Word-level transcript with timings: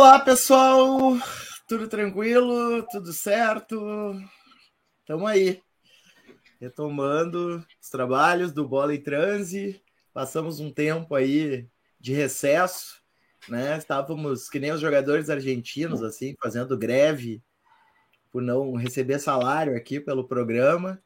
Olá, 0.00 0.18
pessoal! 0.18 1.18
Tudo 1.68 1.86
tranquilo? 1.86 2.82
Tudo 2.90 3.12
certo? 3.12 4.18
Estamos 5.00 5.28
aí, 5.28 5.60
retomando 6.58 7.62
os 7.78 7.90
trabalhos 7.90 8.50
do 8.50 8.66
Bola 8.66 8.94
em 8.94 9.02
Transe. 9.02 9.78
Passamos 10.10 10.58
um 10.58 10.72
tempo 10.72 11.14
aí 11.14 11.68
de 12.00 12.14
recesso, 12.14 13.02
né? 13.46 13.76
Estávamos 13.76 14.48
que 14.48 14.58
nem 14.58 14.72
os 14.72 14.80
jogadores 14.80 15.28
argentinos, 15.28 16.02
assim, 16.02 16.34
fazendo 16.42 16.78
greve 16.78 17.42
por 18.32 18.40
não 18.40 18.72
receber 18.76 19.18
salário 19.18 19.76
aqui 19.76 20.00
pelo 20.00 20.26
programa, 20.26 20.98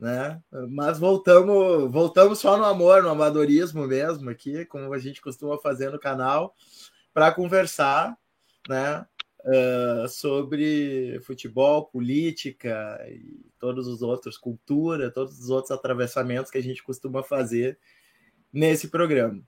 né? 0.00 0.42
Mas 0.70 0.98
voltamos, 0.98 1.92
voltamos 1.92 2.38
só 2.38 2.56
no 2.56 2.64
amor, 2.64 3.02
no 3.02 3.10
amadorismo 3.10 3.86
mesmo 3.86 4.30
aqui, 4.30 4.64
como 4.64 4.90
a 4.94 4.98
gente 4.98 5.20
costuma 5.20 5.58
fazer 5.58 5.90
no 5.90 6.00
canal 6.00 6.54
para 7.12 7.30
conversar 7.30 8.16
né, 8.68 9.06
uh, 9.40 10.08
sobre 10.08 11.18
futebol, 11.22 11.86
política 11.86 12.98
e 13.08 13.46
todos 13.58 13.86
os 13.86 14.02
outros, 14.02 14.36
cultura, 14.36 15.10
todos 15.10 15.38
os 15.38 15.50
outros 15.50 15.70
atravessamentos 15.70 16.50
que 16.50 16.58
a 16.58 16.62
gente 16.62 16.82
costuma 16.82 17.22
fazer 17.22 17.78
nesse 18.52 18.88
programa. 18.88 19.42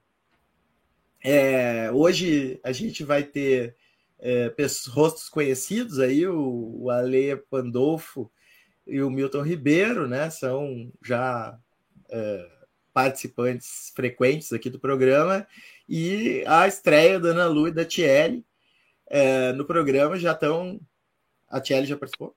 É, 1.23 1.91
hoje 1.91 2.59
a 2.63 2.71
gente 2.71 3.03
vai 3.03 3.23
ter 3.23 3.75
é, 4.19 4.53
rostos 4.87 5.29
conhecidos 5.29 5.99
aí, 5.99 6.25
o, 6.25 6.85
o 6.85 6.87
Pandolfo 7.49 8.31
e 8.87 9.01
o 9.01 9.09
Milton 9.09 9.43
Ribeiro, 9.43 10.07
né? 10.07 10.29
São 10.29 10.91
já 11.03 11.57
é, 12.09 12.49
participantes 12.93 13.91
frequentes 13.95 14.51
aqui 14.51 14.69
do 14.69 14.79
programa 14.79 15.47
e 15.87 16.43
a 16.47 16.67
estreia 16.67 17.19
da 17.19 17.29
Ana 17.29 17.47
Lu 17.47 17.67
e 17.67 17.71
da 17.71 17.85
Tiele 17.85 18.43
é, 19.11 19.51
no 19.51 19.65
programa 19.65 20.17
já 20.17 20.31
estão. 20.31 20.79
A 21.49 21.59
Tiele 21.59 21.85
já 21.85 21.97
participou? 21.97 22.33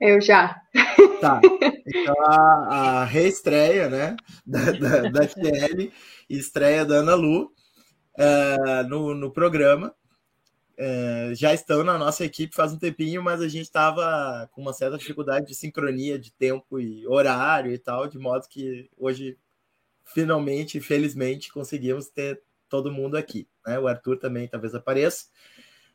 Eu 0.00 0.20
já. 0.20 0.60
Tá. 1.20 1.40
Então 1.86 2.14
a, 2.26 3.00
a 3.00 3.04
reestreia, 3.04 3.88
né? 3.88 4.16
Da, 4.46 4.70
da, 4.72 5.08
da 5.10 5.26
Tiele, 5.26 5.92
estreia 6.30 6.84
da 6.84 6.96
Ana 6.96 7.14
Lu 7.14 7.52
é, 8.16 8.82
no, 8.84 9.14
no 9.14 9.30
programa. 9.30 9.94
É, 10.76 11.32
já 11.34 11.52
estão 11.52 11.82
na 11.82 11.98
nossa 11.98 12.24
equipe 12.24 12.54
faz 12.54 12.72
um 12.72 12.78
tempinho, 12.78 13.22
mas 13.22 13.40
a 13.40 13.48
gente 13.48 13.64
estava 13.64 14.48
com 14.52 14.62
uma 14.62 14.72
certa 14.72 14.96
dificuldade 14.96 15.46
de 15.46 15.54
sincronia 15.54 16.18
de 16.18 16.30
tempo 16.32 16.78
e 16.78 17.04
horário 17.06 17.72
e 17.72 17.78
tal, 17.78 18.06
de 18.06 18.16
modo 18.16 18.46
que 18.48 18.88
hoje, 18.96 19.36
finalmente, 20.04 20.80
felizmente, 20.80 21.52
conseguimos 21.52 22.08
ter 22.08 22.40
todo 22.68 22.92
mundo 22.92 23.16
aqui. 23.16 23.48
Né? 23.66 23.78
O 23.78 23.88
Arthur 23.88 24.18
também 24.18 24.46
talvez 24.46 24.74
apareça. 24.74 25.26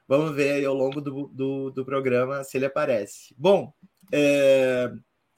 Vamos 0.07 0.35
ver 0.35 0.53
aí 0.53 0.65
ao 0.65 0.73
longo 0.73 0.99
do, 0.99 1.27
do, 1.27 1.71
do 1.71 1.85
programa 1.85 2.43
se 2.43 2.57
ele 2.57 2.65
aparece. 2.65 3.33
Bom, 3.37 3.73
é, 4.11 4.91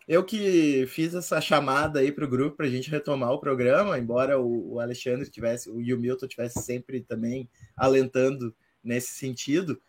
eu 0.07 0.23
que 0.23 0.85
fiz 0.87 1.15
essa 1.15 1.41
chamada 1.41 1.99
aí 1.99 2.11
para 2.11 2.25
o 2.25 2.29
grupo 2.29 2.57
para 2.57 2.67
a 2.67 2.69
gente 2.69 2.91
retomar 2.91 3.31
o 3.31 3.39
programa, 3.39 3.97
embora 3.97 4.39
o, 4.39 4.73
o 4.73 4.79
Alexandre 4.79 5.29
tivesse, 5.29 5.69
o 5.69 5.77
Milton 5.77 6.27
tivesse 6.27 6.61
sempre 6.61 7.01
também 7.01 7.49
alentando 7.75 8.55
nesse 8.83 9.13
sentido, 9.13 9.81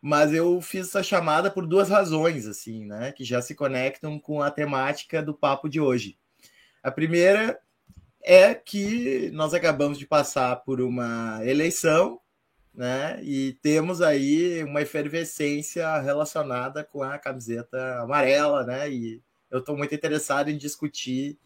mas 0.00 0.32
eu 0.32 0.60
fiz 0.60 0.86
essa 0.86 1.02
chamada 1.02 1.50
por 1.50 1.66
duas 1.66 1.88
razões, 1.88 2.46
assim, 2.46 2.84
né, 2.84 3.10
que 3.10 3.24
já 3.24 3.42
se 3.42 3.54
conectam 3.54 4.20
com 4.20 4.40
a 4.40 4.50
temática 4.50 5.20
do 5.20 5.34
papo 5.34 5.68
de 5.68 5.80
hoje. 5.80 6.16
A 6.80 6.92
primeira 6.92 7.58
é 8.22 8.54
que 8.54 9.30
nós 9.32 9.52
acabamos 9.52 9.98
de 9.98 10.06
passar 10.06 10.56
por 10.56 10.80
uma 10.80 11.40
eleição, 11.44 12.20
né? 12.76 13.18
E 13.22 13.54
temos 13.62 14.02
aí 14.02 14.62
uma 14.62 14.82
efervescência 14.82 15.98
relacionada 16.00 16.84
com 16.84 17.02
a 17.02 17.18
camiseta 17.18 18.00
amarela, 18.02 18.64
né? 18.64 18.90
E 18.90 19.22
eu 19.50 19.60
estou 19.60 19.76
muito 19.76 19.94
interessado 19.94 20.50
em 20.50 20.58
discutir 20.58 21.38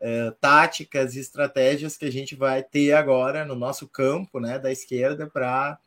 é, 0.00 0.30
táticas 0.40 1.14
e 1.14 1.20
estratégias 1.20 1.96
que 1.96 2.04
a 2.04 2.10
gente 2.10 2.34
vai 2.34 2.62
ter 2.62 2.92
agora 2.92 3.44
no 3.44 3.54
nosso 3.54 3.88
campo, 3.88 4.40
né, 4.40 4.58
da 4.58 4.70
esquerda, 4.72 5.26
para, 5.26 5.78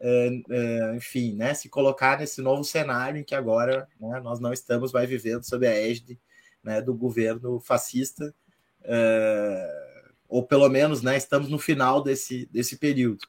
é, 0.00 0.30
é, 0.50 0.96
enfim, 0.96 1.34
né, 1.34 1.54
se 1.54 1.68
colocar 1.68 2.18
nesse 2.18 2.40
novo 2.40 2.64
cenário 2.64 3.20
em 3.20 3.24
que 3.24 3.34
agora 3.34 3.88
né, 4.00 4.20
nós 4.20 4.40
não 4.40 4.52
estamos 4.52 4.92
mais 4.92 5.08
vivendo 5.08 5.44
sob 5.44 5.66
a 5.66 5.74
égide 5.74 6.18
né, 6.62 6.80
do 6.80 6.94
governo 6.94 7.60
fascista 7.60 8.34
é, 8.82 10.10
ou 10.28 10.42
pelo 10.46 10.68
menos 10.68 11.02
né, 11.02 11.16
estamos 11.16 11.48
no 11.48 11.58
final 11.58 12.02
desse, 12.02 12.46
desse 12.46 12.76
período. 12.76 13.26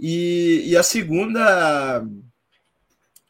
E, 0.00 0.62
e 0.64 0.76
a 0.78 0.82
segunda. 0.82 2.02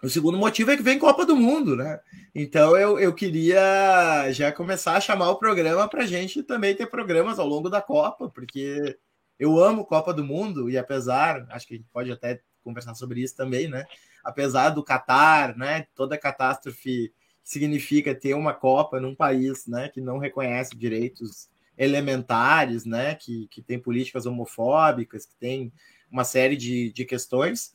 O 0.00 0.08
segundo 0.08 0.38
motivo 0.38 0.70
é 0.70 0.76
que 0.76 0.82
vem 0.82 0.98
Copa 0.98 1.26
do 1.26 1.36
Mundo, 1.36 1.74
né? 1.74 1.98
Então 2.32 2.76
eu, 2.76 2.98
eu 2.98 3.12
queria 3.12 4.30
já 4.30 4.52
começar 4.52 4.96
a 4.96 5.00
chamar 5.00 5.30
o 5.30 5.36
programa 5.36 5.88
para 5.88 6.06
gente 6.06 6.44
também 6.44 6.74
ter 6.74 6.86
programas 6.86 7.38
ao 7.40 7.46
longo 7.46 7.68
da 7.68 7.82
Copa, 7.82 8.30
porque 8.30 8.96
eu 9.38 9.58
amo 9.58 9.84
Copa 9.84 10.14
do 10.14 10.24
Mundo 10.24 10.70
e 10.70 10.78
apesar, 10.78 11.44
acho 11.50 11.66
que 11.66 11.74
a 11.74 11.76
gente 11.76 11.88
pode 11.92 12.12
até 12.12 12.40
conversar 12.62 12.94
sobre 12.94 13.20
isso 13.20 13.36
também, 13.36 13.68
né? 13.68 13.84
Apesar 14.24 14.70
do 14.70 14.84
Catar, 14.84 15.56
né? 15.56 15.86
Toda 15.94 16.16
catástrofe 16.16 17.12
significa 17.42 18.14
ter 18.14 18.34
uma 18.34 18.54
Copa 18.54 19.00
num 19.00 19.14
país 19.14 19.66
né, 19.66 19.88
que 19.88 20.00
não 20.00 20.18
reconhece 20.18 20.76
direitos 20.76 21.50
elementares, 21.76 22.84
né, 22.84 23.14
que, 23.14 23.48
que 23.48 23.60
tem 23.60 23.78
políticas 23.78 24.26
homofóbicas, 24.26 25.26
que 25.26 25.34
tem 25.36 25.72
uma 26.10 26.24
série 26.24 26.56
de, 26.56 26.92
de 26.92 27.04
questões. 27.04 27.74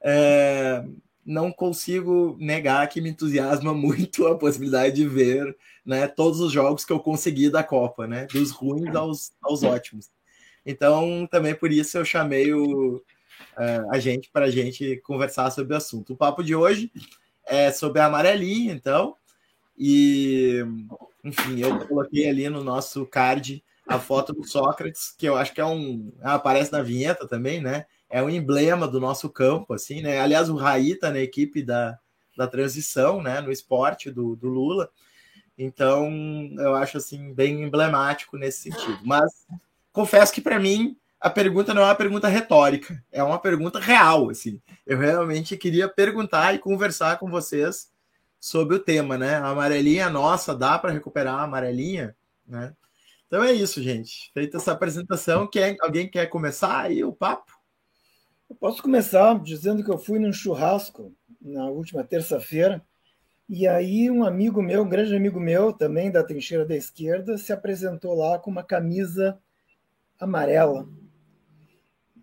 É, 0.00 0.84
não 1.24 1.52
consigo 1.52 2.36
negar 2.40 2.88
que 2.88 3.00
me 3.00 3.10
entusiasma 3.10 3.72
muito 3.74 4.26
a 4.26 4.36
possibilidade 4.36 4.96
de 4.96 5.06
ver 5.06 5.56
né, 5.84 6.06
todos 6.06 6.40
os 6.40 6.52
jogos 6.52 6.84
que 6.84 6.92
eu 6.92 7.00
consegui 7.00 7.50
da 7.50 7.62
Copa, 7.62 8.06
né, 8.06 8.26
dos 8.26 8.50
ruins 8.50 8.94
aos, 8.94 9.32
aos 9.42 9.62
ótimos. 9.62 10.10
Então, 10.64 11.26
também 11.30 11.54
por 11.54 11.72
isso 11.72 11.96
eu 11.96 12.04
chamei 12.04 12.52
o, 12.52 12.96
uh, 12.96 13.90
a 13.90 13.98
gente 13.98 14.30
para 14.30 14.46
a 14.46 14.50
gente 14.50 14.96
conversar 14.98 15.50
sobre 15.50 15.74
o 15.74 15.76
assunto. 15.76 16.12
O 16.12 16.16
papo 16.16 16.42
de 16.42 16.54
hoje 16.54 16.90
é 17.46 17.70
sobre 17.72 18.00
a 18.00 18.06
amarelinha, 18.06 18.72
então. 18.72 19.16
E, 19.76 20.64
enfim, 21.24 21.60
eu 21.60 21.86
coloquei 21.86 22.28
ali 22.28 22.48
no 22.48 22.62
nosso 22.62 23.06
card 23.06 23.62
a 23.88 23.98
foto 23.98 24.34
do 24.34 24.44
Sócrates, 24.44 25.14
que 25.16 25.26
eu 25.26 25.36
acho 25.36 25.54
que 25.54 25.60
é 25.60 25.64
um. 25.64 26.12
Ah, 26.20 26.34
aparece 26.34 26.70
na 26.70 26.82
vinheta 26.82 27.26
também, 27.26 27.60
né? 27.60 27.86
É 28.10 28.22
um 28.22 28.28
emblema 28.28 28.86
do 28.86 29.00
nosso 29.00 29.30
campo, 29.30 29.72
assim, 29.72 30.02
né? 30.02 30.20
Aliás, 30.20 30.50
o 30.50 30.56
Raí 30.56 30.94
tá 30.94 31.10
na 31.10 31.20
equipe 31.20 31.62
da, 31.62 31.98
da 32.36 32.46
transição, 32.46 33.22
né? 33.22 33.40
No 33.40 33.50
esporte 33.50 34.10
do, 34.10 34.36
do 34.36 34.48
Lula. 34.48 34.90
Então, 35.56 36.08
eu 36.58 36.74
acho, 36.76 36.98
assim, 36.98 37.32
bem 37.32 37.62
emblemático 37.62 38.36
nesse 38.36 38.70
sentido. 38.70 38.98
Mas 39.02 39.46
confesso 39.92 40.32
que, 40.32 40.40
para 40.40 40.60
mim, 40.60 40.96
a 41.20 41.30
pergunta 41.30 41.72
não 41.74 41.82
é 41.82 41.86
uma 41.86 41.94
pergunta 41.94 42.28
retórica, 42.28 43.02
é 43.10 43.22
uma 43.22 43.38
pergunta 43.38 43.80
real, 43.80 44.30
assim. 44.30 44.60
Eu 44.86 44.98
realmente 44.98 45.56
queria 45.56 45.88
perguntar 45.88 46.54
e 46.54 46.58
conversar 46.58 47.18
com 47.18 47.28
vocês 47.28 47.90
sobre 48.38 48.76
o 48.76 48.78
tema, 48.78 49.18
né? 49.18 49.36
A 49.36 49.48
amarelinha 49.48 50.08
nossa, 50.10 50.54
dá 50.54 50.78
para 50.78 50.92
recuperar 50.92 51.40
a 51.40 51.42
amarelinha, 51.42 52.14
né? 52.46 52.72
Então 53.28 53.44
é 53.44 53.52
isso, 53.52 53.82
gente. 53.82 54.32
Feita 54.32 54.56
essa 54.56 54.72
apresentação, 54.72 55.46
quer, 55.46 55.76
alguém 55.82 56.10
quer 56.10 56.26
começar 56.28 56.80
aí 56.80 57.04
o 57.04 57.12
papo? 57.12 57.52
Eu 58.48 58.56
posso 58.56 58.82
começar 58.82 59.38
dizendo 59.42 59.84
que 59.84 59.90
eu 59.90 59.98
fui 59.98 60.18
num 60.18 60.32
churrasco 60.32 61.14
na 61.38 61.66
última 61.66 62.02
terça-feira 62.02 62.82
e 63.46 63.68
aí 63.68 64.10
um 64.10 64.24
amigo 64.24 64.62
meu, 64.62 64.82
um 64.82 64.88
grande 64.88 65.14
amigo 65.14 65.38
meu, 65.38 65.74
também 65.74 66.10
da 66.10 66.24
trincheira 66.24 66.64
da 66.64 66.74
esquerda, 66.74 67.36
se 67.36 67.52
apresentou 67.52 68.14
lá 68.14 68.38
com 68.38 68.50
uma 68.50 68.62
camisa 68.62 69.38
amarela. 70.18 70.88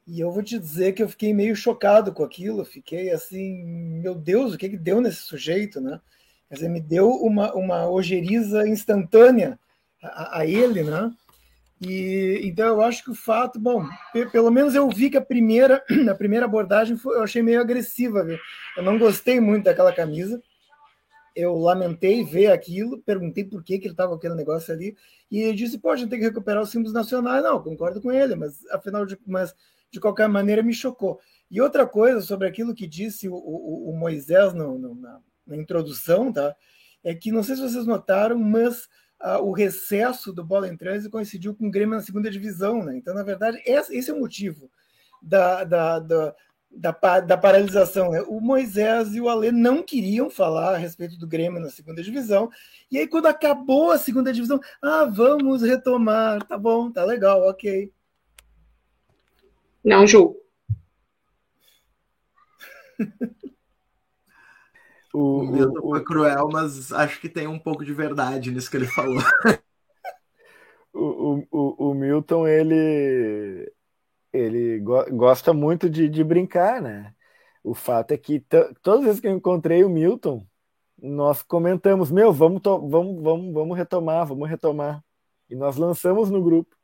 E 0.08 0.20
eu 0.20 0.32
vou 0.32 0.42
te 0.42 0.58
dizer 0.58 0.94
que 0.94 1.04
eu 1.04 1.10
fiquei 1.10 1.36
meio 1.36 1.56
chocado 1.56 2.14
com 2.14 2.24
aquilo, 2.24 2.66
fiquei 2.66 3.12
assim, 3.12 3.64
meu 3.64 4.16
Deus, 4.16 4.54
o 4.54 4.58
que, 4.58 4.70
que 4.70 4.78
deu 4.78 5.00
nesse 5.02 5.22
sujeito, 5.22 5.80
né? 5.80 6.02
Quer 6.50 6.56
dizer, 6.56 6.70
me 6.70 6.82
deu 6.82 7.10
uma, 7.10 7.54
uma 7.54 7.88
ojeriza 7.88 8.68
instantânea 8.68 9.60
a, 10.08 10.40
a 10.40 10.46
ele, 10.46 10.84
né? 10.84 11.12
E 11.82 12.40
então 12.44 12.68
eu 12.68 12.82
acho 12.82 13.04
que 13.04 13.12
o 13.12 13.16
fato, 13.16 13.60
bom, 13.60 13.86
pelo 14.32 14.50
menos 14.50 14.76
eu 14.76 14.90
vi 14.90 15.10
que 15.10 15.18
a 15.18 15.22
primeira, 15.22 15.84
a 16.10 16.16
primeira 16.16 16.46
abordagem 16.46 16.98
foi, 16.98 17.18
eu 17.18 17.24
achei 17.24 17.42
meio 17.42 17.60
agressiva, 17.60 18.24
viu? 18.24 18.38
Eu 18.78 18.84
não 18.84 18.98
gostei 18.98 19.40
muito 19.40 19.66
daquela 19.66 19.94
camisa. 19.94 20.42
Eu 21.36 21.58
lamentei 21.58 22.24
ver 22.24 22.48
aquilo, 22.48 23.02
perguntei 23.02 23.44
por 23.44 23.62
que, 23.62 23.78
que 23.78 23.88
ele 23.88 23.94
estava 23.94 24.12
com 24.12 24.16
aquele 24.16 24.36
negócio 24.36 24.74
ali, 24.74 24.96
e 25.30 25.42
ele 25.42 25.58
disse: 25.58 25.78
pô, 25.78 25.90
a 25.90 25.96
gente 25.98 26.10
tem 26.10 26.20
que 26.20 26.26
recuperar 26.26 26.64
os 26.64 26.70
símbolos 26.70 26.94
nacionais. 26.94 27.44
Não, 27.44 27.62
concordo 27.62 28.02
com 28.02 28.12
ele, 28.12 28.36
mas 28.36 28.66
afinal 28.72 29.06
de, 29.06 29.18
mas 29.28 29.54
de 29.92 30.00
qualquer 30.00 30.30
maneira 30.30 30.64
me 30.64 30.74
chocou. 30.74 31.20
E 31.50 31.62
outra 31.62 31.86
coisa 31.86 32.22
sobre 32.22 32.48
aquilo 32.48 32.74
que 32.74 32.88
disse 32.88 33.28
o, 33.30 33.36
o, 33.36 33.90
o 33.90 33.98
Moisés 33.98 34.54
no, 34.54 34.78
no, 34.80 34.96
na, 34.96 35.20
na, 35.46 35.56
introdução, 35.58 36.32
tá? 36.32 36.56
É 37.04 37.14
que 37.14 37.32
não 37.32 37.44
sei 37.44 37.56
se 37.56 37.62
vocês 37.62 37.86
notaram, 37.86 38.38
mas 38.38 38.88
ah, 39.20 39.40
o 39.40 39.52
recesso 39.52 40.34
do 40.34 40.44
Bola 40.44 40.68
em 40.68 40.78
Trânsito 40.78 41.10
coincidiu 41.10 41.56
com 41.56 41.68
o 41.68 41.72
Grêmio 41.72 41.96
na 41.96 42.02
segunda 42.02 42.30
divisão, 42.30 42.84
né? 42.84 42.98
Então, 42.98 43.14
na 43.14 43.24
verdade, 43.24 43.62
esse, 43.66 43.96
esse 43.96 44.12
é 44.12 44.14
o 44.14 44.20
motivo 44.20 44.70
da, 45.22 45.64
da, 45.64 46.00
da 46.00 46.36
da, 46.76 47.20
da 47.22 47.38
paralisação. 47.38 48.12
Né? 48.12 48.22
O 48.28 48.42
Moisés 48.42 49.16
e 49.16 49.22
o 49.22 49.30
Alê 49.30 49.52
não 49.52 49.82
queriam 49.82 50.30
falar 50.30 50.76
a 50.76 50.78
respeito 50.78 51.18
do 51.18 51.28
Grêmio 51.28 51.62
na 51.62 51.70
segunda 51.70 52.04
divisão. 52.04 52.50
E 52.92 52.98
aí, 52.98 53.08
quando 53.08 53.28
acabou 53.28 53.92
a 53.92 53.98
segunda 53.98 54.34
divisão, 54.34 54.60
ah, 54.82 55.06
vamos 55.06 55.62
retomar. 55.62 56.44
Tá 56.46 56.58
bom, 56.58 56.92
tá 56.92 57.06
legal, 57.06 57.48
ok. 57.48 57.92
Não 59.84 60.06
Ju. 60.06 60.36
o, 65.16 65.40
o 65.40 65.48
Milton 65.48 65.82
foi 65.82 66.04
cruel, 66.04 66.50
mas 66.52 66.92
acho 66.92 67.22
que 67.22 67.30
tem 67.30 67.48
um 67.48 67.58
pouco 67.58 67.86
de 67.86 67.94
verdade 67.94 68.52
nisso 68.52 68.70
que 68.70 68.76
ele 68.76 68.88
falou. 68.88 69.16
o, 70.94 71.42
o, 71.50 71.90
o 71.90 71.94
Milton, 71.94 72.46
ele, 72.46 73.72
ele 74.34 74.80
go 74.80 75.06
gosta 75.12 75.54
muito 75.54 75.90
de, 75.90 76.10
de 76.10 76.24
brincar, 76.24 76.82
né? 76.82 77.14
O 77.64 77.74
fato 77.74 78.12
é 78.12 78.18
que 78.18 78.42
todas 78.82 79.00
as 79.00 79.06
vezes 79.06 79.20
que 79.22 79.28
eu 79.28 79.32
encontrei 79.32 79.84
o 79.86 79.90
Milton, 79.90 80.46
nós 81.02 81.42
comentamos, 81.42 82.12
meu, 82.12 82.34
vamos, 82.34 82.62
vamos, 82.64 83.22
vamos, 83.24 83.54
vamos 83.54 83.78
retomar, 83.78 84.26
vamos 84.26 84.50
retomar. 84.50 85.04
E 85.50 85.56
nós 85.56 85.78
lançamos 85.78 86.30
no 86.30 86.44
grupo. 86.44 86.76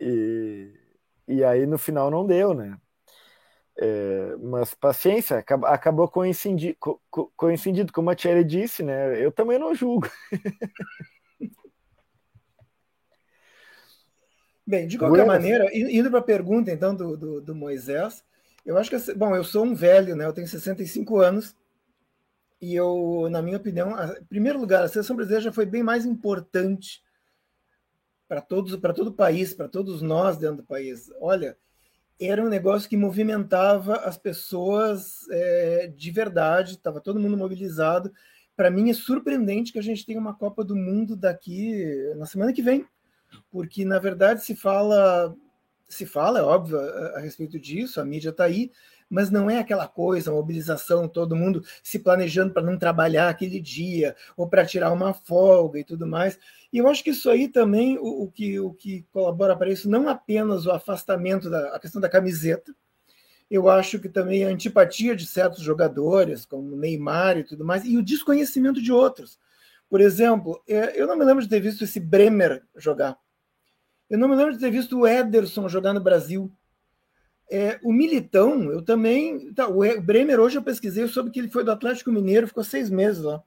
E, 0.00 0.72
e 1.26 1.42
aí 1.44 1.66
no 1.66 1.76
final 1.76 2.10
não 2.10 2.24
deu, 2.24 2.54
né? 2.54 2.78
É, 3.80 4.34
mas 4.40 4.74
paciência, 4.74 5.38
acabou 5.38 6.08
coincidindo, 6.08 6.76
coincidido, 7.36 7.92
como 7.92 8.10
a 8.10 8.16
Thierry 8.16 8.42
disse, 8.42 8.82
né? 8.82 9.24
Eu 9.24 9.30
também 9.30 9.56
não 9.56 9.72
julgo. 9.72 10.10
Bem, 14.66 14.88
de 14.88 14.98
qualquer 14.98 15.24
maneira, 15.24 15.70
indo 15.72 16.10
para 16.10 16.18
a 16.18 16.22
pergunta 16.22 16.72
então 16.72 16.94
do, 16.94 17.16
do, 17.16 17.40
do, 17.40 17.54
Moisés, 17.54 18.22
eu 18.66 18.76
acho 18.76 18.90
que, 18.90 19.14
bom, 19.14 19.34
eu 19.34 19.42
sou 19.42 19.64
um 19.64 19.74
velho, 19.74 20.14
né? 20.14 20.26
Eu 20.26 20.32
tenho 20.32 20.46
65 20.46 21.20
anos 21.20 21.56
e 22.60 22.74
eu, 22.74 23.28
na 23.30 23.40
minha 23.40 23.56
opinião, 23.56 23.96
em 24.20 24.24
primeiro 24.24 24.58
lugar, 24.58 24.82
a 24.82 24.88
seleção 24.88 25.16
brasileira 25.16 25.44
já 25.44 25.52
foi 25.52 25.64
bem 25.64 25.82
mais 25.82 26.04
importante 26.04 27.02
para 28.26 28.42
todos, 28.42 28.76
para 28.76 28.92
todo 28.92 29.08
o 29.08 29.14
país, 29.14 29.54
para 29.54 29.68
todos 29.68 30.02
nós 30.02 30.36
dentro 30.36 30.56
do 30.58 30.64
país. 30.64 31.10
Olha, 31.20 31.56
era 32.20 32.42
um 32.42 32.48
negócio 32.48 32.88
que 32.88 32.96
movimentava 32.96 33.96
as 33.96 34.16
pessoas 34.16 35.28
é, 35.30 35.92
de 35.94 36.10
verdade, 36.10 36.72
estava 36.72 37.00
todo 37.00 37.20
mundo 37.20 37.36
mobilizado. 37.36 38.12
Para 38.56 38.70
mim 38.70 38.90
é 38.90 38.94
surpreendente 38.94 39.72
que 39.72 39.78
a 39.78 39.82
gente 39.82 40.04
tenha 40.04 40.18
uma 40.18 40.34
Copa 40.34 40.64
do 40.64 40.74
Mundo 40.74 41.14
daqui 41.16 41.96
na 42.16 42.26
semana 42.26 42.52
que 42.52 42.62
vem 42.62 42.84
porque 43.50 43.84
na 43.84 43.98
verdade 43.98 44.44
se 44.44 44.54
fala, 44.54 45.34
se 45.88 46.06
fala, 46.06 46.38
é 46.38 46.42
óbvio, 46.42 46.78
a, 46.78 47.16
a 47.16 47.20
respeito 47.20 47.58
disso, 47.58 48.00
a 48.00 48.04
mídia 48.04 48.30
está 48.30 48.44
aí, 48.44 48.70
mas 49.08 49.30
não 49.30 49.48
é 49.48 49.58
aquela 49.58 49.88
coisa, 49.88 50.30
mobilização, 50.30 51.08
todo 51.08 51.36
mundo 51.36 51.64
se 51.82 51.98
planejando 51.98 52.52
para 52.52 52.62
não 52.62 52.78
trabalhar 52.78 53.28
aquele 53.28 53.60
dia, 53.60 54.14
ou 54.36 54.48
para 54.48 54.66
tirar 54.66 54.92
uma 54.92 55.14
folga 55.14 55.78
e 55.78 55.84
tudo 55.84 56.06
mais. 56.06 56.38
E 56.72 56.78
eu 56.78 56.88
acho 56.88 57.02
que 57.02 57.10
isso 57.10 57.30
aí 57.30 57.48
também, 57.48 57.98
o, 57.98 58.24
o 58.24 58.30
que, 58.30 58.60
o 58.60 58.72
que 58.72 59.06
colabora 59.12 59.56
para 59.56 59.70
isso, 59.70 59.88
não 59.88 60.08
apenas 60.08 60.66
o 60.66 60.70
afastamento 60.70 61.48
da 61.48 61.74
a 61.74 61.80
questão 61.80 62.00
da 62.00 62.08
camiseta, 62.08 62.74
eu 63.50 63.68
acho 63.68 63.98
que 63.98 64.08
também 64.08 64.44
a 64.44 64.48
antipatia 64.48 65.16
de 65.16 65.26
certos 65.26 65.62
jogadores, 65.62 66.44
como 66.44 66.76
Neymar 66.76 67.38
e 67.38 67.44
tudo 67.44 67.64
mais, 67.64 67.84
e 67.84 67.96
o 67.96 68.02
desconhecimento 68.02 68.82
de 68.82 68.92
outros. 68.92 69.38
Por 69.88 70.00
exemplo, 70.02 70.62
é, 70.68 71.00
eu 71.00 71.06
não 71.06 71.16
me 71.16 71.24
lembro 71.24 71.42
de 71.42 71.48
ter 71.48 71.60
visto 71.60 71.82
esse 71.82 71.98
Bremer 71.98 72.62
jogar. 72.76 73.16
Eu 74.08 74.18
não 74.18 74.28
me 74.28 74.36
lembro 74.36 74.52
de 74.52 74.58
ter 74.58 74.70
visto 74.70 74.98
o 74.98 75.06
Ederson 75.06 75.68
jogar 75.68 75.94
no 75.94 76.00
Brasil. 76.00 76.52
É, 77.50 77.78
o 77.82 77.92
Militão, 77.92 78.70
eu 78.70 78.82
também. 78.82 79.52
Tá, 79.54 79.68
o 79.68 79.80
Bremer, 80.02 80.38
hoje 80.38 80.58
eu 80.58 80.62
pesquisei, 80.62 81.02
eu 81.02 81.08
soube 81.08 81.30
que 81.30 81.38
ele 81.38 81.50
foi 81.50 81.64
do 81.64 81.70
Atlético 81.70 82.12
Mineiro, 82.12 82.46
ficou 82.46 82.62
seis 82.62 82.90
meses 82.90 83.22
lá. 83.22 83.42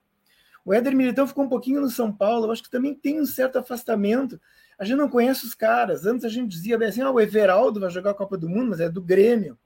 O 0.65 0.74
Éder 0.74 0.95
Militão 0.95 1.27
ficou 1.27 1.44
um 1.44 1.50
pouquinho 1.50 1.81
no 1.81 1.89
São 1.89 2.12
Paulo, 2.12 2.45
eu 2.45 2.51
acho 2.51 2.63
que 2.63 2.69
também 2.69 2.94
tem 2.94 3.19
um 3.19 3.25
certo 3.25 3.57
afastamento. 3.57 4.39
A 4.77 4.83
gente 4.83 4.98
não 4.98 5.09
conhece 5.09 5.45
os 5.45 5.53
caras. 5.53 6.06
Antes 6.06 6.25
a 6.25 6.30
gente 6.30 6.50
dizia 6.50 6.77
bem 6.77 6.88
assim: 6.88 7.01
ah, 7.01 7.12
o 7.12 7.19
Everaldo 7.19 7.80
vai 7.80 7.89
jogar 7.89 8.12
a 8.12 8.15
Copa 8.15 8.38
do 8.38 8.50
Mundo, 8.50 8.69
mas 8.69 8.80
é 8.80 8.89
do 8.89 9.01
Grêmio. 9.01 9.57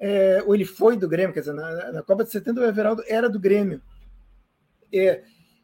É, 0.00 0.42
ou 0.46 0.54
ele 0.54 0.64
foi 0.64 0.96
do 0.96 1.08
Grêmio, 1.08 1.32
quer 1.32 1.40
dizer, 1.40 1.52
na, 1.52 1.92
na 1.92 2.02
Copa 2.02 2.24
de 2.24 2.30
70 2.30 2.60
o 2.60 2.64
Everaldo 2.64 3.04
era 3.06 3.28
do 3.28 3.38
Grêmio. 3.38 3.82
É, 4.92 5.22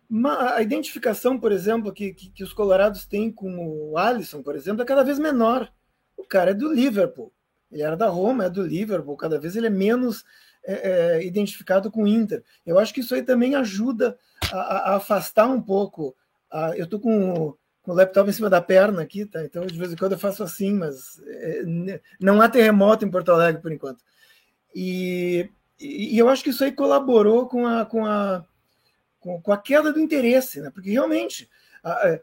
uma, 0.08 0.54
a 0.54 0.62
identificação, 0.62 1.38
por 1.38 1.50
exemplo, 1.50 1.92
que, 1.92 2.12
que, 2.14 2.30
que, 2.30 2.44
os 2.44 2.52
colorados 2.52 3.06
têm 3.06 3.32
com 3.32 3.90
o 3.90 3.98
Alisson, 3.98 4.42
por 4.42 4.54
exemplo, 4.54 4.82
é 4.82 4.84
cada 4.84 5.02
vez 5.02 5.18
menor. 5.18 5.72
O 6.16 6.24
cara 6.24 6.52
é 6.52 6.54
do 6.54 6.72
Liverpool. 6.72 7.32
Ele 7.70 7.82
era 7.82 7.96
da 7.96 8.08
Roma, 8.08 8.44
é 8.44 8.50
do 8.50 8.62
Liverpool. 8.62 9.16
Cada 9.16 9.38
vez 9.38 9.56
ele 9.56 9.66
é 9.66 9.70
menos 9.70 10.24
é, 10.64 10.72
é, 11.18 11.26
identificado 11.26 11.90
com 11.90 12.04
o 12.04 12.06
Inter. 12.06 12.42
Eu 12.64 12.78
acho 12.78 12.92
que 12.92 13.00
isso 13.00 13.14
aí 13.14 13.22
também 13.22 13.54
ajuda 13.54 14.18
a, 14.52 14.58
a 14.92 14.96
afastar 14.96 15.46
um 15.48 15.60
pouco. 15.60 16.14
A, 16.50 16.76
eu 16.76 16.84
estou 16.84 17.00
com, 17.00 17.54
com, 17.82 17.92
o 17.92 17.94
laptop 17.94 18.28
em 18.28 18.32
cima 18.32 18.50
da 18.50 18.60
perna 18.60 19.02
aqui, 19.02 19.26
tá? 19.26 19.44
Então, 19.44 19.66
de 19.66 19.78
vez 19.78 19.92
em 19.92 19.96
quando 19.96 20.12
eu 20.12 20.18
faço 20.18 20.42
assim, 20.42 20.74
mas 20.74 21.20
é, 21.26 22.00
não 22.20 22.40
há 22.40 22.48
terremoto 22.48 23.04
em 23.04 23.10
Porto 23.10 23.32
Alegre 23.32 23.62
por 23.62 23.72
enquanto. 23.72 24.02
E, 24.74 25.50
e, 25.80 26.18
eu 26.18 26.28
acho 26.28 26.44
que 26.44 26.50
isso 26.50 26.62
aí 26.62 26.72
colaborou 26.72 27.46
com 27.46 27.66
a, 27.66 27.84
com 27.84 28.04
a 28.04 28.44
com, 29.26 29.42
com 29.42 29.52
a 29.52 29.58
queda 29.58 29.92
do 29.92 29.98
interesse, 29.98 30.60
né? 30.60 30.70
porque 30.70 30.90
realmente 30.90 31.50
a, 31.82 32.20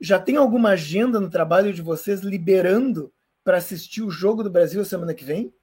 já 0.00 0.18
tem 0.18 0.36
alguma 0.36 0.70
agenda 0.70 1.18
no 1.18 1.28
trabalho 1.28 1.72
de 1.72 1.82
vocês 1.82 2.20
liberando 2.20 3.12
para 3.46 3.56
assistir 3.58 4.02
o 4.02 4.10
jogo 4.10 4.42
do 4.42 4.50
Brasil 4.50 4.84
semana 4.84 5.14
que 5.14 5.24
vem? 5.24 5.54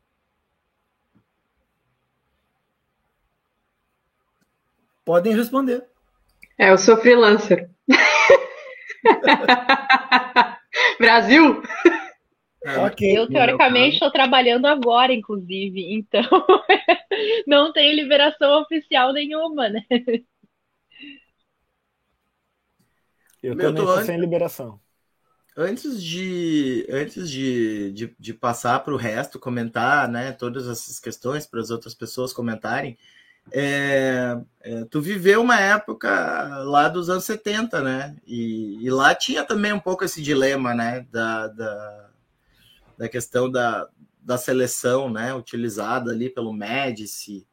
Podem 5.04 5.36
responder. 5.36 5.86
É, 6.58 6.70
eu 6.70 6.78
sou 6.78 6.96
freelancer. 6.96 7.70
Brasil? 10.98 11.62
É. 12.64 12.86
Okay. 12.86 13.18
Eu, 13.18 13.28
teoricamente, 13.28 13.96
estou 13.96 14.10
trabalhando 14.10 14.66
agora, 14.66 15.12
inclusive, 15.12 15.94
então 15.94 16.24
não 17.46 17.74
tem 17.74 17.94
liberação 17.94 18.62
oficial 18.62 19.12
nenhuma, 19.12 19.68
né? 19.68 19.84
Eu 23.44 23.58
Meu, 23.58 23.74
também 23.74 23.86
tô 23.86 24.02
sem 24.04 24.18
liberação. 24.18 24.80
Antes 25.56 26.02
de 26.02 26.88
antes 26.90 27.30
de, 27.30 27.92
de, 27.92 28.16
de 28.20 28.34
passar 28.34 28.80
para 28.80 28.94
o 28.94 28.98
resto, 28.98 29.40
comentar 29.40 30.10
né, 30.10 30.32
todas 30.32 30.68
essas 30.68 31.00
questões 31.00 31.46
para 31.46 31.60
as 31.60 31.70
outras 31.70 31.94
pessoas 31.94 32.34
comentarem, 32.34 32.98
é, 33.52 34.38
é, 34.62 34.86
tu 34.86 35.02
viveu 35.02 35.42
uma 35.42 35.60
época 35.60 36.64
lá 36.64 36.88
dos 36.88 37.10
anos 37.10 37.26
70, 37.26 37.82
né? 37.82 38.16
E, 38.26 38.84
e, 38.84 38.90
lá 38.90 39.14
tinha 39.14 39.44
também 39.44 39.74
um 39.74 39.80
pouco 39.80 40.04
esse 40.04 40.22
dilema, 40.22 40.74
né? 40.74 41.06
Da, 41.12 41.48
da, 41.48 42.10
da 42.98 43.10
questão 43.10 43.52
da, 43.52 43.88
da 44.22 44.38
seleção, 44.38 45.10
né? 45.10 45.34
Utilizada 45.36 46.12
ali 46.12 46.30
pelo 46.30 46.54
Médici, 46.54 47.46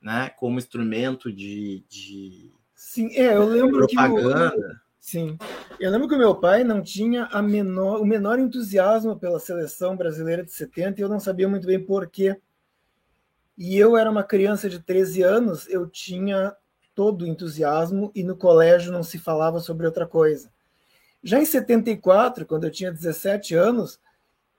né? 0.00 0.28
Como 0.36 0.58
instrumento 0.58 1.32
de, 1.32 1.82
de 1.88 2.52
Sim, 2.74 3.10
é, 3.14 3.34
eu 3.34 3.48
lembro 3.48 3.86
propaganda. 3.86 4.50
que 4.50 4.87
Sim. 5.08 5.38
Eu 5.80 5.90
lembro 5.90 6.06
que 6.06 6.14
o 6.14 6.18
meu 6.18 6.34
pai 6.34 6.62
não 6.62 6.82
tinha 6.82 7.30
menor, 7.40 7.98
o 7.98 8.04
menor 8.04 8.38
entusiasmo 8.38 9.18
pela 9.18 9.40
seleção 9.40 9.96
brasileira 9.96 10.44
de 10.44 10.52
70 10.52 11.00
e 11.00 11.02
eu 11.02 11.08
não 11.08 11.18
sabia 11.18 11.48
muito 11.48 11.66
bem 11.66 11.82
por 11.82 12.08
quê. 12.08 12.38
E 13.56 13.78
eu 13.78 13.96
era 13.96 14.10
uma 14.10 14.22
criança 14.22 14.68
de 14.68 14.78
13 14.78 15.22
anos, 15.22 15.66
eu 15.70 15.88
tinha 15.88 16.54
todo 16.94 17.22
o 17.22 17.26
entusiasmo 17.26 18.12
e 18.14 18.22
no 18.22 18.36
colégio 18.36 18.92
não 18.92 19.02
se 19.02 19.18
falava 19.18 19.60
sobre 19.60 19.86
outra 19.86 20.06
coisa. 20.06 20.52
Já 21.22 21.40
em 21.40 21.46
74, 21.46 22.44
quando 22.44 22.64
eu 22.64 22.70
tinha 22.70 22.92
17 22.92 23.54
anos, 23.54 23.98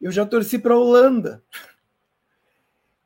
eu 0.02 0.12
já 0.12 0.26
torci 0.26 0.58
para 0.58 0.74
a 0.74 0.80
Holanda. 0.80 1.44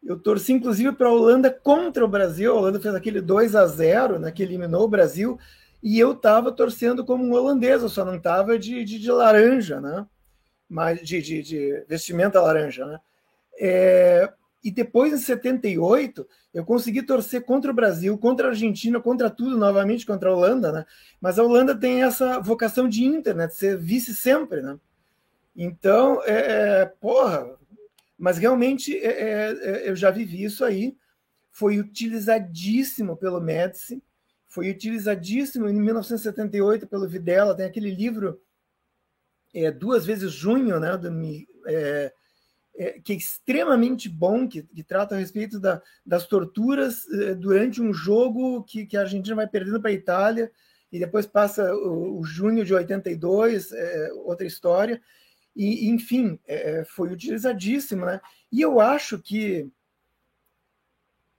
Eu 0.02 0.18
torci 0.18 0.54
inclusive 0.54 0.94
para 0.94 1.10
a 1.10 1.14
Holanda 1.14 1.52
contra 1.52 2.06
o 2.06 2.08
Brasil. 2.08 2.54
A 2.54 2.56
Holanda 2.56 2.80
fez 2.80 2.96
aquele 2.96 3.20
2 3.20 3.54
a 3.54 3.68
0, 3.68 4.18
né, 4.18 4.32
que 4.32 4.44
eliminou 4.44 4.86
o 4.86 4.88
Brasil 4.88 5.38
e 5.84 6.00
eu 6.00 6.14
estava 6.14 6.50
torcendo 6.50 7.04
como 7.04 7.26
um 7.26 7.34
holandês, 7.34 7.82
eu 7.82 7.90
só 7.90 8.06
não 8.06 8.16
estava 8.16 8.58
de, 8.58 8.86
de, 8.86 8.98
de, 8.98 9.12
laranja, 9.12 9.82
né? 9.82 10.08
Mas 10.70 11.02
de, 11.02 11.22
de, 11.22 11.44
de 11.44 11.86
vestimenta 11.90 12.40
laranja, 12.42 12.86
né? 12.86 13.00
É, 13.60 14.34
e 14.64 14.72
depois, 14.72 15.12
em 15.12 15.18
78, 15.18 16.26
eu 16.54 16.64
consegui 16.64 17.04
torcer 17.04 17.44
contra 17.44 17.70
o 17.70 17.74
Brasil, 17.74 18.18
contra 18.18 18.48
a 18.48 18.52
Argentina, 18.52 19.02
contra 19.02 19.30
tudo, 19.30 19.58
novamente 19.58 20.06
contra 20.06 20.30
a 20.30 20.34
Holanda, 20.34 20.72
né? 20.72 20.86
Mas 21.20 21.38
a 21.38 21.44
Holanda 21.44 21.78
tem 21.78 22.02
essa 22.02 22.40
vocação 22.40 22.88
de 22.88 23.04
Inter, 23.04 23.36
né? 23.36 23.50
Ser 23.50 23.78
vice 23.78 24.16
sempre, 24.16 24.62
né? 24.62 24.80
Então, 25.54 26.24
é, 26.24 26.84
é 26.84 26.86
porra, 26.86 27.58
mas 28.18 28.38
realmente 28.38 28.98
é, 28.98 29.12
é, 29.12 29.52
é 29.52 29.90
eu 29.90 29.98
já 29.98 30.10
vivi 30.10 30.46
isso 30.46 30.64
aí. 30.64 30.96
Foi 31.52 31.78
utilizadíssimo 31.78 33.18
pelo 33.18 33.42
Médici 33.42 34.02
foi 34.54 34.70
utilizadíssimo 34.70 35.68
em 35.68 35.74
1978 35.74 36.86
pelo 36.86 37.10
Videla, 37.10 37.56
tem 37.56 37.66
aquele 37.66 37.90
livro 37.90 38.40
é, 39.52 39.72
duas 39.72 40.06
vezes 40.06 40.32
junho, 40.32 40.80
né, 40.80 40.96
do, 40.96 41.10
é, 41.66 42.14
é, 42.78 43.00
que 43.00 43.14
é 43.14 43.16
extremamente 43.16 44.08
bom, 44.08 44.48
que, 44.48 44.62
que 44.62 44.84
trata 44.84 45.16
a 45.16 45.18
respeito 45.18 45.60
da, 45.60 45.82
das 46.06 46.28
torturas 46.28 47.04
é, 47.10 47.34
durante 47.34 47.82
um 47.82 47.92
jogo 47.92 48.64
que, 48.64 48.86
que 48.86 48.96
a 48.96 49.02
Argentina 49.02 49.38
vai 49.38 49.48
perdendo 49.48 49.82
para 49.82 49.90
a 49.90 49.94
Itália, 49.94 50.52
e 50.92 51.00
depois 51.00 51.26
passa 51.26 51.74
o, 51.74 52.20
o 52.20 52.24
junho 52.24 52.64
de 52.64 52.76
82, 52.76 53.72
é, 53.72 54.14
outra 54.14 54.46
história, 54.46 55.02
e 55.56 55.90
enfim, 55.90 56.40
é, 56.46 56.84
foi 56.86 57.12
utilizadíssimo, 57.12 58.06
né? 58.06 58.22
E 58.52 58.62
eu 58.62 58.80
acho 58.80 59.18
que 59.18 59.68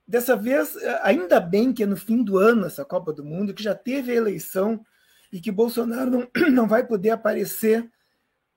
dessa 0.07 0.37
vez, 0.37 0.77
ainda 1.03 1.41
bem 1.41 1.73
que 1.73 1.83
é 1.83 1.87
no 1.87 1.97
fim 1.97 2.23
do 2.23 2.39
ano 2.39 2.67
essa 2.67 2.85
Copa 2.85 3.13
do 3.13 3.25
Mundo, 3.25 3.55
que 3.55 3.63
já 3.63 3.75
teve 3.75 4.13
a 4.13 4.17
eleição 4.17 4.85
e 5.33 5.41
que 5.41 5.51
Bolsonaro 5.51 6.11
não, 6.11 6.29
não 6.51 6.69
vai 6.69 6.87
poder 6.87 7.11
aparecer 7.11 7.91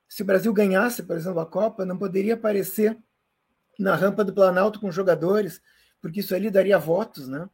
se 0.08 0.22
o 0.22 0.26
Brasil 0.26 0.54
ganhasse, 0.54 1.04
por 1.04 1.16
exemplo, 1.16 1.40
a 1.40 1.46
Copa, 1.46 1.86
não 1.86 1.98
poderia 1.98 2.36
aparecer 2.36 2.98
na 3.78 3.96
rampa 3.96 4.24
do 4.24 4.34
Planalto 4.34 4.80
com 4.80 4.92
jogadores, 4.92 5.62
porque 6.02 6.22
isso 6.22 6.34
ali 6.34 6.50
daria 6.50 6.80
votos, 6.80 7.28
né? 7.28 7.50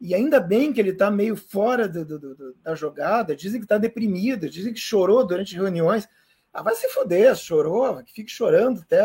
E 0.00 0.14
ainda 0.14 0.40
bem 0.40 0.72
que 0.72 0.80
ele 0.80 0.90
está 0.90 1.10
meio 1.10 1.36
fora 1.36 1.86
do, 1.86 2.04
do, 2.04 2.18
do, 2.18 2.54
da 2.62 2.74
jogada, 2.74 3.36
dizem 3.36 3.60
que 3.60 3.66
está 3.66 3.76
deprimido, 3.76 4.48
dizem 4.48 4.72
que 4.72 4.80
chorou 4.80 5.26
durante 5.26 5.54
reuniões. 5.54 6.08
Ah, 6.52 6.62
vai 6.62 6.74
se 6.74 6.88
foder, 6.88 7.36
chorou, 7.36 8.02
que 8.02 8.12
fique 8.12 8.30
chorando 8.30 8.80
até. 8.80 9.00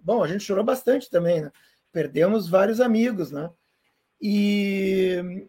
Bom, 0.00 0.22
a 0.22 0.28
gente 0.28 0.44
chorou 0.44 0.64
bastante 0.64 1.10
também, 1.10 1.42
né? 1.42 1.52
Perdemos 1.92 2.48
vários 2.48 2.80
amigos, 2.80 3.30
né? 3.30 3.50
E. 4.20 5.46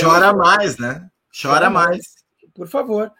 Chora 0.00 0.32
mais, 0.32 0.78
né? 0.78 1.10
Chora, 1.30 1.54
Chora 1.54 1.70
mais. 1.70 1.88
mais. 1.88 2.14
Por 2.54 2.68
favor. 2.68 3.12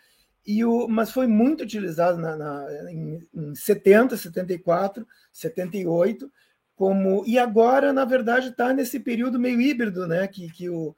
E 0.47 0.65
o, 0.65 0.87
mas 0.87 1.11
foi 1.11 1.27
muito 1.27 1.65
utilizado 1.65 2.19
na, 2.19 2.37
na, 2.37 2.93
em, 2.93 3.29
em 3.35 3.55
70, 3.55 4.17
74, 4.17 5.07
78, 5.33 6.31
como 6.77 7.25
e 7.27 7.39
agora 7.39 7.93
na 7.93 8.05
verdade 8.05 8.51
está 8.51 8.73
nesse 8.73 9.01
período 9.01 9.41
meio 9.41 9.61
híbrido, 9.61 10.07
né? 10.07 10.29
Que, 10.29 10.49
que 10.51 10.71
o 10.71 10.95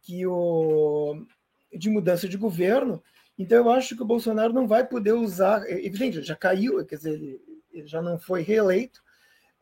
que 0.00 0.26
o 0.26 1.26
de 1.72 1.90
mudança 1.90 2.28
de 2.28 2.36
governo. 2.36 3.02
Então 3.36 3.58
eu 3.58 3.70
acho 3.70 3.96
que 3.96 4.02
o 4.02 4.06
Bolsonaro 4.06 4.52
não 4.52 4.68
vai 4.68 4.86
poder 4.86 5.12
usar, 5.12 5.64
é 5.66 5.84
evidente, 5.84 6.22
já 6.22 6.36
caiu, 6.36 6.84
quer 6.86 6.96
dizer, 6.96 7.40
ele 7.72 7.86
já 7.88 8.00
não 8.00 8.18
foi 8.18 8.42
reeleito. 8.42 9.02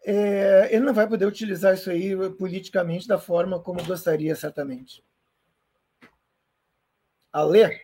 É, 0.05 0.69
ele 0.71 0.85
não 0.85 0.95
vai 0.95 1.07
poder 1.07 1.27
utilizar 1.27 1.75
isso 1.75 1.91
aí 1.91 2.17
politicamente 2.33 3.07
da 3.07 3.19
forma 3.19 3.61
como 3.61 3.85
gostaria, 3.85 4.35
certamente. 4.35 5.03
Alê? 7.33 7.81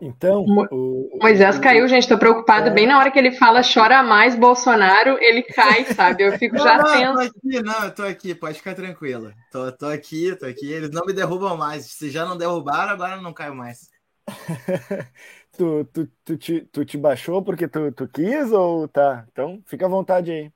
Então, 0.00 0.44
o, 0.46 1.18
Moisés 1.20 1.58
caiu, 1.58 1.86
gente. 1.86 2.04
Estou 2.04 2.18
preocupado. 2.18 2.68
É... 2.68 2.70
Bem 2.70 2.86
na 2.86 2.98
hora 2.98 3.10
que 3.10 3.18
ele 3.18 3.32
fala 3.32 3.60
chora 3.62 4.02
mais 4.02 4.34
Bolsonaro, 4.34 5.18
ele 5.20 5.42
cai, 5.42 5.84
sabe? 5.92 6.24
Eu 6.24 6.38
fico 6.38 6.56
não, 6.56 6.64
já 6.64 6.78
não, 6.78 6.84
tenso. 6.84 7.14
Tô 7.14 7.20
aqui, 7.20 7.62
não, 7.62 7.84
eu 7.84 7.94
tô 7.94 8.02
aqui, 8.02 8.34
pode 8.34 8.58
ficar 8.58 8.74
tranquila. 8.74 9.34
Tô, 9.52 9.70
tô 9.72 9.86
aqui, 9.86 10.34
tô 10.36 10.46
aqui. 10.46 10.72
Eles 10.72 10.90
não 10.90 11.04
me 11.04 11.12
derrubam 11.12 11.56
mais. 11.56 11.84
Se 11.86 12.10
já 12.10 12.24
não 12.24 12.38
derrubaram, 12.38 12.92
agora 12.92 13.20
não 13.20 13.32
caio 13.32 13.54
mais. 13.54 13.90
tu, 15.56 15.84
tu, 15.92 16.08
tu, 16.24 16.36
te, 16.38 16.60
tu 16.72 16.84
te 16.84 16.96
baixou 16.96 17.42
porque 17.42 17.68
tu, 17.68 17.92
tu 17.92 18.08
quis 18.08 18.50
ou 18.52 18.88
tá? 18.88 19.26
Então, 19.30 19.62
fica 19.66 19.84
à 19.84 19.88
vontade 19.88 20.30
aí. 20.30 20.52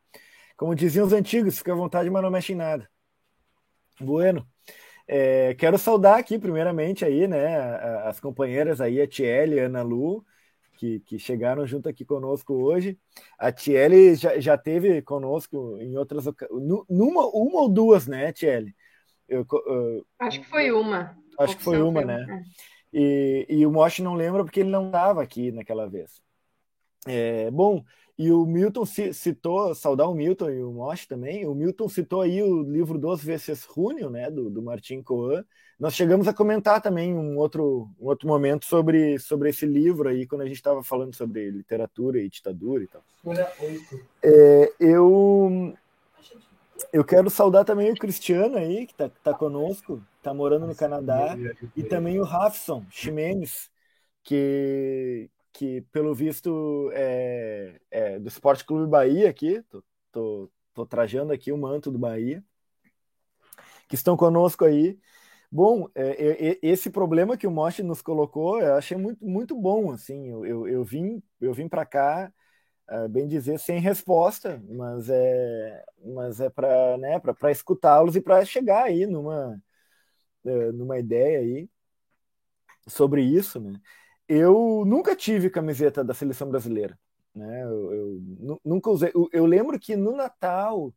Como 0.59 0.75
diziam 0.75 1.07
os 1.07 1.13
antigos, 1.13 1.57
fica 1.57 1.73
à 1.73 1.77
vontade, 1.77 2.11
mas 2.11 2.21
não 2.21 2.33
mexe 2.33 2.53
em 2.53 2.57
nada. 2.57 2.91
Bueno. 4.01 4.45
É, 5.07 5.55
quero 5.55 5.79
saudar 5.79 6.19
aqui, 6.19 6.37
primeiramente, 6.37 7.05
aí, 7.05 7.27
né, 7.29 7.57
as 8.05 8.21
companheiras 8.21 8.81
aí, 8.81 9.01
a 9.01 9.07
Tiele 9.07 9.55
e 9.55 9.61
a 9.61 9.67
Ana 9.67 9.83
Lu, 9.83 10.23
que, 10.77 11.01
que 11.01 11.19
chegaram 11.19 11.65
junto 11.65 11.89
aqui 11.89 12.05
conosco 12.05 12.53
hoje. 12.55 12.99
A 13.39 13.53
Tiele 13.53 14.17
já, 14.17 14.39
já 14.41 14.59
teve 14.59 15.01
conosco 15.01 15.79
em 15.81 15.97
outras 15.97 16.25
numa 16.91 17.27
uma 17.29 17.61
ou 17.63 17.69
duas, 17.69 18.09
né, 18.09 18.33
Tiele? 18.33 18.75
Eu, 19.29 19.47
eu, 19.67 20.05
acho 20.19 20.41
que 20.41 20.47
foi 20.47 20.73
uma. 20.73 21.17
Acho 21.39 21.57
que 21.57 21.63
foi 21.63 21.81
uma, 21.81 22.05
né? 22.05 22.45
E, 22.93 23.47
e 23.49 23.65
o 23.65 23.71
Mosh 23.71 24.01
não 24.01 24.15
lembra 24.15 24.43
porque 24.43 24.61
ele 24.61 24.71
não 24.71 24.87
estava 24.87 25.23
aqui 25.23 25.53
naquela 25.53 25.89
vez. 25.89 26.21
É, 27.07 27.51
bom, 27.51 27.85
e 28.19 28.33
o 28.33 28.45
Milton 28.45 28.85
citou, 28.85 29.73
saudar 29.77 30.11
o 30.11 30.15
Milton 30.15 30.51
e 30.51 30.61
o 30.61 30.73
Mosh 30.73 31.07
também, 31.07 31.47
o 31.47 31.55
Milton 31.55 31.89
citou 31.89 32.23
aí 32.23 32.43
o 32.43 32.63
livro 32.65 32.99
Dos 32.99 33.23
vezes 33.23 33.65
Runio, 33.65 34.11
né, 34.11 34.29
do, 34.29 34.51
do 34.51 34.61
Martin 34.61 35.01
Coan. 35.03 35.45
Nós 35.79 35.95
chegamos 35.95 36.27
a 36.27 36.35
comentar 36.35 36.83
também 36.83 37.15
um 37.15 37.39
outro, 37.39 37.89
um 38.01 38.07
outro 38.07 38.27
momento 38.27 38.67
sobre, 38.67 39.21
sobre 39.21 39.51
esse 39.51 39.65
livro 39.65 40.09
aí, 40.09 40.27
quando 40.27 40.41
a 40.41 40.47
gente 40.47 40.57
estava 40.57 40.83
falando 40.83 41.15
sobre 41.15 41.49
literatura 41.49 42.19
e 42.19 42.29
ditadura 42.29 42.83
e 42.83 42.89
tal. 42.89 43.05
É, 44.21 44.73
eu, 44.81 45.73
eu 46.93 47.05
quero 47.05 47.31
saudar 47.31 47.65
também 47.65 47.93
o 47.93 47.97
Cristiano 47.97 48.57
aí, 48.57 48.85
que 48.85 48.95
está 48.95 49.09
tá 49.09 49.33
conosco, 49.33 50.03
está 50.17 50.35
morando 50.35 50.67
no 50.67 50.75
Canadá, 50.75 51.37
e 51.77 51.85
também 51.85 52.19
o 52.19 52.25
Rafson 52.25 52.85
Ximenes, 52.91 53.71
que, 54.25 55.31
que 55.53 55.83
pelo 55.93 56.15
visto 56.15 56.91
é, 56.95 57.81
é 57.91 58.19
do 58.19 58.29
Esporte 58.29 58.65
Clube 58.65 58.91
Bahia 58.91 59.29
aqui, 59.31 59.63
tô, 59.65 59.85
tô, 60.13 60.51
tô 60.75 60.87
trajando 60.87 61.33
aqui 61.33 61.53
o 61.53 61.59
manto 61.59 61.91
do 61.91 61.99
Bahia, 61.99 62.45
que 63.89 63.95
estão 63.95 64.17
conosco 64.17 64.65
aí. 64.65 64.99
Bom, 65.51 65.89
é, 65.95 66.51
é, 66.53 66.59
esse 66.63 66.91
problema 66.91 67.37
que 67.37 67.47
o 67.47 67.51
Moshi 67.51 67.83
nos 67.83 68.03
colocou, 68.03 68.61
eu 68.61 68.75
achei 68.75 68.97
muito, 68.97 69.25
muito 69.25 69.57
bom, 69.59 69.93
assim, 69.93 70.29
eu, 70.29 70.45
eu, 70.47 70.69
eu 70.69 70.85
vim, 70.85 71.23
eu 71.41 71.55
vim 71.55 71.69
para 71.69 71.87
cá, 71.87 72.33
é, 72.89 73.09
bem 73.09 73.29
dizer, 73.29 73.59
sem 73.59 73.81
resposta, 73.81 74.63
mas 74.69 75.09
é, 75.11 75.85
mas 76.15 76.41
é 76.41 76.51
para 76.51 76.99
né, 76.99 77.21
escutá-los 77.51 78.17
e 78.17 78.21
para 78.21 78.45
chegar 78.45 78.85
aí 78.85 79.07
numa, 79.07 79.63
é, 80.47 80.73
numa 80.73 80.99
ideia 80.99 81.41
aí 81.41 81.69
sobre 82.87 83.23
isso, 83.23 83.61
né? 83.61 83.81
Eu 84.29 84.85
nunca 84.87 85.17
tive 85.17 85.51
camiseta 85.51 86.05
da 86.05 86.15
seleção 86.15 86.49
brasileira. 86.51 86.99
Né? 87.35 87.63
Eu, 87.65 87.93
eu 87.93 88.61
nunca 88.65 88.91
usei. 88.91 89.11
Eu, 89.15 89.29
eu, 89.33 89.47
lembro 89.47 89.79
que 89.79 89.97
no 89.97 90.15
Natal 90.15 90.93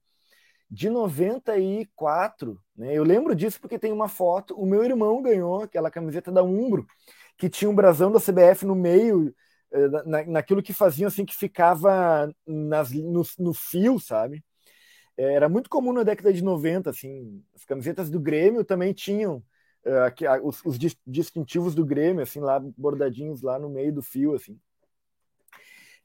de 0.70 0.90
94, 0.90 2.60
né? 2.76 2.94
eu 2.94 3.04
lembro 3.04 3.36
disso 3.36 3.60
porque 3.62 3.80
tem 3.80 3.92
uma 3.92 4.10
foto. 4.10 4.56
O 4.56 4.66
meu 4.66 4.84
irmão 4.84 5.22
ganhou 5.22 5.64
aquela 5.64 5.92
camiseta 5.92 6.32
da 6.32 6.44
Umbro, 6.44 6.86
que 7.38 7.50
tinha 7.50 7.70
um 7.70 7.76
brasão 7.76 8.12
da 8.12 8.20
CBF 8.20 8.66
no 8.66 8.76
meio, 8.76 9.34
eh, 9.72 9.88
na, 10.06 10.24
naquilo 10.26 10.64
que 10.64 10.74
faziam 10.74 11.08
assim, 11.08 11.26
que 11.26 11.36
ficava 11.36 12.34
nas, 12.46 12.92
no, 12.92 13.24
no 13.40 13.54
fio, 13.54 14.00
sabe? 14.00 14.44
Era 15.18 15.50
muito 15.50 15.70
comum 15.70 15.94
na 15.94 16.04
década 16.04 16.34
de 16.34 16.44
90, 16.44 16.90
assim, 16.90 17.44
as 17.56 17.66
camisetas 17.66 18.10
do 18.10 18.20
Grêmio 18.20 18.64
também 18.64 18.94
tinham 18.94 19.44
uh, 19.86 20.48
os, 20.48 20.64
os, 20.66 20.78
distintivos 21.06 21.76
do 21.76 21.86
Grêmio, 21.86 22.24
assim, 22.24 22.40
lá 22.40 22.60
bordadinhos 22.78 23.42
lá 23.42 23.58
no 23.60 23.70
meio 23.70 23.94
do 23.94 24.02
fio, 24.02 24.34
assim. 24.36 24.60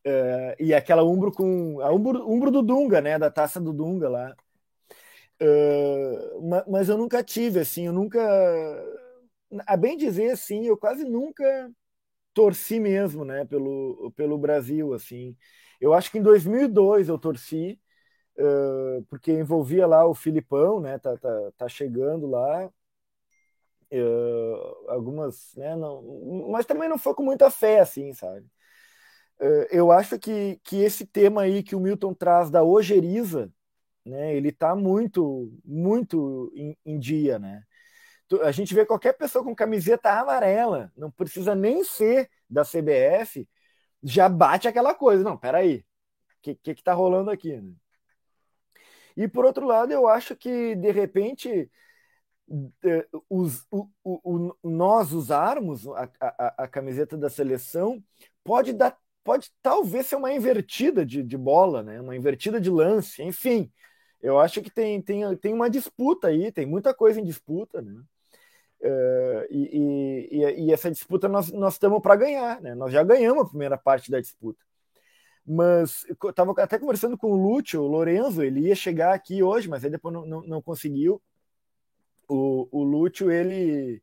Uh, 0.07 0.55
e 0.61 0.73
aquela 0.73 1.03
umbro 1.03 1.33
com 1.33 1.81
a 1.81 1.93
umbro, 1.93 2.31
umbro 2.31 2.51
do 2.51 2.63
Dunga, 2.63 3.01
né, 3.01 3.19
da 3.19 3.31
taça 3.31 3.61
do 3.61 3.73
Dunga 3.73 4.09
lá. 4.09 4.37
Uh, 5.43 6.71
mas 6.71 6.89
eu 6.89 6.97
nunca 6.97 7.23
tive, 7.23 7.61
assim, 7.61 7.87
eu 7.87 7.93
nunca, 7.93 8.21
a 9.67 9.77
bem 9.77 9.97
dizer, 9.97 10.31
assim, 10.31 10.67
eu 10.67 10.77
quase 10.77 11.05
nunca 11.05 11.71
torci 12.33 12.79
mesmo, 12.81 13.25
né, 13.25 13.45
pelo, 13.47 14.13
pelo 14.17 14.39
Brasil, 14.39 14.95
assim. 14.95 15.37
Eu 15.81 15.93
acho 15.95 16.11
que 16.11 16.19
em 16.19 16.23
2002 16.23 17.09
eu 17.09 17.19
torci, 17.19 17.79
uh, 18.39 19.05
porque 19.11 19.33
envolvia 19.33 19.87
lá 19.87 20.07
o 20.07 20.15
Filipão, 20.15 20.81
né, 20.81 20.99
tá, 20.99 21.17
tá, 21.19 21.53
tá 21.57 21.69
chegando 21.69 22.27
lá, 22.29 22.71
Uh, 23.93 24.91
algumas, 24.91 25.55
né, 25.57 25.77
não, 25.77 26.03
mas 26.51 26.67
também 26.67 26.89
não 26.89 26.99
foi 26.99 27.15
com 27.15 27.23
muita 27.23 27.51
fé, 27.51 27.81
assim, 27.81 28.13
sabe? 28.13 28.45
Uh, 29.41 29.67
eu 29.71 29.93
acho 29.93 30.19
que, 30.19 30.59
que 30.65 30.77
esse 30.83 31.07
tema 31.07 31.43
aí 31.43 31.63
que 31.63 31.77
o 31.77 31.81
Milton 31.81 32.15
traz 32.15 32.51
da 32.51 32.65
ojeriza, 32.65 33.53
né, 34.05 34.35
ele 34.35 34.53
tá 34.53 34.75
muito, 34.75 35.53
muito 35.65 36.53
em, 36.55 36.77
em 36.85 36.99
dia, 36.99 37.39
né? 37.39 37.63
A 38.43 38.51
gente 38.51 38.75
vê 38.75 38.85
qualquer 38.85 39.13
pessoa 39.15 39.45
com 39.45 39.55
camiseta 39.55 40.11
amarela, 40.11 40.93
não 40.97 41.11
precisa 41.11 41.55
nem 41.55 41.85
ser 41.85 42.29
da 42.51 42.65
CBF, 42.65 43.49
já 44.03 44.29
bate 44.29 44.67
aquela 44.69 44.95
coisa. 44.95 45.23
Não, 45.23 45.37
peraí, 45.39 45.79
o 45.79 45.85
que, 46.43 46.55
que, 46.57 46.75
que 46.75 46.83
tá 46.83 46.93
rolando 46.93 47.31
aqui? 47.31 47.61
Né? 47.61 47.73
E 49.17 49.27
por 49.29 49.45
outro 49.45 49.67
lado, 49.67 49.93
eu 49.93 50.07
acho 50.09 50.37
que 50.37 50.75
de 50.77 50.91
repente 50.91 51.71
os, 53.29 53.67
o, 53.71 53.89
o, 54.05 54.57
nós 54.63 55.13
usarmos 55.13 55.87
a, 55.89 56.09
a, 56.21 56.55
a, 56.65 56.69
camiseta 56.69 57.17
da 57.17 57.29
seleção 57.29 58.03
pode 58.45 58.73
dar 58.73 58.97
pode 59.25 59.51
talvez 59.61 60.07
ser 60.07 60.15
uma 60.15 60.33
invertida 60.33 61.05
de, 61.05 61.21
de 61.21 61.37
bola, 61.37 61.83
né? 61.83 62.01
uma 62.01 62.15
invertida 62.15 62.61
de 62.61 62.71
lance, 62.71 63.21
enfim. 63.25 63.69
Eu 64.23 64.39
acho 64.39 64.63
que 64.63 64.71
tem, 64.71 65.03
tem, 65.03 65.37
tem 65.37 65.53
uma 65.53 65.69
disputa 65.69 66.29
aí, 66.29 66.53
tem 66.53 66.65
muita 66.65 66.95
coisa 66.95 67.21
em 67.21 67.25
disputa, 67.25 67.83
né? 67.83 68.01
Uh, 68.81 69.47
e, 69.51 70.29
e, 70.31 70.65
e, 70.67 70.73
essa 70.73 70.91
disputa 70.91 71.27
nós, 71.29 71.51
nós 71.51 71.75
estamos 71.75 72.01
para 72.01 72.15
ganhar, 72.15 72.61
né? 72.61 72.75
Nós 72.75 72.93
já 72.93 73.03
ganhamos 73.03 73.45
a 73.45 73.49
primeira 73.49 73.77
parte 73.77 74.11
da 74.11 74.21
disputa. 74.21 74.65
Mas 75.45 76.05
estava 76.29 76.53
até 76.59 76.79
conversando 76.79 77.17
com 77.19 77.33
o 77.33 77.37
Lúcio, 77.37 77.81
o 77.81 77.87
Lorenzo, 77.87 78.43
ele 78.43 78.61
ia 78.61 78.75
chegar 78.75 79.13
aqui 79.13 79.43
hoje, 79.43 79.69
mas 79.69 79.85
aí 79.85 79.91
depois 79.91 80.15
não, 80.15 80.27
não, 80.27 80.43
não 80.43 80.63
conseguiu. 80.63 81.21
O, 82.29 82.69
o 82.71 82.83
Lúcio, 82.83 83.31
ele 83.31 84.03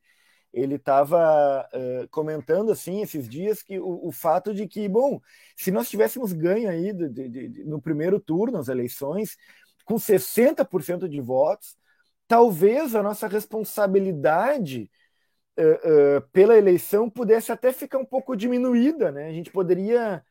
ele 0.54 0.76
estava 0.76 1.68
uh, 1.74 2.08
comentando 2.10 2.72
assim 2.72 3.02
esses 3.02 3.28
dias 3.28 3.64
que 3.64 3.80
o, 3.80 4.08
o, 4.08 4.12
fato 4.12 4.54
de 4.54 4.68
que, 4.68 4.88
bom, 4.88 5.20
se 5.58 5.72
nós 5.72 5.90
tivéssemos 5.90 6.32
ganho 6.32 6.70
aí 6.70 6.94
de, 6.94 7.10
de, 7.10 7.30
de, 7.50 7.64
no 7.64 7.82
primeiro 7.82 8.20
turno 8.20 8.60
as 8.60 8.68
eleições 8.68 9.36
com 9.84 9.98
60% 9.98 11.10
de 11.10 11.20
votos, 11.20 11.76
talvez 12.28 12.94
a 12.96 13.02
nossa 13.02 13.28
responsabilidade 13.28 14.90
uh, 15.58 16.18
uh, 16.18 16.22
pela 16.32 16.56
eleição 16.56 17.10
pudesse 17.10 17.52
até 17.52 17.74
ficar 17.74 17.98
um 17.98 18.06
pouco 18.06 18.36
diminuída, 18.36 19.12
né? 19.12 19.28
A 19.28 19.34
gente 19.34 19.52
poderia 19.52 20.24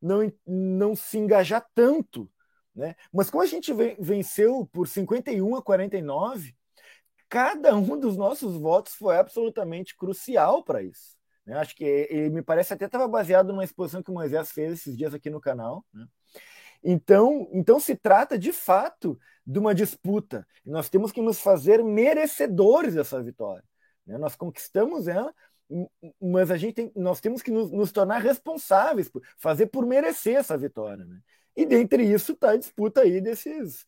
não, 0.00 0.32
não 0.46 0.96
se 0.96 1.18
engajar 1.18 1.64
tanto, 1.74 2.30
né? 2.74 2.96
Mas 3.12 3.30
como 3.30 3.42
a 3.42 3.46
gente 3.46 3.72
venceu 3.98 4.66
por 4.72 4.88
51 4.88 5.56
a 5.56 5.62
49, 5.62 6.54
cada 7.28 7.76
um 7.76 7.98
dos 7.98 8.16
nossos 8.16 8.56
votos 8.56 8.94
foi 8.94 9.16
absolutamente 9.16 9.96
crucial 9.96 10.62
para 10.62 10.82
isso. 10.82 11.16
Né? 11.46 11.58
Acho 11.58 11.74
que 11.74 11.84
ele 11.84 12.30
me 12.30 12.42
parece 12.42 12.72
até 12.72 12.86
estava 12.86 13.08
baseado 13.08 13.48
numa 13.48 13.64
exposição 13.64 14.02
que 14.02 14.10
o 14.10 14.14
Moisés 14.14 14.52
fez 14.52 14.72
esses 14.72 14.96
dias 14.96 15.14
aqui 15.14 15.30
no 15.30 15.40
canal. 15.40 15.84
Né? 15.92 16.06
Então, 16.82 17.48
então 17.52 17.80
se 17.80 17.96
trata 17.96 18.38
de 18.38 18.52
fato 18.52 19.18
de 19.46 19.58
uma 19.58 19.74
disputa. 19.74 20.46
E 20.64 20.70
nós 20.70 20.88
temos 20.88 21.10
que 21.10 21.22
nos 21.22 21.40
fazer 21.40 21.82
merecedores 21.82 22.94
dessa 22.94 23.22
vitória. 23.22 23.64
Né? 24.06 24.18
Nós 24.18 24.36
conquistamos 24.36 25.08
ela, 25.08 25.34
mas 26.20 26.50
a 26.50 26.56
gente 26.56 26.74
tem, 26.74 26.92
nós 26.94 27.20
temos 27.20 27.42
que 27.42 27.50
nos, 27.50 27.70
nos 27.70 27.92
tornar 27.92 28.18
responsáveis, 28.18 29.08
por, 29.08 29.22
fazer 29.36 29.66
por 29.66 29.86
merecer 29.86 30.36
essa 30.36 30.56
vitória. 30.56 31.04
Né? 31.04 31.18
E 31.56 31.66
dentre 31.66 32.04
isso 32.04 32.32
está 32.32 32.50
a 32.50 32.56
disputa 32.56 33.00
aí 33.02 33.20
desses, 33.20 33.84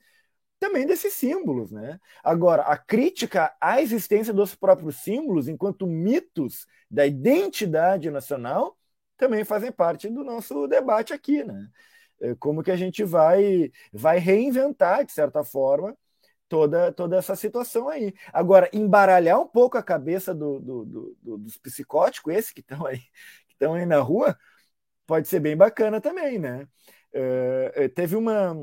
também 0.61 0.87
desses 0.87 1.15
símbolos. 1.15 1.73
Né? 1.73 1.99
Agora, 2.23 2.63
a 2.63 2.77
crítica 2.77 3.53
à 3.61 3.81
existência 3.81 4.33
dos 4.33 4.55
próprios 4.55 4.97
símbolos 4.97 5.49
enquanto 5.49 5.87
mitos 5.87 6.67
da 6.89 7.07
identidade 7.07 8.11
nacional 8.11 8.77
também 9.17 9.45
fazem 9.45 9.73
parte 9.73 10.09
do 10.09 10.23
nosso 10.23 10.69
debate 10.69 11.13
aqui. 11.13 11.43
Né? 11.43 11.69
É, 12.21 12.35
como 12.37 12.63
que 12.63 12.71
a 12.71 12.77
gente 12.77 13.03
vai, 13.03 13.73
vai 13.93 14.19
reinventar, 14.19 15.05
de 15.05 15.13
certa 15.13 15.43
forma, 15.43 15.97
toda, 16.49 16.93
toda 16.93 17.17
essa 17.17 17.35
situação 17.35 17.89
aí. 17.89 18.15
Agora, 18.33 18.69
embaralhar 18.73 19.41
um 19.41 19.47
pouco 19.47 19.79
a 19.79 19.83
cabeça 19.83 20.35
do, 20.35 20.61
do, 20.61 20.85
do, 21.23 21.39
dos 21.39 21.57
psicóticos, 21.57 22.35
esses 22.35 22.53
que 22.53 22.61
estão 22.61 22.87
aí, 22.87 22.99
que 23.49 23.55
estão 23.55 23.75
aí 23.75 23.87
na 23.87 24.01
rua, 24.01 24.37
pode 25.07 25.27
ser 25.29 25.41
bem 25.41 25.57
bacana 25.57 26.01
também, 26.01 26.39
né? 26.39 26.69
Uh, 27.13 27.89
teve 27.95 28.15
uma 28.15 28.55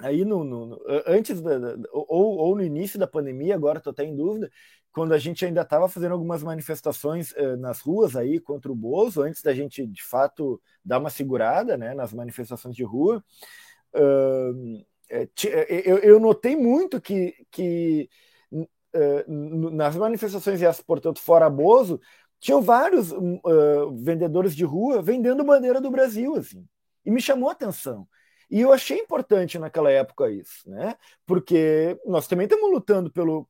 aí 0.00 0.24
no, 0.24 0.44
no, 0.44 0.80
antes 1.06 1.40
da, 1.40 1.52
ou, 1.92 2.36
ou 2.36 2.56
no 2.56 2.62
início 2.62 2.98
da 2.98 3.06
pandemia, 3.06 3.54
agora 3.54 3.78
estou 3.78 3.92
até 3.92 4.04
em 4.04 4.14
dúvida, 4.14 4.50
quando 4.94 5.12
a 5.12 5.18
gente 5.18 5.44
ainda 5.44 5.62
estava 5.62 5.88
fazendo 5.88 6.12
algumas 6.12 6.42
manifestações 6.42 7.32
uh, 7.32 7.56
nas 7.56 7.80
ruas 7.80 8.14
aí 8.14 8.38
contra 8.38 8.70
o 8.70 8.76
Bozo, 8.76 9.22
antes 9.22 9.42
da 9.42 9.52
gente 9.52 9.84
de 9.84 10.02
fato 10.04 10.62
dar 10.84 11.00
uma 11.00 11.10
segurada, 11.10 11.76
né, 11.76 11.94
nas 11.94 12.12
manifestações 12.12 12.76
de 12.76 12.84
rua, 12.84 13.22
uh, 13.94 14.84
eu, 15.84 15.98
eu, 15.98 16.20
notei 16.20 16.56
muito 16.56 17.00
que, 17.00 17.34
que 17.50 18.08
uh, 18.52 19.70
nas 19.72 19.96
manifestações 19.96 20.60
e 20.60 20.66
as, 20.66 20.80
portanto, 20.80 21.20
fora 21.20 21.50
Bozo, 21.50 22.00
tinham 22.38 22.62
vários 22.62 23.10
vendedores 24.02 24.54
de 24.54 24.64
rua 24.64 25.00
vendendo 25.00 25.44
bandeira 25.44 25.80
do 25.80 25.90
Brasil, 25.90 26.36
assim, 26.36 26.64
e 27.04 27.10
me 27.10 27.20
chamou 27.20 27.48
a 27.48 27.52
atenção. 27.52 28.06
E 28.54 28.60
eu 28.60 28.72
achei 28.72 29.00
importante 29.00 29.58
naquela 29.58 29.90
época 29.90 30.30
isso, 30.30 30.70
né? 30.70 30.94
Porque 31.26 31.98
nós 32.06 32.28
também 32.28 32.44
estamos 32.44 32.70
lutando 32.70 33.10
pelo, 33.10 33.48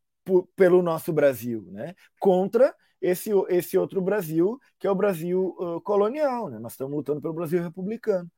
pelo 0.57 0.81
nosso 0.83 1.13
Brasil, 1.13 1.69
né? 1.71 1.95
Contra 2.19 2.75
esse, 3.03 3.29
esse 3.51 3.77
outro 3.77 4.01
Brasil, 4.01 4.59
que 4.79 4.87
é 4.87 4.91
o 4.91 4.95
Brasil 4.95 5.55
uh, 5.61 5.79
colonial, 5.83 6.49
né? 6.49 6.59
Nós 6.59 6.73
estamos 6.73 6.97
lutando 6.97 7.21
pelo 7.21 7.35
Brasil 7.35 7.63
republicano. 7.63 8.33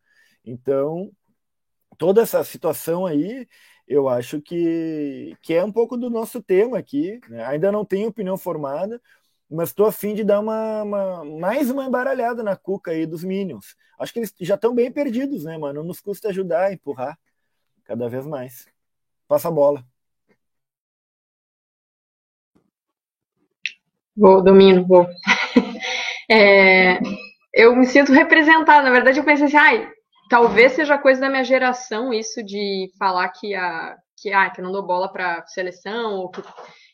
Então, 0.45 1.13
toda 1.97 2.23
essa 2.23 2.43
situação 2.43 3.07
aí, 3.07 3.47
eu 3.87 4.09
acho 4.09 4.43
que, 4.43 5.37
que 5.43 5.55
é 5.55 5.65
um 5.65 5.71
pouco 5.71 5.97
do 5.97 6.11
nosso 6.11 6.43
tema 6.43 6.79
aqui. 6.79 7.21
Né? 7.29 7.45
Ainda 7.45 7.71
não 7.71 7.85
tenho 7.85 8.09
opinião 8.09 8.37
formada, 8.37 9.01
mas 9.51 9.69
estou 9.69 9.87
afim 9.87 10.15
de 10.15 10.25
dar 10.25 10.41
uma, 10.41 10.83
uma, 10.83 11.25
mais 11.25 11.71
uma 11.71 11.85
embaralhada 11.85 12.43
na 12.43 12.57
cuca 12.57 12.91
aí 12.91 13.07
dos 13.07 13.23
Minions. 13.23 13.77
Acho 13.99 14.13
que 14.13 14.19
eles 14.19 14.35
já 14.41 14.55
estão 14.55 14.75
bem 14.75 14.91
perdidos, 14.91 15.45
né, 15.45 15.57
mano? 15.57 15.81
Não 15.81 15.89
nos 15.89 16.01
custa 16.01 16.29
ajudar, 16.29 16.73
empurrar 16.73 17.19
cada 17.85 18.09
vez 18.09 18.27
mais. 18.27 18.67
Passa 19.29 19.49
a 19.49 19.51
bola. 19.51 19.85
Vou, 24.17 24.43
domino, 24.43 24.87
vou. 24.87 25.07
É, 26.29 26.99
eu 27.55 27.77
me 27.77 27.87
sinto 27.87 28.13
representada. 28.13 28.83
Na 28.83 28.91
verdade, 28.91 29.21
eu 29.21 29.25
pensei 29.25 29.47
assim, 29.47 29.57
ai, 29.57 29.89
talvez 30.29 30.73
seja 30.73 30.99
coisa 30.99 31.21
da 31.21 31.31
minha 31.31 31.45
geração 31.45 32.13
isso 32.13 32.43
de 32.43 32.91
falar 32.99 33.29
que 33.29 33.55
a 33.55 33.97
que, 34.17 34.33
ah, 34.33 34.51
que 34.51 34.63
não 34.63 34.73
dou 34.73 34.87
bola 34.87 35.13
para 35.13 35.47
seleção 35.47 36.15
ou 36.15 36.31
que 36.31 36.43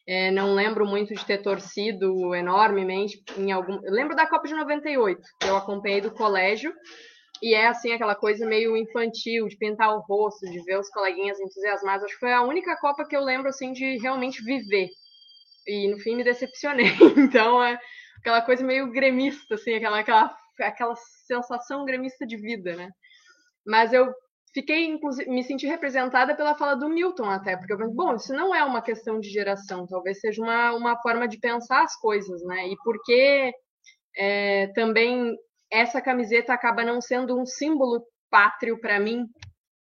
é, 0.07 0.31
não 0.31 0.55
lembro 0.55 0.85
muito 0.87 1.15
de 1.15 1.25
ter 1.25 1.39
torcido 1.39 2.35
enormemente 2.35 3.23
em 3.37 3.53
algum. 3.53 3.75
Eu 3.85 3.93
lembro 3.93 4.17
da 4.17 4.27
Copa 4.27 4.49
de 4.49 4.55
98, 4.55 5.21
que 5.41 5.49
eu 5.49 5.57
acompanhei 5.57 6.01
do 6.01 6.11
colégio, 6.11 6.73
e 7.41 7.55
é 7.55 7.67
assim 7.69 7.93
aquela 7.93 8.15
coisa 8.15 8.47
meio 8.47 8.77
infantil, 8.77 9.47
de 9.49 9.57
pintar 9.57 9.95
o 9.95 10.01
rosto, 10.01 10.51
de 10.51 10.63
ver 10.65 10.79
os 10.79 10.89
coleguinhas 10.91 11.39
entusiasmados. 11.41 12.05
Acho 12.05 12.15
que 12.15 12.21
foi 12.21 12.33
a 12.33 12.43
única 12.43 12.77
Copa 12.77 13.07
que 13.07 13.17
eu 13.17 13.23
lembro 13.23 13.49
assim 13.49 13.73
de 13.73 13.99
realmente 13.99 14.43
viver. 14.45 14.89
E 15.67 15.89
no 15.91 15.99
fim 15.99 16.17
me 16.17 16.25
decepcionei. 16.25 16.87
Então 17.17 17.63
é 17.63 17.79
aquela 18.19 18.43
coisa 18.43 18.65
meio 18.65 18.91
gremista, 18.91 19.55
assim, 19.55 19.75
aquela, 19.75 20.01
aquela, 20.01 20.37
aquela 20.61 20.95
sensação 21.27 21.85
gremista 21.85 22.27
de 22.27 22.37
vida, 22.37 22.77
né? 22.77 22.89
Mas 23.67 23.93
eu 23.93 24.13
fiquei, 24.53 24.87
inclusive, 24.87 25.31
me 25.31 25.43
senti 25.43 25.67
representada 25.67 26.35
pela 26.35 26.55
fala 26.55 26.75
do 26.75 26.89
Milton 26.89 27.29
até, 27.31 27.57
porque 27.57 27.73
eu 27.73 27.79
pensei, 27.79 27.95
bom, 27.95 28.15
isso 28.15 28.33
não 28.35 28.55
é 28.55 28.63
uma 28.65 28.83
questão 28.83 29.19
de 29.19 29.29
geração, 29.31 29.87
talvez 29.87 30.21
seja 30.21 30.43
uma, 30.43 30.73
uma 30.73 31.01
forma 31.01 31.27
de 31.27 31.39
pensar 31.39 31.83
as 31.83 31.97
coisas, 31.97 32.43
né? 32.45 32.69
E 32.69 32.77
porque 32.85 33.53
é, 34.17 34.69
também 34.75 35.35
essa 35.71 36.01
camiseta 36.03 36.53
acaba 36.53 36.85
não 36.85 37.01
sendo 37.01 37.39
um 37.41 37.47
símbolo 37.47 38.05
pátrio 38.31 38.79
para 38.81 39.01
mim, 39.01 39.27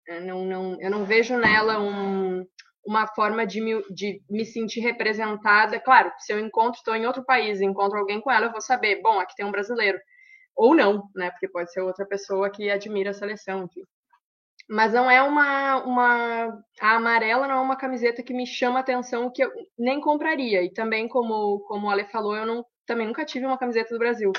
né? 0.08 0.20
não, 0.22 0.46
não, 0.46 0.82
eu 0.82 0.90
não 0.90 1.06
vejo 1.06 1.38
nela 1.38 1.80
um, 1.80 2.46
uma 2.86 3.08
forma 3.08 3.46
de 3.46 3.62
me, 3.62 3.82
de 3.92 4.22
me 4.30 4.46
sentir 4.46 4.82
representada. 4.82 5.80
Claro, 5.80 6.12
se 6.20 6.34
eu 6.34 6.40
encontro, 6.40 6.78
estou 6.78 6.96
em 6.96 7.06
outro 7.06 7.24
país, 7.26 7.62
encontro 7.62 8.00
alguém 8.00 8.22
com 8.22 8.32
ela, 8.32 8.48
eu 8.48 8.52
vou 8.52 8.62
saber, 8.62 9.02
bom, 9.02 9.20
aqui 9.20 9.36
tem 9.36 9.46
um 9.46 9.52
brasileiro. 9.52 10.00
Ou 10.56 10.76
não, 10.76 11.10
né? 11.16 11.32
Porque 11.32 11.48
pode 11.48 11.72
ser 11.72 11.82
outra 11.82 12.06
pessoa 12.06 12.50
que 12.50 12.70
admira 12.70 13.12
a 13.12 13.14
seleção, 13.14 13.64
enfim. 13.64 13.84
Mas 14.70 14.94
não 14.94 15.10
é 15.10 15.22
uma, 15.24 15.84
uma. 15.84 16.64
A 16.80 16.96
amarela 16.96 17.48
não 17.48 17.56
é 17.56 17.60
uma 17.62 17.76
camiseta 17.76 18.22
que 18.22 18.34
me 18.34 18.46
chama 18.46 18.80
atenção, 18.80 19.32
que 19.32 19.44
eu 19.44 19.52
nem 19.78 20.00
compraria. 20.00 20.64
E 20.64 20.72
também, 20.72 21.08
como, 21.08 21.60
como 21.62 21.88
o 21.88 21.90
Ale 21.90 22.06
falou, 22.06 22.36
eu 22.36 22.46
não, 22.46 22.64
também 22.86 23.08
nunca 23.08 23.26
tive 23.26 23.48
uma 23.48 23.58
camiseta 23.58 23.94
do 23.94 23.98
Brasil. 24.00 24.32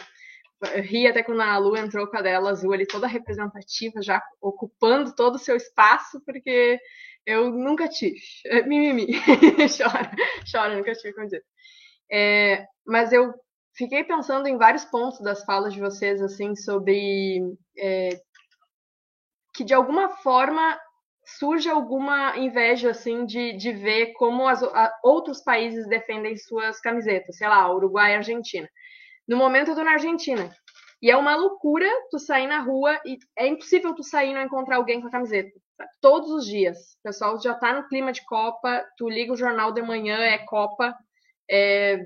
Eu 0.73 0.83
ri 0.83 1.09
até 1.09 1.23
quando 1.23 1.40
a 1.40 1.59
Lu 1.59 1.77
entrou 1.77 2.07
com 2.07 2.16
a 2.16 2.23
dela 2.23 2.51
azul 2.51 2.73
ali, 2.73 2.87
toda 2.87 3.09
representativa, 3.09 4.01
já 4.03 4.23
ocupando 4.40 5.14
todo 5.16 5.35
o 5.35 5.38
seu 5.38 5.57
espaço, 5.57 6.23
porque 6.25 6.79
eu 7.27 7.51
nunca 7.51 7.88
tive. 7.88 8.21
É, 8.47 8.62
mimimi. 8.62 9.07
chora, 9.77 10.12
chora, 10.51 10.77
nunca 10.77 10.93
tive 10.93 11.12
camiseta. 11.12 11.45
É, 12.12 12.66
mas 12.87 13.12
eu 13.12 13.35
fiquei 13.75 14.05
pensando 14.05 14.47
em 14.47 14.57
vários 14.57 14.85
pontos 14.85 15.21
das 15.21 15.45
falas 15.45 15.73
de 15.73 15.81
vocês, 15.81 16.23
assim, 16.23 16.55
sobre 16.55 17.40
é, 17.79 18.11
que 19.61 19.64
de 19.64 19.75
alguma 19.75 20.09
forma 20.09 20.81
surge 21.38 21.68
alguma 21.68 22.35
inveja 22.38 22.92
assim 22.92 23.27
de, 23.27 23.53
de 23.59 23.73
ver 23.73 24.14
como 24.14 24.49
as, 24.49 24.62
a, 24.62 24.90
outros 25.05 25.42
países 25.42 25.87
defendem 25.87 26.35
suas 26.35 26.81
camisetas, 26.81 27.37
sei 27.37 27.46
lá, 27.46 27.70
Uruguai 27.70 28.12
e 28.12 28.16
Argentina. 28.16 28.66
No 29.29 29.37
momento 29.37 29.68
eu 29.68 29.75
tô 29.75 29.85
na 29.85 29.92
Argentina. 29.92 30.51
E 31.03 31.11
é 31.11 31.16
uma 31.16 31.37
loucura 31.37 31.87
tu 32.11 32.18
sair 32.18 32.46
na 32.46 32.61
rua 32.61 32.99
e 33.05 33.18
é 33.37 33.49
impossível 33.49 33.94
tu 33.94 34.03
sair 34.03 34.31
e 34.31 34.35
não 34.35 34.40
encontrar 34.40 34.77
alguém 34.77 34.99
com 34.99 35.09
a 35.09 35.11
camiseta. 35.11 35.51
Todos 36.01 36.31
os 36.31 36.46
dias. 36.46 36.79
O 37.01 37.03
pessoal 37.03 37.38
já 37.38 37.53
tá 37.53 37.75
no 37.75 37.87
clima 37.87 38.12
de 38.12 38.25
Copa, 38.25 38.83
tu 38.96 39.11
liga 39.11 39.35
o 39.35 39.37
jornal 39.37 39.73
de 39.73 39.83
manhã, 39.83 40.16
é 40.20 40.38
Copa. 40.38 40.96
É, 41.51 41.99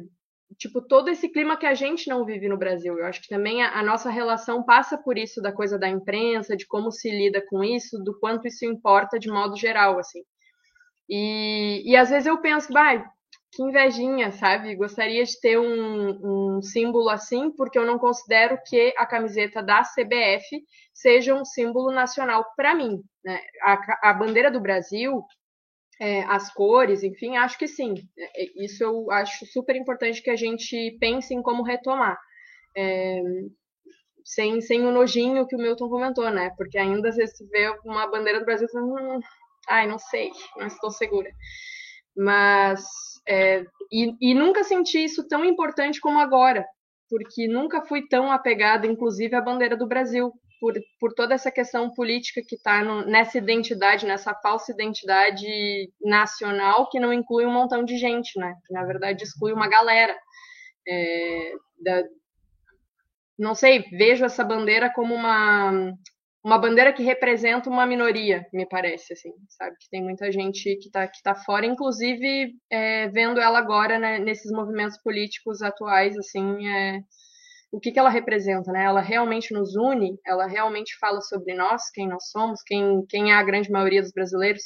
tipo, 0.59 0.81
todo 0.81 1.09
esse 1.09 1.29
clima 1.29 1.57
que 1.57 1.67
a 1.67 1.75
gente 1.75 2.09
não 2.09 2.25
vive 2.25 2.49
no 2.49 2.57
Brasil. 2.57 2.99
Eu 2.99 3.07
acho 3.07 3.21
que 3.23 3.29
também 3.29 3.63
a, 3.63 3.79
a, 3.79 3.83
nossa 3.83 4.11
relação 4.11 4.63
passa 4.63 4.97
por 4.97 5.19
isso 5.19 5.41
da 5.41 5.53
coisa 5.53 5.79
da 5.79 5.89
imprensa, 5.89 6.57
de 6.57 6.67
como 6.67 6.91
se 6.91 7.11
lida 7.11 7.45
com 7.49 7.63
isso, 7.65 8.03
do 8.03 8.19
quanto 8.19 8.47
isso 8.47 8.65
importa 8.65 9.19
de 9.19 9.29
modo 9.29 9.57
geral, 9.57 9.99
assim. 9.99 10.23
E, 11.09 11.83
e 11.85 11.97
às 11.97 12.11
vezes 12.11 12.27
eu 12.27 12.41
penso 12.41 12.73
vai, 12.73 13.05
que 13.55 13.63
invejinha, 13.63 14.33
sabe? 14.33 14.75
Gostaria 14.75 15.25
de 15.25 15.41
ter 15.41 15.59
um, 15.59 16.57
um, 16.57 16.63
símbolo 16.63 17.09
assim, 17.09 17.51
porque 17.51 17.79
eu 17.79 17.87
não 17.87 17.99
considero 17.99 18.59
que 18.67 18.93
a 18.97 19.07
camiseta 19.07 19.63
da 19.63 19.83
CBF 19.83 20.65
seja 20.93 21.35
um 21.35 21.45
símbolo 21.45 21.93
nacional 21.93 22.45
para 22.57 22.75
mim. 22.75 23.01
Né? 23.25 23.41
A, 23.63 24.11
a, 24.11 24.13
bandeira 24.13 24.51
do 24.51 24.61
Brasil, 24.61 25.25
é, 26.05 26.23
as 26.25 26.53
cores, 26.53 27.03
enfim, 27.03 27.39
acho 27.39 27.59
que 27.59 27.67
sim. 27.67 27.95
É, 28.19 28.63
isso 28.63 28.85
eu 28.85 29.11
acho 29.11 29.47
super 29.47 29.75
importante 29.75 30.23
que 30.23 30.29
a 30.29 30.37
gente 30.37 30.99
pense 31.01 31.33
em 31.33 31.41
como 31.41 31.63
retomar. 31.63 32.19
É, 32.77 33.23
sem, 34.23 34.61
sem 34.61 34.85
o 34.85 34.93
nojinho 34.93 35.47
que 35.47 35.57
o 35.57 35.59
Milton 35.59 35.89
comentou, 35.89 36.31
né? 36.31 36.51
Porque 36.59 36.77
ainda 36.77 37.11
vezes 37.11 37.39
vê 37.51 37.71
uma 37.87 38.07
bandeira 38.07 38.39
do 38.39 38.45
Brasil 38.45 38.69
e 38.71 38.79
hum, 38.79 39.21
ai, 39.67 39.87
não 39.87 39.99
sei, 39.99 40.31
não 40.59 40.67
estou 40.67 40.91
segura. 40.91 41.31
Mas 42.15 42.85
é, 43.27 43.65
e, 43.91 44.15
e 44.21 44.35
nunca 44.35 44.63
senti 44.63 45.03
isso 45.05 45.27
tão 45.27 45.43
importante 45.43 46.01
como 46.03 46.19
agora, 46.19 46.67
porque 47.09 47.49
nunca 47.49 47.81
fui 47.81 48.07
tão 48.09 48.31
apegada, 48.31 48.87
inclusive, 48.87 49.35
à 49.35 49.41
bandeira 49.41 49.75
do 49.75 49.89
Brasil, 49.89 50.31
por, 50.65 50.73
por 50.99 51.13
toda 51.13 51.35
essa 51.35 51.51
questão 51.51 51.91
política 51.91 52.41
que 52.47 52.57
está 52.57 52.83
nessa 53.05 53.37
identidade, 53.37 54.07
nessa 54.07 54.35
falsa 54.37 54.73
identidade 54.73 55.47
nacional 56.01 56.89
que 56.89 56.99
não 56.99 57.13
inclui 57.13 57.45
um 57.45 57.53
montão 57.53 57.85
de 57.85 57.99
gente, 57.99 58.39
né? 58.39 58.55
Que, 58.67 58.73
na 58.73 58.83
verdade, 58.83 59.23
exclui 59.23 59.53
uma 59.53 59.69
galera. 59.69 60.17
É, 60.89 61.53
da, 61.83 62.03
não 63.39 63.55
sei, 63.55 63.83
vejo 63.91 64.25
essa 64.25 64.43
bandeira 64.43 64.91
como 64.91 65.15
uma 65.15 65.93
uma 66.43 66.59
bandeira 66.59 66.93
que 66.93 67.03
representa 67.03 67.71
uma 67.71 67.87
minoria, 67.87 68.47
me 68.53 68.67
parece, 68.67 69.15
assim, 69.15 69.33
sabe? 69.49 69.77
Que 69.81 69.89
tem 69.91 70.03
muita 70.03 70.31
gente 70.31 70.77
que 70.77 70.87
está 70.87 71.07
que 71.09 71.23
tá 71.23 71.35
fora, 71.35 71.67
inclusive 71.67 72.55
é, 72.71 73.09
vendo 73.09 73.41
ela 73.41 73.59
agora 73.59 73.99
né, 73.99 74.19
nesses 74.19 74.51
movimentos 74.51 74.99
políticos 74.99 75.63
atuais, 75.63 76.17
assim, 76.19 76.67
é, 76.69 77.01
o 77.75 77.81
que, 77.81 77.91
que 77.91 77.99
ela 77.99 78.09
representa, 78.09 78.71
né? 78.71 78.85
Ela 78.85 79.01
realmente 79.01 79.53
nos 79.53 79.75
une, 79.75 80.17
ela 80.25 80.47
realmente 80.47 80.97
fala 80.99 81.21
sobre 81.21 81.55
nós, 81.55 81.91
quem 81.91 82.07
nós 82.07 82.31
somos, 82.31 82.63
quem, 82.63 83.05
quem 83.09 83.33
é 83.33 83.35
a 83.35 83.43
grande 83.43 83.71
maioria 83.71 84.01
dos 84.01 84.13
brasileiros. 84.13 84.63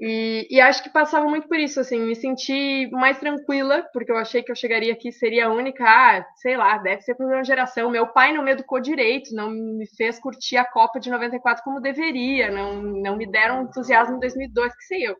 E, 0.00 0.48
e, 0.50 0.60
acho 0.60 0.82
que 0.82 0.90
passava 0.90 1.28
muito 1.28 1.46
por 1.46 1.56
isso, 1.56 1.78
assim, 1.78 2.00
me 2.00 2.16
senti 2.16 2.88
mais 2.90 3.18
tranquila, 3.20 3.88
porque 3.92 4.10
eu 4.10 4.16
achei 4.16 4.42
que 4.42 4.50
eu 4.50 4.56
chegaria 4.56 4.92
aqui 4.92 5.12
seria 5.12 5.46
a 5.46 5.52
única, 5.52 5.84
ah, 5.84 6.26
sei 6.36 6.56
lá, 6.56 6.78
deve 6.78 7.02
ser 7.02 7.14
por 7.14 7.26
uma 7.26 7.44
geração. 7.44 7.88
Meu 7.90 8.08
pai 8.12 8.32
não 8.32 8.42
me 8.42 8.50
educou 8.50 8.80
direito, 8.80 9.32
não 9.32 9.50
me 9.50 9.86
fez 9.96 10.18
curtir 10.18 10.56
a 10.56 10.64
Copa 10.64 10.98
de 10.98 11.10
94 11.10 11.62
como 11.62 11.80
deveria, 11.80 12.50
não, 12.50 12.82
não 12.82 13.16
me 13.16 13.30
deram 13.30 13.62
entusiasmo 13.62 14.16
em 14.16 14.20
2002, 14.20 14.74
que 14.74 14.84
sei 14.84 15.06
eu. 15.06 15.16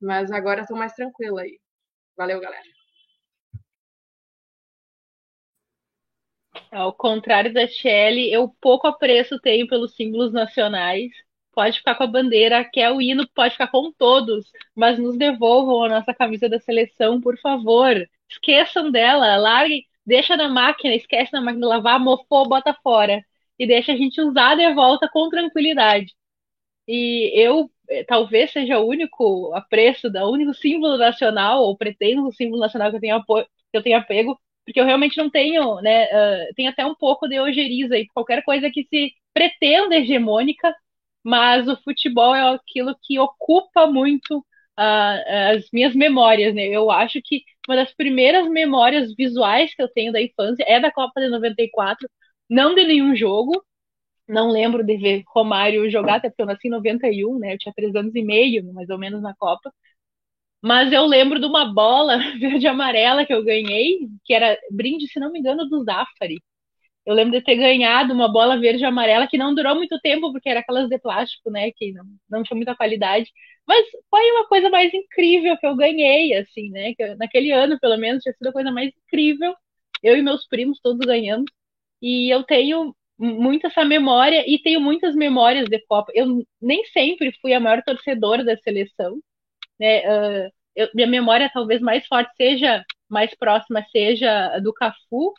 Mas 0.00 0.32
agora 0.32 0.62
estou 0.62 0.76
mais 0.76 0.94
tranquila 0.94 1.42
aí. 1.42 1.58
Valeu, 2.16 2.40
galera. 2.40 2.81
Ao 6.72 6.92
contrário 6.92 7.52
da 7.52 7.66
Shelly, 7.68 8.32
eu 8.32 8.48
pouco 8.60 8.86
apreço 8.88 9.38
tenho 9.40 9.68
pelos 9.68 9.94
símbolos 9.94 10.32
nacionais 10.32 11.12
pode 11.52 11.78
ficar 11.78 11.94
com 11.96 12.04
a 12.04 12.06
bandeira, 12.06 12.64
que 12.64 12.80
é 12.80 12.90
o 12.90 13.00
hino, 13.00 13.28
pode 13.34 13.52
ficar 13.52 13.68
com 13.68 13.92
todos, 13.92 14.50
mas 14.74 14.98
nos 14.98 15.16
devolvam 15.16 15.84
a 15.84 15.88
nossa 15.88 16.14
camisa 16.14 16.48
da 16.48 16.58
seleção, 16.58 17.20
por 17.20 17.38
favor. 17.38 17.94
Esqueçam 18.28 18.90
dela, 18.90 19.36
larguem, 19.36 19.86
deixa 20.04 20.36
na 20.36 20.48
máquina, 20.48 20.94
esquece 20.94 21.32
na 21.32 21.40
máquina 21.40 21.66
lavar, 21.68 22.00
mofou, 22.00 22.48
bota 22.48 22.74
fora. 22.82 23.24
E 23.58 23.66
deixa 23.66 23.92
a 23.92 23.96
gente 23.96 24.20
usar 24.20 24.56
de 24.56 24.72
volta 24.74 25.08
com 25.12 25.28
tranquilidade. 25.28 26.14
E 26.88 27.32
eu 27.34 27.70
eh, 27.88 28.04
talvez 28.04 28.52
seja 28.52 28.78
o 28.80 28.86
único 28.88 29.52
apreço, 29.54 30.10
da 30.10 30.26
único 30.28 30.54
símbolo 30.54 30.96
nacional, 30.98 31.62
ou 31.62 31.76
pretendo 31.76 32.26
o 32.26 32.32
símbolo 32.32 32.60
nacional 32.60 32.90
que 32.90 32.96
eu 32.96 33.00
tenho, 33.00 33.24
que 33.24 33.78
eu 33.78 33.82
tenho 33.82 33.98
apego, 33.98 34.40
porque 34.64 34.80
eu 34.80 34.84
realmente 34.84 35.16
não 35.16 35.30
tenho, 35.30 35.80
né? 35.80 36.04
Uh, 36.06 36.54
tenho 36.54 36.70
até 36.70 36.84
um 36.86 36.94
pouco 36.94 37.28
de 37.28 37.38
ojeriza 37.40 37.96
e 37.98 38.06
qualquer 38.08 38.42
coisa 38.44 38.70
que 38.70 38.86
se 38.88 39.12
pretenda 39.34 39.96
hegemônica, 39.96 40.74
mas 41.24 41.68
o 41.68 41.76
futebol 41.82 42.34
é 42.34 42.54
aquilo 42.54 42.96
que 43.02 43.18
ocupa 43.18 43.86
muito 43.86 44.38
uh, 44.78 45.54
as 45.56 45.68
minhas 45.72 45.94
memórias, 45.94 46.54
né? 46.54 46.66
Eu 46.66 46.90
acho 46.90 47.20
que 47.22 47.42
uma 47.68 47.76
das 47.76 47.92
primeiras 47.94 48.48
memórias 48.48 49.14
visuais 49.14 49.74
que 49.74 49.82
eu 49.82 49.88
tenho 49.88 50.12
da 50.12 50.20
infância 50.22 50.64
é 50.66 50.80
da 50.80 50.90
Copa 50.92 51.20
de 51.20 51.28
94, 51.28 52.08
não 52.48 52.74
de 52.74 52.84
nenhum 52.84 53.14
jogo, 53.16 53.64
não 54.28 54.50
lembro 54.50 54.84
de 54.84 54.96
ver 54.96 55.22
Romário 55.28 55.90
jogar, 55.90 56.16
até 56.16 56.28
porque 56.30 56.42
eu 56.42 56.46
nasci 56.46 56.68
em 56.68 56.70
91, 56.70 57.38
né? 57.38 57.54
Eu 57.54 57.58
tinha 57.58 57.74
três 57.74 57.94
anos 57.94 58.14
e 58.14 58.22
meio, 58.22 58.72
mais 58.72 58.88
ou 58.90 58.98
menos, 58.98 59.22
na 59.22 59.34
Copa. 59.34 59.72
Mas 60.62 60.92
eu 60.92 61.04
lembro 61.06 61.40
de 61.40 61.46
uma 61.46 61.72
bola 61.72 62.18
verde 62.38 62.66
amarela 62.66 63.26
que 63.26 63.34
eu 63.34 63.44
ganhei, 63.44 64.08
que 64.24 64.32
era 64.34 64.56
brinde, 64.70 65.08
se 65.08 65.18
não 65.20 65.32
me 65.32 65.40
engano, 65.40 65.68
do 65.68 65.84
Zafari. 65.84 66.40
Eu 67.04 67.14
lembro 67.14 67.32
de 67.32 67.44
ter 67.44 67.56
ganhado 67.56 68.12
uma 68.14 68.30
bola 68.32 68.58
verde 68.60 68.84
amarela 68.84 69.26
que 69.26 69.38
não 69.38 69.54
durou 69.54 69.74
muito 69.74 69.98
tempo, 70.00 70.30
porque 70.32 70.48
era 70.48 70.60
aquelas 70.60 70.88
de 70.88 70.98
plástico, 70.98 71.50
né? 71.50 71.72
Que 71.72 71.92
não, 71.92 72.04
não 72.30 72.42
tinha 72.44 72.56
muita 72.56 72.76
qualidade. 72.76 73.30
Mas 73.66 73.84
foi 74.10 74.30
uma 74.32 74.46
coisa 74.46 74.70
mais 74.70 74.92
incrível 74.94 75.56
que 75.58 75.66
eu 75.66 75.76
ganhei, 75.76 76.34
assim, 76.34 76.70
né? 76.70 76.94
Que 76.94 77.14
naquele 77.16 77.50
ano, 77.52 77.78
pelo 77.80 77.96
menos, 77.98 78.22
tinha 78.22 78.32
sido 78.34 78.48
a 78.48 78.52
coisa 78.52 78.70
mais 78.70 78.92
incrível. 79.06 79.54
Eu 80.02 80.16
e 80.16 80.22
meus 80.22 80.46
primos 80.46 80.80
todos 80.80 81.04
ganhando. 81.06 81.44
E 82.02 82.30
eu 82.34 82.44
tenho 82.44 82.94
muito 83.18 83.66
essa 83.66 83.84
memória 83.84 84.44
e 84.48 84.58
tenho 84.62 84.80
muitas 84.80 85.14
memórias 85.14 85.68
de 85.68 85.80
Copa. 85.86 86.12
Eu 86.14 86.44
nem 86.60 86.84
sempre 86.86 87.32
fui 87.40 87.52
a 87.54 87.60
maior 87.60 87.82
torcedora 87.84 88.44
da 88.44 88.56
seleção, 88.58 89.20
né? 89.78 90.46
Uh, 90.46 90.50
eu, 90.74 90.88
minha 90.94 91.06
memória 91.06 91.50
talvez 91.52 91.80
mais 91.80 92.06
forte 92.06 92.32
seja 92.36 92.84
mais 93.08 93.34
próxima 93.36 93.84
seja 93.92 94.58
do 94.60 94.72
Cafu, 94.72 95.34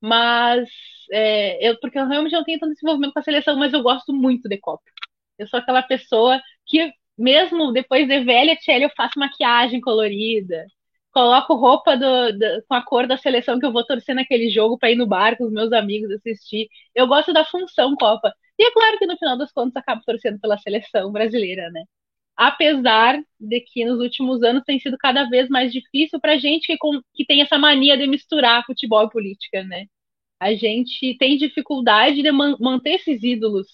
mas 0.00 0.68
é, 1.12 1.68
eu, 1.68 1.78
porque 1.80 1.98
eu 1.98 2.06
realmente 2.06 2.32
não 2.32 2.44
tenho 2.44 2.58
tanto 2.58 2.74
desenvolvimento 2.74 3.12
com 3.14 3.20
a 3.20 3.22
seleção, 3.22 3.56
mas 3.58 3.72
eu 3.72 3.82
gosto 3.82 4.12
muito 4.12 4.48
de 4.48 4.58
Copa. 4.58 4.82
Eu 5.38 5.46
sou 5.48 5.58
aquela 5.60 5.82
pessoa 5.82 6.40
que, 6.66 6.92
mesmo 7.18 7.72
depois 7.72 8.06
de 8.08 8.24
velha, 8.24 8.56
Tchelle, 8.56 8.84
eu 8.84 8.90
faço 8.96 9.18
maquiagem 9.18 9.80
colorida, 9.80 10.64
coloco 11.12 11.54
roupa 11.54 11.96
do, 11.96 12.32
do, 12.38 12.64
com 12.68 12.74
a 12.74 12.82
cor 12.84 13.06
da 13.06 13.16
seleção 13.16 13.58
que 13.58 13.66
eu 13.66 13.72
vou 13.72 13.86
torcer 13.86 14.14
naquele 14.14 14.50
jogo 14.50 14.78
para 14.78 14.90
ir 14.90 14.96
no 14.96 15.06
bar 15.06 15.36
com 15.36 15.44
os 15.44 15.52
meus 15.52 15.72
amigos 15.72 16.10
assistir. 16.12 16.68
Eu 16.94 17.06
gosto 17.06 17.32
da 17.32 17.44
função 17.44 17.94
Copa. 17.96 18.32
E 18.58 18.64
é 18.64 18.72
claro 18.72 18.98
que 18.98 19.06
no 19.06 19.16
final 19.18 19.36
das 19.38 19.52
contas 19.52 19.76
acabo 19.76 20.02
torcendo 20.06 20.38
pela 20.40 20.58
seleção 20.58 21.10
brasileira, 21.12 21.70
né? 21.70 21.84
Apesar 22.36 23.22
de 23.38 23.60
que 23.60 23.84
nos 23.84 24.00
últimos 24.00 24.42
anos 24.42 24.64
tem 24.64 24.78
sido 24.80 24.96
cada 24.98 25.24
vez 25.28 25.48
mais 25.48 25.72
difícil 25.72 26.20
para 26.20 26.38
gente 26.38 26.66
que, 26.66 26.76
que 27.14 27.24
tem 27.26 27.42
essa 27.42 27.58
mania 27.58 27.96
de 27.96 28.06
misturar 28.06 28.64
futebol 28.66 29.04
e 29.04 29.10
política, 29.10 29.62
né? 29.64 29.86
a 30.44 30.54
gente 30.54 31.16
tem 31.18 31.36
dificuldade 31.38 32.22
de 32.22 32.30
man 32.32 32.56
manter 32.60 32.96
esses 32.96 33.22
ídolos 33.22 33.66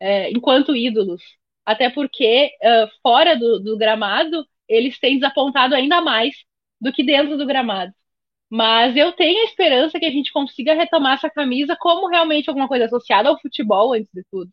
é, 0.00 0.30
enquanto 0.30 0.76
ídolos. 0.76 1.22
Até 1.64 1.90
porque, 1.90 2.50
uh, 2.62 2.88
fora 3.02 3.34
do, 3.36 3.60
do 3.60 3.78
gramado, 3.78 4.44
eles 4.68 4.98
têm 4.98 5.16
desapontado 5.18 5.74
ainda 5.74 6.00
mais 6.02 6.34
do 6.80 6.92
que 6.92 7.02
dentro 7.04 7.36
do 7.38 7.46
gramado. 7.46 7.92
Mas 8.50 8.96
eu 8.96 9.12
tenho 9.12 9.40
a 9.42 9.44
esperança 9.44 9.98
que 9.98 10.06
a 10.06 10.10
gente 10.10 10.32
consiga 10.32 10.74
retomar 10.74 11.14
essa 11.14 11.30
camisa 11.30 11.76
como 11.80 12.08
realmente 12.08 12.48
alguma 12.50 12.68
coisa 12.68 12.86
associada 12.86 13.28
ao 13.28 13.40
futebol, 13.40 13.94
antes 13.94 14.10
de 14.12 14.24
tudo. 14.30 14.50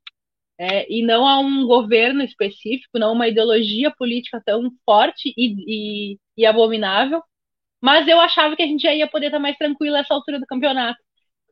É, 0.58 0.92
e 0.92 1.04
não 1.06 1.28
a 1.28 1.40
um 1.40 1.66
governo 1.68 2.24
específico, 2.24 2.98
não 3.00 3.14
uma 3.14 3.28
ideologia 3.28 3.92
política 3.92 4.42
tão 4.46 4.72
forte 4.86 5.34
e, 5.38 6.14
e, 6.14 6.20
e 6.38 6.46
abominável. 6.46 7.22
Mas 7.82 8.08
eu 8.08 8.20
achava 8.20 8.56
que 8.56 8.64
a 8.64 8.68
gente 8.68 8.82
já 8.84 8.94
ia 8.96 9.08
poder 9.10 9.28
estar 9.28 9.40
mais 9.40 9.58
tranquilo 9.58 9.96
nessa 9.96 10.14
altura 10.14 10.40
do 10.40 10.46
campeonato 10.48 11.00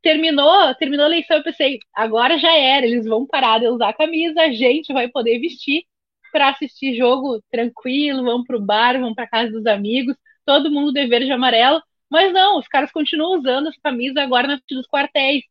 terminou, 0.04 0.76
terminou 0.76 1.06
a 1.06 1.10
eleição, 1.10 1.38
eu 1.38 1.44
pensei, 1.44 1.80
agora 1.96 2.38
já 2.38 2.54
era, 2.56 2.86
eles 2.86 3.06
vão 3.06 3.26
parar 3.26 3.60
de 3.60 3.68
usar 3.68 3.90
a 3.90 3.94
camisa, 3.94 4.42
a 4.42 4.52
gente 4.52 4.94
vai 4.94 5.08
poder 5.08 5.40
vestir 5.40 5.86
para 6.32 6.50
assistir 6.50 6.96
jogo 6.98 7.42
tranquilo, 7.52 8.24
vão 8.24 8.44
pro 8.44 8.62
bar, 8.62 9.00
vão 9.00 9.16
para 9.16 9.28
casa 9.28 9.52
dos 9.52 9.66
amigos, 9.66 10.16
todo 10.46 10.72
mundo 10.72 10.92
de 10.92 11.08
verde 11.08 11.28
e 11.28 11.32
amarelo, 11.32 11.82
mas 12.10 12.34
não, 12.34 12.60
os 12.60 12.68
caras 12.68 12.92
continuam 12.92 13.40
usando 13.40 13.70
essa 13.70 13.80
camisa 13.84 14.22
agora 14.22 14.48
na 14.48 14.58
frente 14.58 14.76
dos 14.76 14.88
quartéis. 14.88 15.44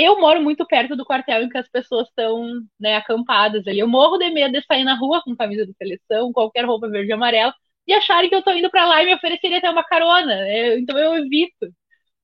Eu 0.00 0.20
moro 0.20 0.40
muito 0.40 0.64
perto 0.64 0.94
do 0.94 1.04
quartel 1.04 1.42
em 1.42 1.48
que 1.48 1.58
as 1.58 1.68
pessoas 1.68 2.06
estão 2.08 2.46
né, 2.78 2.94
acampadas 2.96 3.66
ali. 3.66 3.80
Eu 3.80 3.88
morro 3.88 4.16
de 4.16 4.30
medo 4.30 4.52
de 4.52 4.64
sair 4.64 4.84
na 4.84 4.94
rua 4.94 5.20
com 5.24 5.36
camisa 5.36 5.66
de 5.66 5.74
seleção, 5.74 6.32
qualquer 6.32 6.64
roupa 6.64 6.88
verde 6.88 7.10
e 7.10 7.12
amarela, 7.12 7.52
e 7.86 7.92
acharem 7.92 8.30
que 8.30 8.36
eu 8.36 8.42
tô 8.42 8.52
indo 8.52 8.70
para 8.70 8.86
lá 8.86 9.02
e 9.02 9.06
me 9.06 9.14
oferecerem 9.16 9.56
até 9.58 9.68
uma 9.68 9.82
carona. 9.84 10.36
Né? 10.36 10.78
Então 10.78 10.96
eu 10.96 11.16
evito. 11.16 11.66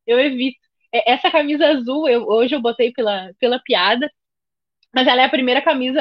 Eu 0.07 0.21
evito. 0.21 0.59
É, 0.93 1.13
essa 1.13 1.31
camisa 1.31 1.67
azul, 1.69 2.09
eu, 2.09 2.25
hoje 2.29 2.55
eu 2.55 2.61
botei 2.63 2.93
pela, 2.93 3.33
pela 3.41 3.59
piada, 3.61 4.11
mas 4.95 5.07
ela 5.09 5.23
é 5.23 5.25
a 5.27 5.31
primeira 5.31 5.63
camisa 5.63 6.01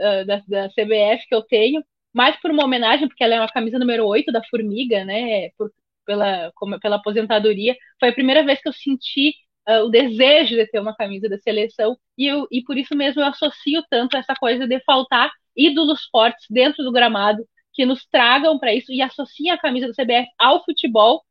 uh, 0.00 0.26
da, 0.26 0.42
da 0.48 0.68
CBF 0.70 1.26
que 1.28 1.34
eu 1.34 1.42
tenho, 1.42 1.82
mais 2.12 2.36
por 2.40 2.50
uma 2.50 2.64
homenagem, 2.64 3.08
porque 3.08 3.24
ela 3.24 3.36
é 3.36 3.40
uma 3.40 3.48
camisa 3.48 3.78
número 3.78 4.06
8 4.06 4.32
da 4.32 4.42
Formiga, 4.44 5.04
né? 5.04 5.50
Por, 5.58 5.70
pela, 6.04 6.52
como, 6.56 6.80
pela 6.80 6.96
aposentadoria. 6.96 7.76
Foi 8.00 8.10
a 8.10 8.14
primeira 8.14 8.44
vez 8.44 8.60
que 8.62 8.68
eu 8.68 8.72
senti 8.74 9.34
uh, 9.68 9.84
o 9.84 9.88
desejo 9.88 10.56
de 10.56 10.66
ter 10.66 10.80
uma 10.80 10.94
camisa 10.94 11.28
da 11.28 11.38
seleção, 11.38 11.96
e, 12.16 12.26
eu, 12.26 12.46
e 12.50 12.62
por 12.62 12.76
isso 12.76 12.94
mesmo 12.94 13.20
eu 13.20 13.26
associo 13.26 13.82
tanto 13.90 14.16
essa 14.16 14.34
coisa 14.34 14.66
de 14.66 14.80
faltar 14.80 15.30
ídolos 15.56 16.06
fortes 16.10 16.46
dentro 16.50 16.84
do 16.84 16.92
gramado 16.92 17.46
que 17.72 17.84
nos 17.84 18.06
tragam 18.06 18.58
para 18.58 18.74
isso 18.74 18.92
e 18.92 19.02
associem 19.02 19.50
a 19.50 19.58
camisa 19.58 19.86
do 19.86 19.94
CBF 19.94 20.28
ao 20.38 20.64
futebol 20.64 21.22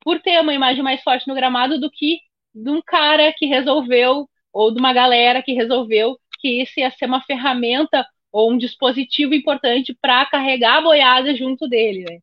por 0.00 0.20
ter 0.20 0.40
uma 0.40 0.54
imagem 0.54 0.82
mais 0.82 1.02
forte 1.02 1.26
no 1.28 1.34
gramado 1.34 1.78
do 1.80 1.90
que 1.90 2.18
de 2.54 2.70
um 2.70 2.80
cara 2.82 3.32
que 3.36 3.46
resolveu 3.46 4.28
ou 4.52 4.72
de 4.72 4.78
uma 4.78 4.92
galera 4.92 5.42
que 5.42 5.52
resolveu 5.52 6.16
que 6.40 6.62
isso 6.62 6.80
ia 6.80 6.90
ser 6.90 7.06
uma 7.06 7.22
ferramenta 7.22 8.06
ou 8.32 8.52
um 8.52 8.58
dispositivo 8.58 9.34
importante 9.34 9.96
para 10.00 10.26
carregar 10.26 10.78
a 10.78 10.82
boiada 10.82 11.34
junto 11.34 11.68
dele. 11.68 12.04
Né? 12.08 12.18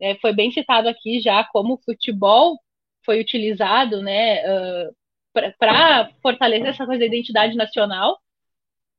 É, 0.00 0.14
foi 0.16 0.32
bem 0.32 0.50
citado 0.50 0.88
aqui 0.88 1.20
já 1.20 1.44
como 1.44 1.74
o 1.74 1.82
futebol 1.84 2.58
foi 3.08 3.20
utilizado 3.20 4.02
né, 4.02 4.42
uh, 4.44 4.94
para 5.58 6.10
fortalecer 6.20 6.68
essa 6.68 6.84
coisa 6.84 7.00
da 7.00 7.06
identidade 7.06 7.56
nacional. 7.56 8.18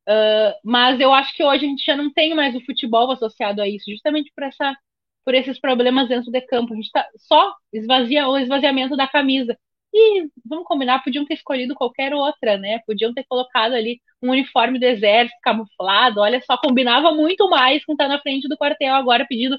Uh, 0.08 0.52
mas 0.64 1.00
eu 1.00 1.14
acho 1.14 1.32
que 1.36 1.44
hoje 1.44 1.66
a 1.66 1.70
gente 1.70 1.86
já 1.86 1.96
não 1.96 2.12
tem 2.12 2.34
mais 2.34 2.56
o 2.56 2.66
futebol 2.66 3.12
associado 3.12 3.62
a 3.62 3.68
isso, 3.68 3.92
justamente 3.92 4.32
por, 4.36 4.44
essa, 4.44 4.76
por 5.24 5.36
esses 5.36 5.60
problemas 5.60 6.10
dentro 6.10 6.32
de 6.32 6.42
campo. 6.42 6.74
A 6.74 6.76
gente 6.76 6.90
tá, 6.92 7.08
só 7.18 7.54
esvazia 7.72 8.28
o 8.28 8.36
esvaziamento 8.36 8.98
da 8.98 9.08
camisa. 9.08 9.56
E 9.94 10.28
vamos 10.44 10.66
combinar, 10.66 11.04
podiam 11.04 11.26
ter 11.26 11.36
escolhido 11.36 11.76
qualquer 11.76 12.12
outra, 12.12 12.58
né? 12.58 12.80
Podiam 12.88 13.14
ter 13.14 13.26
colocado 13.30 13.74
ali 13.74 14.02
um 14.24 14.32
uniforme 14.32 14.80
do 14.80 14.86
exército 14.86 15.38
camuflado. 15.44 16.20
Olha 16.20 16.42
só, 16.42 16.58
combinava 16.58 17.12
muito 17.12 17.48
mais 17.48 17.86
com 17.86 17.92
estar 17.92 18.08
na 18.08 18.20
frente 18.20 18.48
do 18.48 18.58
quartel 18.58 18.96
agora 18.96 19.26
pedindo 19.28 19.56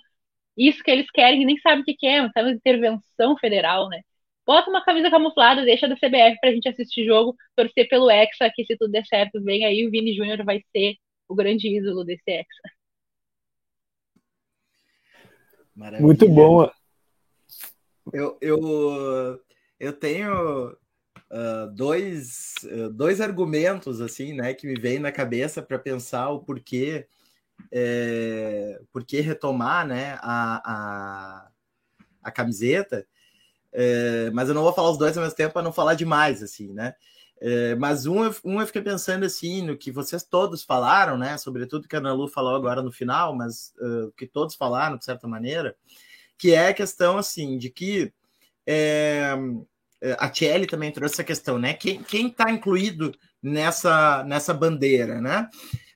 isso 0.57 0.83
que 0.83 0.91
eles 0.91 1.11
querem 1.11 1.43
e 1.43 1.45
nem 1.47 1.59
sabem 1.59 1.83
o 1.83 1.85
que, 1.85 1.95
que 1.95 2.07
é, 2.07 2.21
uma 2.21 2.51
intervenção 2.51 3.37
federal, 3.39 3.89
né? 3.89 4.01
Bota 4.51 4.69
uma 4.69 4.85
camisa 4.85 5.09
camuflada, 5.09 5.65
deixa 5.65 5.87
da 5.87 5.95
CBF 5.95 6.41
pra 6.41 6.51
gente 6.51 6.69
assistir 6.69 7.07
jogo, 7.07 7.37
torcer 7.55 7.89
pelo 7.89 8.11
Hexa, 8.11 8.51
que 8.53 8.65
se 8.65 8.77
tudo 8.77 8.91
der 8.91 9.07
certo, 9.07 9.41
vem 9.45 9.65
aí 9.65 9.87
o 9.87 9.91
Vini 9.93 10.13
Júnior 10.13 10.45
vai 10.45 10.61
ser 10.73 10.97
o 11.29 11.37
grande 11.37 11.69
ídolo 11.69 12.03
desse 12.03 12.29
Hexa. 12.29 12.71
Maravilha. 15.73 16.05
Muito 16.05 16.29
bom. 16.29 16.69
Eu, 18.13 18.37
eu, 18.41 19.41
eu 19.79 19.93
tenho 19.93 20.71
uh, 20.71 21.73
dois, 21.73 22.55
uh, 22.65 22.91
dois 22.91 23.21
argumentos 23.21 24.01
assim, 24.01 24.33
né, 24.33 24.53
que 24.53 24.67
me 24.67 24.75
vêm 24.75 24.99
na 24.99 25.13
cabeça 25.13 25.63
para 25.63 25.79
pensar 25.79 26.29
o 26.31 26.41
porquê, 26.41 27.07
é, 27.71 28.81
porquê 28.93 29.21
retomar, 29.21 29.87
né, 29.87 30.19
a, 30.21 30.61
a, 30.65 31.51
a 32.21 32.33
camiseta. 32.33 33.07
É, 33.73 34.31
mas 34.33 34.49
eu 34.49 34.55
não 34.55 34.63
vou 34.63 34.73
falar 34.73 34.91
os 34.91 34.99
dois 34.99 35.17
ao 35.17 35.23
mesmo 35.23 35.37
tempo 35.37 35.53
para 35.53 35.63
não 35.63 35.73
falar 35.73 35.95
demais, 35.95 36.43
assim, 36.43 36.73
né? 36.73 36.95
É, 37.41 37.75
mas 37.77 38.05
um, 38.05 38.21
um 38.45 38.61
eu 38.61 38.67
fiquei 38.67 38.83
pensando 38.83 39.25
assim 39.25 39.63
no 39.63 39.77
que 39.77 39.91
vocês 39.91 40.23
todos 40.23 40.63
falaram, 40.63 41.17
né? 41.17 41.39
Sobretudo 41.39 41.89
que 41.89 41.97
a 41.97 41.99
Ana 41.99 42.13
Lu 42.13 42.29
falou 42.29 42.55
agora 42.55 42.83
no 42.83 42.93
final, 42.93 43.35
mas 43.35 43.73
uh, 43.81 44.13
que 44.13 44.27
todos 44.27 44.55
falaram 44.55 44.99
de 44.99 45.05
certa 45.05 45.27
maneira, 45.27 45.75
que 46.37 46.53
é 46.53 46.69
a 46.69 46.75
questão 46.75 47.17
assim 47.17 47.57
de 47.57 47.71
que 47.71 48.13
é, 48.67 49.35
a 50.19 50.29
Thierry 50.29 50.67
também 50.67 50.93
trouxe 50.93 51.15
essa 51.15 51.25
questão, 51.25 51.59
né? 51.59 51.75
Quem 51.75 52.29
está 52.29 52.51
incluído 52.51 53.13
nessa, 53.43 54.23
nessa 54.25 54.55
bandeira, 54.55 55.21
né? 55.21 55.49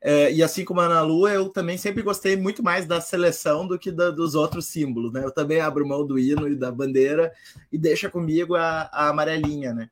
É, 0.07 0.31
e 0.31 0.43
assim 0.43 0.67
como 0.67 0.83
a 0.83 0.85
Ana 0.85 1.01
Lu, 1.01 1.27
eu 1.27 1.49
também 1.49 1.79
sempre 1.79 2.03
gostei 2.03 2.37
muito 2.37 2.63
mais 2.63 2.85
da 2.85 3.01
seleção 3.01 3.67
do 3.67 3.79
que 3.79 3.91
da, 3.91 4.11
dos 4.11 4.35
outros 4.35 4.67
símbolos, 4.67 5.11
né? 5.11 5.25
Eu 5.25 5.31
também 5.31 5.61
abro 5.61 5.89
mão 5.89 6.07
do 6.07 6.19
hino 6.19 6.47
e 6.47 6.55
da 6.55 6.71
bandeira 6.71 7.33
e 7.73 7.79
deixa 7.79 8.11
comigo 8.11 8.55
a, 8.55 8.83
a 8.93 9.09
amarelinha, 9.09 9.73
né? 9.73 9.89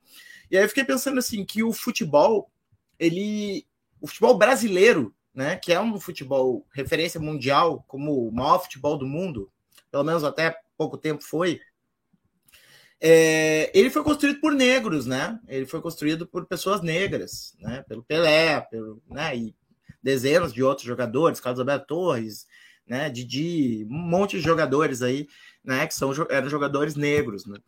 E 0.51 0.59
aí 0.59 0.65
eu 0.65 0.69
fiquei 0.69 0.85
pensando 0.85 1.19
assim 1.19 1.47
que 1.47 1.63
o 1.63 1.73
futebol, 1.73 2.51
ele, 2.99 3.67
o 4.03 4.07
futebol 4.07 4.37
brasileiro, 4.37 5.15
né? 5.35 5.57
Que 5.57 5.73
é 5.73 5.81
um 5.81 5.99
futebol 5.99 6.67
referência 6.75 7.19
mundial, 7.19 7.83
como 7.89 8.29
o 8.29 8.31
maior 8.31 8.59
futebol 8.59 8.99
do 8.99 9.07
mundo, 9.07 9.51
pelo 9.91 10.05
menos 10.05 10.25
até 10.25 10.55
pouco 10.77 10.99
tempo 10.99 11.25
foi. 11.25 11.59
É, 13.01 13.71
ele 13.75 13.89
foi 13.89 14.05
construído 14.05 14.41
por 14.41 14.53
negros, 14.53 15.07
né? 15.07 15.41
Ele 15.49 15.65
foi 15.65 15.81
construído 15.81 16.27
por 16.27 16.45
pessoas 16.45 16.83
negras, 16.83 17.57
né? 17.59 17.83
Pelo 17.89 18.03
Pelé, 18.03 18.61
pelo, 18.61 19.03
né? 19.09 19.35
E 19.35 19.55
dezenas 20.03 20.53
de 20.53 20.63
outros 20.63 20.87
jogadores, 20.87 21.41
Carlos 21.41 21.61
Alberto 21.61 21.87
Torres, 21.87 22.47
né, 22.87 23.09
Didi, 23.09 23.87
um 23.89 23.95
monte 23.95 24.37
de 24.37 24.43
jogadores 24.43 25.03
aí, 25.03 25.29
né, 25.65 25.87
que 25.87 25.95
são, 25.95 26.13
eram 26.29 26.49
jogadores 26.49 26.95
negros, 26.97 27.47
né. 27.47 27.59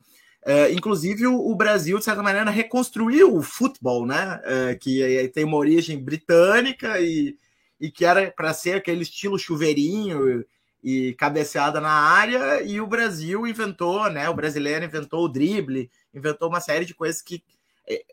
É, 0.47 0.71
inclusive 0.73 1.27
o, 1.27 1.55
Brasil, 1.55 1.97
de 1.99 2.05
certa 2.05 2.23
maneira, 2.23 2.51
reconstruiu 2.51 3.35
o 3.35 3.41
futebol, 3.41 4.05
né, 4.05 4.41
é, 4.45 4.75
que 4.75 5.31
tem 5.33 5.45
uma 5.45 5.57
origem 5.57 5.99
britânica 5.99 7.01
e, 7.01 7.39
e 7.81 7.91
que 7.91 8.05
era 8.05 8.31
para 8.31 8.53
ser 8.53 8.75
aquele 8.75 9.03
estilo 9.03 9.39
chuveirinho 9.39 10.45
e, 10.83 11.15
cabeceada 11.15 11.81
na 11.81 11.91
área, 11.91 12.63
e 12.63 12.79
o 12.79 12.87
Brasil 12.87 13.47
inventou, 13.47 14.11
né, 14.11 14.29
o 14.29 14.35
brasileiro 14.35 14.85
inventou 14.85 15.25
o 15.25 15.29
drible, 15.29 15.91
inventou 16.13 16.49
uma 16.51 16.61
série 16.61 16.85
de 16.85 16.93
coisas 16.93 17.23
que 17.23 17.43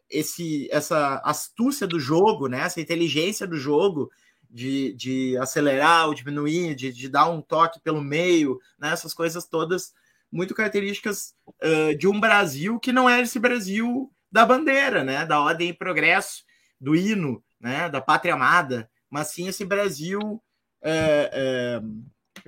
esse, 0.09 0.67
essa 0.71 1.21
astúcia 1.23 1.87
do 1.87 1.99
jogo, 1.99 2.47
né? 2.47 2.61
essa 2.61 2.81
inteligência 2.81 3.47
do 3.47 3.55
jogo 3.55 4.11
de, 4.49 4.93
de 4.93 5.37
acelerar 5.37 6.07
ou 6.07 6.13
diminuir, 6.13 6.75
de, 6.75 6.91
de 6.91 7.07
dar 7.07 7.29
um 7.29 7.41
toque 7.41 7.79
pelo 7.79 8.01
meio, 8.01 8.59
né? 8.77 8.91
essas 8.91 9.13
coisas 9.13 9.45
todas 9.45 9.93
muito 10.31 10.53
características 10.53 11.33
uh, 11.47 11.95
de 11.97 12.07
um 12.07 12.19
Brasil 12.19 12.79
que 12.79 12.91
não 12.91 13.09
é 13.09 13.21
esse 13.21 13.39
Brasil 13.39 14.11
da 14.31 14.45
bandeira, 14.45 15.03
né? 15.03 15.25
da 15.25 15.39
ordem 15.39 15.69
e 15.69 15.73
progresso, 15.73 16.43
do 16.79 16.95
hino, 16.95 17.43
né? 17.59 17.89
da 17.89 18.01
pátria 18.01 18.33
amada, 18.33 18.89
mas 19.09 19.27
sim 19.27 19.47
esse 19.47 19.63
Brasil, 19.63 20.41
é, 20.81 21.29
é, 21.33 21.81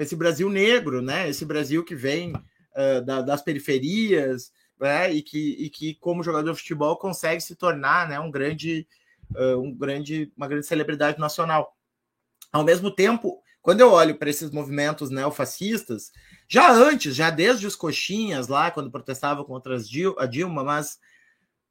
esse 0.02 0.16
Brasil 0.16 0.50
negro, 0.50 1.02
né? 1.02 1.30
esse 1.30 1.46
Brasil 1.46 1.84
que 1.84 1.96
vem 1.96 2.34
da, 3.06 3.22
das 3.22 3.40
periferias, 3.40 4.52
né, 4.80 5.12
e, 5.12 5.22
que, 5.22 5.52
e 5.60 5.70
que, 5.70 5.96
como 5.96 6.24
jogador 6.24 6.52
de 6.52 6.60
futebol, 6.60 6.98
consegue 6.98 7.42
se 7.42 7.56
tornar 7.56 8.08
né, 8.08 8.20
um 8.20 8.32
grande, 8.32 8.88
uh, 9.36 9.58
um 9.60 9.74
grande, 9.74 10.32
uma 10.36 10.48
grande 10.48 10.66
celebridade 10.66 11.20
nacional. 11.20 11.76
Ao 12.52 12.64
mesmo 12.64 12.92
tempo, 12.92 13.42
quando 13.62 13.82
eu 13.82 13.92
olho 13.92 14.16
para 14.16 14.30
esses 14.30 14.52
movimentos 14.52 15.10
neofascistas, 15.10 16.12
já 16.48 16.72
antes, 16.72 17.16
já 17.16 17.30
desde 17.30 17.66
os 17.66 17.76
coxinhas 17.76 18.48
lá, 18.48 18.70
quando 18.70 18.92
protestavam 18.92 19.46
contra 19.46 19.78
a 20.18 20.26
Dilma, 20.26 20.64
mas 20.64 21.00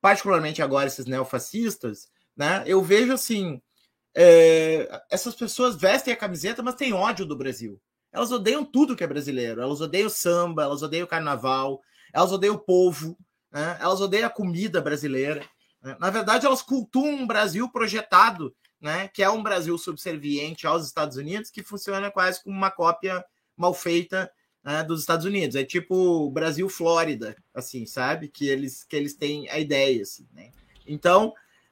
particularmente 0.00 0.62
agora 0.62 0.86
esses 0.86 1.06
neofascistas, 1.06 2.10
né, 2.36 2.64
eu 2.66 2.82
vejo 2.82 3.12
assim, 3.12 3.60
é, 4.14 5.02
essas 5.10 5.34
pessoas 5.34 5.76
vestem 5.76 6.12
a 6.12 6.16
camiseta, 6.16 6.62
mas 6.62 6.74
têm 6.74 6.92
ódio 6.92 7.26
do 7.26 7.36
Brasil. 7.36 7.80
Elas 8.12 8.30
odeiam 8.30 8.64
tudo 8.64 8.94
que 8.94 9.02
é 9.02 9.06
brasileiro. 9.06 9.62
Elas 9.62 9.80
odeiam 9.80 10.10
samba, 10.10 10.64
elas 10.64 10.82
odeiam 10.82 11.06
carnaval, 11.06 11.80
elas 12.12 12.32
odeiam 12.32 12.54
o 12.54 12.58
povo, 12.58 13.16
né? 13.50 13.76
elas 13.80 14.00
odeiam 14.00 14.26
a 14.26 14.30
comida 14.30 14.80
brasileira. 14.80 15.44
Né? 15.82 15.96
Na 15.98 16.10
verdade, 16.10 16.46
elas 16.46 16.62
cultuam 16.62 17.14
um 17.14 17.26
Brasil 17.26 17.68
projetado, 17.70 18.54
né? 18.80 19.08
que 19.08 19.22
é 19.22 19.30
um 19.30 19.42
Brasil 19.42 19.76
subserviente 19.78 20.66
aos 20.66 20.86
Estados 20.86 21.16
Unidos, 21.16 21.50
que 21.50 21.62
funciona 21.62 22.10
quase 22.10 22.42
como 22.42 22.56
uma 22.56 22.70
cópia 22.70 23.24
mal 23.56 23.72
feita 23.72 24.30
né, 24.62 24.82
dos 24.82 25.00
Estados 25.00 25.24
Unidos. 25.24 25.56
É 25.56 25.64
tipo 25.64 26.30
Brasil-Flórida, 26.30 27.36
assim, 27.54 27.86
sabe? 27.86 28.28
Que 28.28 28.48
eles, 28.48 28.84
que 28.84 28.96
eles 28.96 29.14
têm 29.14 29.48
a 29.50 29.58
ideia. 29.58 30.02
Assim, 30.02 30.26
né? 30.32 30.50
Então, 30.86 31.28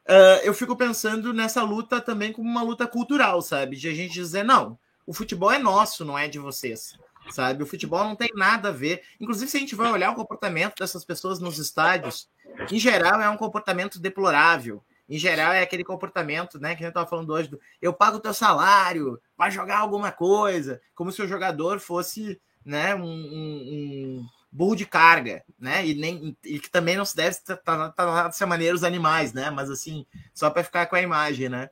uh, 0.09 0.40
eu 0.42 0.55
fico 0.55 0.76
pensando 0.76 1.33
nessa 1.33 1.62
luta 1.62 2.00
também 2.00 2.33
como 2.33 2.48
uma 2.48 2.62
luta 2.62 2.87
cultural, 2.87 3.42
sabe? 3.42 3.76
De 3.76 3.88
a 3.88 3.94
gente 3.94 4.12
dizer, 4.12 4.44
não, 4.44 4.79
o 5.07 5.12
futebol 5.12 5.50
é 5.50 5.59
nosso, 5.59 6.05
não 6.05 6.18
é 6.18 6.29
de 6.29 6.38
vocês 6.38 6.98
sabe? 7.30 7.62
O 7.62 7.66
futebol 7.66 8.04
não 8.04 8.16
tem 8.16 8.30
nada 8.34 8.68
a 8.68 8.72
ver. 8.72 9.02
Inclusive, 9.20 9.50
se 9.50 9.56
a 9.56 9.60
gente 9.60 9.74
vai 9.74 9.90
olhar 9.90 10.10
o 10.10 10.14
comportamento 10.14 10.78
dessas 10.78 11.04
pessoas 11.04 11.38
nos 11.38 11.58
estádios, 11.58 12.28
em 12.70 12.78
geral 12.78 13.20
é 13.20 13.28
um 13.28 13.36
comportamento 13.36 13.98
deplorável. 13.98 14.82
Em 15.08 15.18
geral 15.18 15.52
é 15.52 15.60
aquele 15.60 15.82
comportamento, 15.82 16.60
né, 16.60 16.76
que 16.76 16.84
a 16.84 16.86
gente 16.86 16.90
estava 16.90 17.08
falando 17.08 17.32
hoje, 17.32 17.48
do 17.48 17.60
eu 17.82 17.92
pago 17.92 18.18
o 18.18 18.20
teu 18.20 18.32
salário, 18.32 19.20
vai 19.36 19.50
jogar 19.50 19.78
alguma 19.78 20.12
coisa, 20.12 20.80
como 20.94 21.10
se 21.10 21.20
o 21.20 21.26
jogador 21.26 21.80
fosse, 21.80 22.40
né, 22.64 22.94
um, 22.94 23.02
um, 23.02 24.22
um 24.22 24.26
burro 24.52 24.76
de 24.76 24.86
carga, 24.86 25.42
né, 25.58 25.84
e, 25.84 25.94
nem, 25.94 26.36
e 26.44 26.60
que 26.60 26.70
também 26.70 26.96
não 26.96 27.04
se 27.04 27.16
deve 27.16 27.36
tratar 27.40 28.28
dessa 28.28 28.46
maneira 28.46 28.74
os 28.74 28.84
animais, 28.84 29.32
né, 29.32 29.50
mas 29.50 29.68
assim, 29.68 30.06
só 30.32 30.48
para 30.48 30.62
ficar 30.62 30.86
com 30.86 30.94
a 30.94 31.02
imagem, 31.02 31.48
né. 31.48 31.70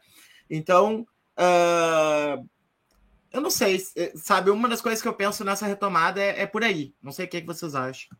Então, 0.50 1.06
uh, 1.38 2.44
eu 3.32 3.40
não 3.40 3.50
sei, 3.50 3.78
é, 3.96 4.12
sabe? 4.16 4.50
Uma 4.50 4.68
das 4.68 4.80
coisas 4.80 5.02
que 5.02 5.08
eu 5.08 5.14
penso 5.14 5.44
nessa 5.44 5.66
retomada 5.66 6.20
é, 6.20 6.42
é 6.42 6.46
por 6.46 6.64
aí. 6.64 6.94
Não 7.02 7.12
sei 7.12 7.26
o 7.26 7.28
que, 7.28 7.40
que 7.40 7.46
vocês 7.46 7.74
acham. 7.74 8.16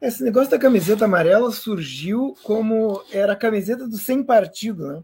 Esse 0.00 0.22
negócio 0.22 0.50
da 0.50 0.58
camiseta 0.58 1.04
amarela 1.04 1.50
surgiu 1.50 2.36
como 2.44 3.02
era 3.12 3.32
a 3.32 3.36
camiseta 3.36 3.86
do 3.86 3.96
sem 3.98 4.22
partido, 4.22 4.86
né? 4.86 5.02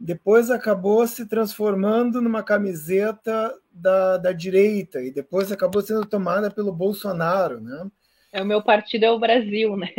Depois 0.00 0.48
acabou 0.50 1.04
se 1.08 1.26
transformando 1.26 2.22
numa 2.22 2.44
camiseta 2.44 3.52
da, 3.72 4.16
da 4.16 4.32
direita 4.32 5.02
e 5.02 5.10
depois 5.10 5.50
acabou 5.50 5.82
sendo 5.82 6.06
tomada 6.06 6.48
pelo 6.48 6.72
Bolsonaro, 6.72 7.60
né? 7.60 7.90
É 8.32 8.40
o 8.40 8.46
meu 8.46 8.62
partido 8.62 9.04
é 9.04 9.10
o 9.10 9.18
Brasil, 9.18 9.76
né? 9.76 9.90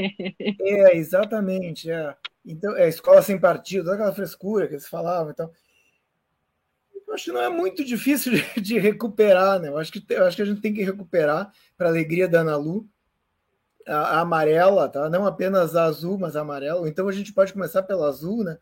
É, 0.61 0.95
exatamente. 0.95 1.91
É. 1.91 2.15
Então, 2.45 2.77
é 2.77 2.87
escola 2.87 3.21
sem 3.21 3.37
partido, 3.37 3.91
aquela 3.91 4.13
frescura 4.13 4.67
que 4.67 4.75
eles 4.75 4.87
falavam. 4.87 5.31
Então, 5.31 5.51
acho 7.13 7.25
que 7.25 7.31
não 7.31 7.41
é 7.41 7.49
muito 7.49 7.83
difícil 7.83 8.33
de, 8.61 8.79
recuperar, 8.79 9.59
né? 9.59 9.69
Eu 9.69 9.77
acho 9.77 9.91
que, 9.91 10.03
eu 10.09 10.25
acho 10.25 10.35
que 10.35 10.41
a 10.41 10.45
gente 10.45 10.61
tem 10.61 10.73
que 10.73 10.83
recuperar 10.83 11.51
para 11.77 11.89
alegria 11.89 12.27
da 12.27 12.41
Ana 12.41 12.55
Lu 12.55 12.87
a, 13.87 13.95
a, 13.95 14.19
amarela, 14.21 14.87
tá? 14.89 15.09
Não 15.09 15.25
apenas 15.25 15.75
a 15.75 15.85
azul, 15.85 16.17
mas 16.17 16.35
a 16.35 16.41
amarela. 16.41 16.87
Então 16.87 17.07
a 17.07 17.11
gente 17.11 17.33
pode 17.33 17.53
começar 17.53 17.83
pela 17.83 18.07
azul, 18.07 18.43
né? 18.43 18.57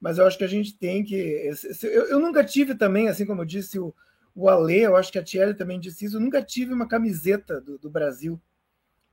Mas 0.00 0.18
eu 0.18 0.26
acho 0.26 0.36
que 0.36 0.44
a 0.44 0.48
gente 0.48 0.76
tem 0.76 1.04
que. 1.04 1.50
Eu, 1.82 2.06
eu 2.08 2.18
nunca 2.18 2.44
tive 2.44 2.74
também, 2.74 3.08
assim 3.08 3.24
como 3.24 3.42
eu 3.42 3.46
disse 3.46 3.78
o, 3.78 3.94
o 4.34 4.48
Ale, 4.48 4.80
eu 4.80 4.96
acho 4.96 5.12
que 5.12 5.18
a 5.18 5.22
Thierry 5.22 5.54
também 5.54 5.78
disse 5.78 6.04
isso, 6.04 6.16
eu 6.16 6.20
nunca 6.20 6.42
tive 6.42 6.74
uma 6.74 6.88
camiseta 6.88 7.60
do, 7.60 7.78
do 7.78 7.88
Brasil. 7.88 8.40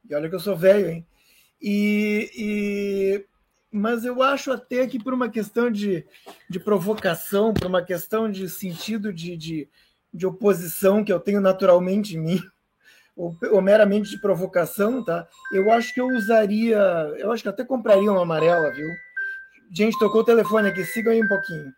E 0.09 0.15
olha 0.15 0.27
que 0.27 0.35
eu 0.35 0.39
sou 0.39 0.57
velho, 0.57 0.89
hein? 0.89 1.07
E, 1.61 2.31
e, 2.35 3.25
mas 3.71 4.03
eu 4.03 4.21
acho 4.21 4.51
até 4.51 4.85
que 4.85 5.01
por 5.01 5.13
uma 5.13 5.29
questão 5.29 5.71
de, 5.71 6.05
de 6.49 6.59
provocação, 6.59 7.53
por 7.53 7.67
uma 7.67 7.81
questão 7.81 8.29
de 8.29 8.49
sentido 8.49 9.13
de, 9.13 9.37
de, 9.37 9.69
de 10.13 10.25
oposição 10.25 11.03
que 11.03 11.13
eu 11.13 11.19
tenho 11.19 11.39
naturalmente 11.39 12.15
em 12.15 12.19
mim, 12.19 12.43
ou, 13.15 13.37
ou, 13.51 13.61
meramente 13.61 14.09
de 14.09 14.19
provocação, 14.19 15.03
tá? 15.03 15.27
Eu 15.53 15.71
acho 15.71 15.93
que 15.93 16.01
eu 16.01 16.07
usaria, 16.07 16.77
eu 17.17 17.31
acho 17.31 17.43
que 17.43 17.49
até 17.49 17.63
compraria 17.63 18.11
uma 18.11 18.23
amarela, 18.23 18.71
viu? 18.71 18.89
Gente, 19.71 19.97
tocou 19.97 20.21
o 20.21 20.25
telefone 20.25 20.69
aqui, 20.69 20.83
sigam 20.83 21.13
aí 21.13 21.23
um 21.23 21.27
pouquinho. 21.27 21.73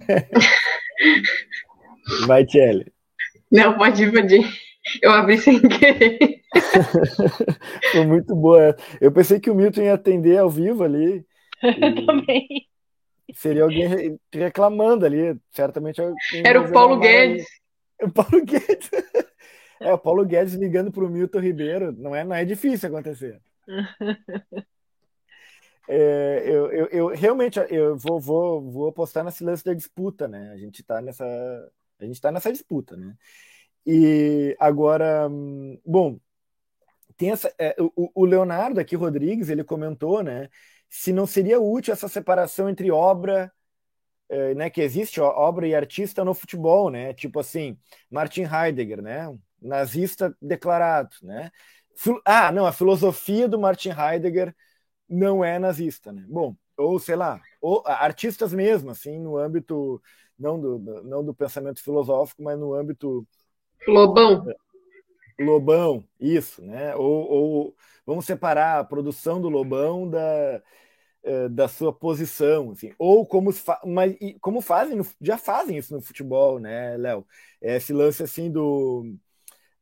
Vai, 2.26 2.46
Tchelle. 2.46 2.92
Não, 3.50 3.76
pode 3.76 4.02
ir, 4.02 4.12
pode 4.12 4.36
ir. 4.36 4.65
Eu 5.02 5.10
abri 5.10 5.38
sem 5.38 5.60
querer. 5.60 6.42
Foi 7.92 8.06
muito 8.06 8.34
boa. 8.34 8.76
Eu 9.00 9.10
pensei 9.10 9.40
que 9.40 9.50
o 9.50 9.54
Milton 9.54 9.82
ia 9.82 9.94
atender 9.94 10.38
ao 10.38 10.48
vivo 10.48 10.84
ali. 10.84 11.26
Eu 11.62 12.06
também. 12.06 12.68
Seria 13.34 13.64
alguém 13.64 14.18
reclamando 14.32 15.04
ali, 15.04 15.36
certamente. 15.50 16.00
Era 16.44 16.60
o 16.60 16.72
Paulo 16.72 16.98
Guedes. 16.98 17.46
O 17.98 18.10
Paulo 18.10 18.44
Guedes. 18.44 18.90
É, 19.80 19.90
o 19.90 19.98
Paulo 19.98 20.26
Guedes 20.26 20.52
ligando 20.52 20.92
para 20.92 21.02
o 21.02 21.08
Milton 21.08 21.38
Ribeiro. 21.38 21.92
Não 21.92 22.14
é, 22.14 22.24
não 22.24 22.36
é 22.36 22.44
difícil 22.44 22.90
acontecer. 22.90 23.40
É, 25.88 26.42
eu, 26.44 26.72
eu, 26.72 26.86
eu, 26.86 27.06
realmente 27.08 27.60
eu 27.70 27.96
vou, 27.96 28.18
vou, 28.18 28.60
vou 28.60 28.88
apostar 28.88 29.22
nesse 29.22 29.44
lance 29.44 29.64
da 29.64 29.72
disputa, 29.72 30.26
né? 30.26 30.50
A 30.52 30.56
gente 30.56 30.80
está 30.80 31.00
nessa, 31.00 31.24
a 32.00 32.04
gente 32.04 32.20
tá 32.20 32.32
nessa 32.32 32.50
disputa, 32.50 32.96
né? 32.96 33.14
E 33.86 34.56
agora, 34.58 35.28
bom, 35.84 36.18
tem 37.16 37.30
essa, 37.30 37.52
é, 37.58 37.74
o, 37.78 38.10
o, 38.14 38.24
Leonardo 38.24 38.80
aqui 38.80 38.96
Rodrigues 38.96 39.48
ele 39.48 39.64
comentou, 39.64 40.22
né? 40.22 40.48
Se 40.88 41.12
não 41.12 41.26
seria 41.26 41.60
útil 41.60 41.92
essa 41.92 42.08
separação 42.08 42.68
entre 42.68 42.90
obra, 42.90 43.52
é, 44.28 44.54
né? 44.54 44.70
Que 44.70 44.82
existe 44.82 45.20
ó, 45.20 45.28
obra 45.28 45.68
e 45.68 45.74
artista 45.74 46.24
no 46.24 46.34
futebol, 46.34 46.90
né? 46.90 47.14
Tipo 47.14 47.40
assim, 47.40 47.78
Martin 48.10 48.42
Heidegger, 48.42 49.02
né? 49.02 49.36
Nazista 49.62 50.36
declarado, 50.42 51.10
né? 51.22 51.50
Ah, 52.24 52.52
não, 52.52 52.66
a 52.66 52.72
filosofia 52.72 53.48
do 53.48 53.58
Martin 53.58 53.90
Heidegger 53.90 54.54
não 55.08 55.44
é 55.44 55.58
nazista, 55.58 56.12
né? 56.12 56.24
Bom, 56.28 56.56
ou 56.76 56.98
sei 56.98 57.16
lá, 57.16 57.40
ou 57.60 57.82
artistas 57.86 58.52
mesmo, 58.52 58.90
assim, 58.90 59.18
no 59.18 59.36
âmbito 59.38 60.02
não 60.38 60.60
do, 60.60 60.78
não 61.04 61.24
do 61.24 61.34
pensamento 61.34 61.82
filosófico, 61.82 62.42
mas 62.42 62.58
no 62.58 62.74
âmbito 62.74 63.26
Lobão. 63.86 64.44
Lobão, 65.38 66.04
isso, 66.18 66.62
né? 66.62 66.94
Ou, 66.96 67.30
ou 67.30 67.76
vamos 68.06 68.24
separar 68.24 68.80
a 68.80 68.84
produção 68.84 69.40
do 69.40 69.48
Lobão 69.48 70.08
da, 70.08 70.62
é, 71.22 71.48
da 71.48 71.68
sua 71.68 71.92
posição, 71.92 72.70
assim. 72.70 72.92
Ou 72.98 73.26
como, 73.26 73.50
mas, 73.84 74.16
como 74.40 74.60
fazem, 74.60 75.00
já 75.20 75.36
fazem 75.36 75.76
isso 75.76 75.94
no 75.94 76.00
futebol, 76.00 76.58
né, 76.58 76.96
Léo? 76.96 77.26
Esse 77.60 77.92
lance 77.92 78.22
assim 78.22 78.50
do. 78.50 79.14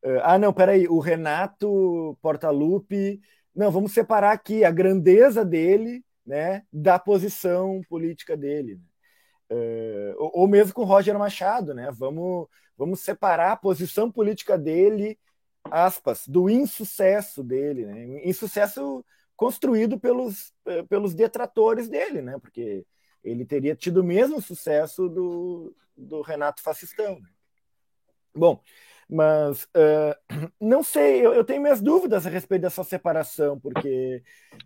É, 0.02 0.20
ah, 0.22 0.38
não, 0.38 0.52
peraí, 0.52 0.88
o 0.88 0.98
Renato 0.98 2.18
Portaluppi. 2.22 3.20
Não, 3.54 3.70
vamos 3.70 3.92
separar 3.92 4.32
aqui 4.32 4.64
a 4.64 4.70
grandeza 4.70 5.44
dele, 5.44 6.04
né, 6.26 6.62
da 6.72 6.98
posição 6.98 7.80
política 7.88 8.36
dele. 8.36 8.74
Né? 8.76 8.93
É, 9.56 10.14
ou, 10.18 10.30
ou 10.40 10.48
mesmo 10.48 10.74
com 10.74 10.84
Roger 10.84 11.18
Machado, 11.18 11.74
né? 11.74 11.90
Vamos 11.92 12.48
vamos 12.76 13.00
separar 13.00 13.52
a 13.52 13.56
posição 13.56 14.10
política 14.10 14.58
dele, 14.58 15.18
aspas, 15.70 16.26
do 16.26 16.50
insucesso 16.50 17.42
dele, 17.42 17.86
né? 17.86 18.28
Insucesso 18.28 19.04
construído 19.36 19.98
pelos, 19.98 20.52
eh, 20.66 20.82
pelos 20.84 21.14
detratores 21.14 21.88
dele, 21.88 22.20
né? 22.20 22.38
Porque 22.38 22.84
ele 23.22 23.44
teria 23.44 23.74
tido 23.74 23.98
o 23.98 24.04
mesmo 24.04 24.40
sucesso 24.40 25.08
do, 25.08 25.74
do 25.96 26.20
Renato 26.20 26.62
Fascistão. 26.62 27.20
Né? 27.20 27.28
Bom, 28.34 28.60
mas 29.08 29.64
uh, 29.64 30.14
não 30.60 30.82
sei, 30.82 31.24
eu, 31.24 31.32
eu, 31.34 31.44
tenho 31.44 31.62
minhas 31.62 31.80
dúvidas 31.80 32.26
a 32.26 32.30
respeito 32.30 32.62
dessa 32.62 32.82
separação, 32.84 33.58
porque 33.58 34.22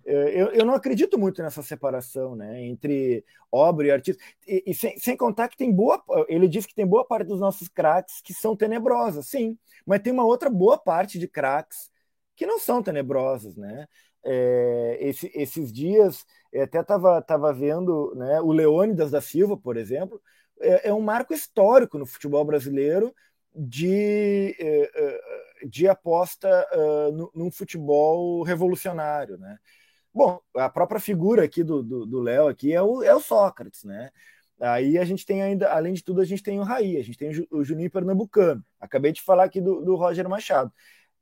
uh, 0.06 0.10
eu, 0.10 0.48
eu 0.48 0.64
não 0.64 0.74
acredito 0.74 1.18
muito 1.18 1.42
nessa 1.42 1.62
separação 1.62 2.36
né, 2.36 2.62
entre 2.64 3.24
obra 3.50 3.86
e 3.86 3.90
artista. 3.90 4.22
E, 4.46 4.64
e 4.66 4.74
sem, 4.74 4.98
sem, 4.98 5.16
contar 5.16 5.48
que 5.48 5.56
tem 5.56 5.72
boa. 5.72 6.02
Ele 6.28 6.48
diz 6.48 6.66
que 6.66 6.74
tem 6.74 6.86
boa 6.86 7.04
parte 7.04 7.28
dos 7.28 7.40
nossos 7.40 7.68
craques 7.68 8.20
que 8.20 8.32
são 8.32 8.56
tenebrosas, 8.56 9.26
sim, 9.26 9.58
mas 9.86 10.00
tem 10.00 10.12
uma 10.12 10.24
outra 10.24 10.50
boa 10.50 10.78
parte 10.78 11.18
de 11.18 11.28
craques 11.28 11.90
que 12.36 12.46
não 12.46 12.58
são 12.58 12.82
tenebrosas, 12.82 13.56
né? 13.56 13.86
É, 14.24 14.98
esse, 15.00 15.30
esses 15.34 15.72
dias, 15.72 16.24
até 16.54 16.80
estava 16.80 17.22
tava 17.22 17.52
vendo 17.52 18.12
né, 18.16 18.40
o 18.40 18.52
Leônidas 18.52 19.10
da 19.10 19.20
Silva, 19.20 19.56
por 19.56 19.76
exemplo, 19.76 20.20
é, 20.60 20.88
é 20.88 20.94
um 20.94 21.00
marco 21.00 21.32
histórico 21.32 21.98
no 21.98 22.06
futebol 22.06 22.44
brasileiro 22.44 23.14
de, 23.58 24.54
eh, 24.56 24.90
eh, 24.94 25.66
de 25.66 25.88
aposta 25.88 26.48
uh, 26.72 27.30
num 27.34 27.50
futebol 27.50 28.44
revolucionário, 28.44 29.36
né? 29.36 29.58
Bom, 30.14 30.40
a 30.56 30.68
própria 30.68 31.00
figura 31.00 31.44
aqui 31.44 31.64
do 31.64 32.20
Léo 32.20 32.46
aqui 32.46 32.72
é 32.72 32.80
o, 32.80 33.02
é 33.02 33.14
o 33.14 33.20
Sócrates, 33.20 33.84
né? 33.84 34.10
Aí 34.60 34.96
a 34.96 35.04
gente 35.04 35.26
tem 35.26 35.42
ainda, 35.42 35.72
além 35.72 35.92
de 35.92 36.02
tudo, 36.02 36.20
a 36.20 36.24
gente 36.24 36.42
tem 36.42 36.58
o 36.58 36.64
Raí, 36.64 36.96
a 36.96 37.02
gente 37.02 37.18
tem 37.18 37.30
o 37.50 37.64
Juninho 37.64 37.90
Pernambucano. 37.90 38.64
Acabei 38.80 39.12
de 39.12 39.22
falar 39.22 39.44
aqui 39.44 39.60
do, 39.60 39.80
do 39.80 39.94
Roger 39.94 40.28
Machado. 40.28 40.72